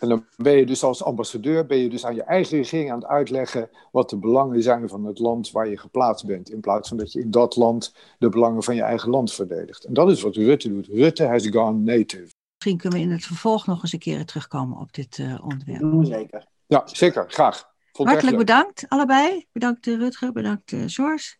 En 0.00 0.08
dan 0.08 0.24
ben 0.36 0.56
je 0.56 0.66
dus 0.66 0.82
als 0.82 1.04
ambassadeur 1.04 1.66
ben 1.66 1.78
je 1.78 1.88
dus 1.88 2.04
aan 2.04 2.14
je 2.14 2.22
eigen 2.22 2.56
regering 2.56 2.90
aan 2.90 2.98
het 2.98 3.08
uitleggen 3.08 3.70
wat 3.92 4.10
de 4.10 4.16
belangen 4.16 4.62
zijn 4.62 4.88
van 4.88 5.04
het 5.04 5.18
land 5.18 5.50
waar 5.50 5.68
je 5.68 5.76
geplaatst 5.76 6.26
bent. 6.26 6.50
In 6.50 6.60
plaats 6.60 6.88
van 6.88 6.96
dat 6.96 7.12
je 7.12 7.20
in 7.20 7.30
dat 7.30 7.56
land 7.56 7.94
de 8.18 8.28
belangen 8.28 8.62
van 8.62 8.74
je 8.74 8.82
eigen 8.82 9.10
land 9.10 9.32
verdedigt. 9.32 9.84
En 9.84 9.94
dat 9.94 10.10
is 10.10 10.22
wat 10.22 10.36
Rutte 10.36 10.68
doet. 10.68 10.86
Rutte 10.86 11.24
has 11.24 11.46
gone 11.46 11.78
native. 11.78 12.28
Misschien 12.54 12.76
kunnen 12.76 12.98
we 12.98 13.04
in 13.04 13.10
het 13.10 13.24
vervolg 13.24 13.66
nog 13.66 13.82
eens 13.82 13.92
een 13.92 13.98
keer 13.98 14.24
terugkomen 14.24 14.78
op 14.78 14.92
dit 14.92 15.18
uh, 15.18 15.44
onderwerp. 15.44 16.04
zeker. 16.04 16.46
Ja, 16.66 16.82
zeker. 16.84 17.24
Graag. 17.28 17.68
Hartelijk 17.92 18.36
bedankt 18.36 18.84
allebei. 18.88 19.46
Bedankt 19.52 19.86
uh, 19.86 19.98
Rutger, 19.98 20.32
bedankt 20.32 20.72
uh, 20.72 20.82
George. 20.86 21.36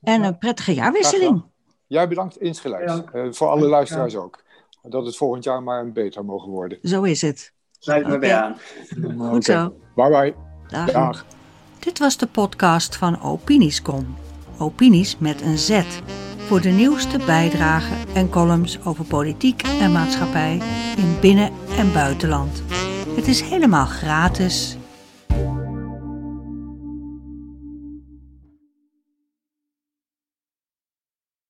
En 0.00 0.22
een 0.22 0.38
prettige 0.38 0.74
jaarwisseling. 0.74 1.44
Jij 1.86 2.08
bedankt 2.08 2.36
insgelijks. 2.36 3.02
voor 3.36 3.48
alle 3.48 3.66
luisteraars 3.66 4.16
ook. 4.16 4.42
Dat 4.82 5.06
het 5.06 5.16
volgend 5.16 5.44
jaar 5.44 5.62
maar 5.62 5.80
een 5.80 5.92
beter 5.92 6.24
mogen 6.24 6.50
worden. 6.50 6.78
Zo 6.82 7.02
is 7.02 7.22
het. 7.22 7.53
Sluit 7.84 8.06
me 8.06 8.14
okay. 8.14 8.18
bij 8.18 8.36
aan. 8.36 8.56
Goed 9.30 9.44
zo. 9.44 9.74
Bye 9.94 10.08
bye. 10.08 10.34
Dag. 10.68 10.92
Dag. 10.92 11.26
Dit 11.78 11.98
was 11.98 12.16
de 12.16 12.26
podcast 12.26 12.96
van 12.96 13.22
Opiniescom. 13.22 14.16
Opinies 14.58 15.18
met 15.18 15.40
een 15.40 15.58
Z. 15.58 15.82
Voor 16.46 16.60
de 16.60 16.68
nieuwste 16.68 17.18
bijdragen 17.26 17.96
en 18.14 18.30
columns 18.30 18.84
over 18.84 19.04
politiek 19.04 19.62
en 19.62 19.92
maatschappij 19.92 20.60
in 20.96 21.16
binnen- 21.20 21.52
en 21.78 21.92
buitenland. 21.92 22.62
Het 23.16 23.26
is 23.28 23.40
helemaal 23.40 23.86
gratis 23.86 24.76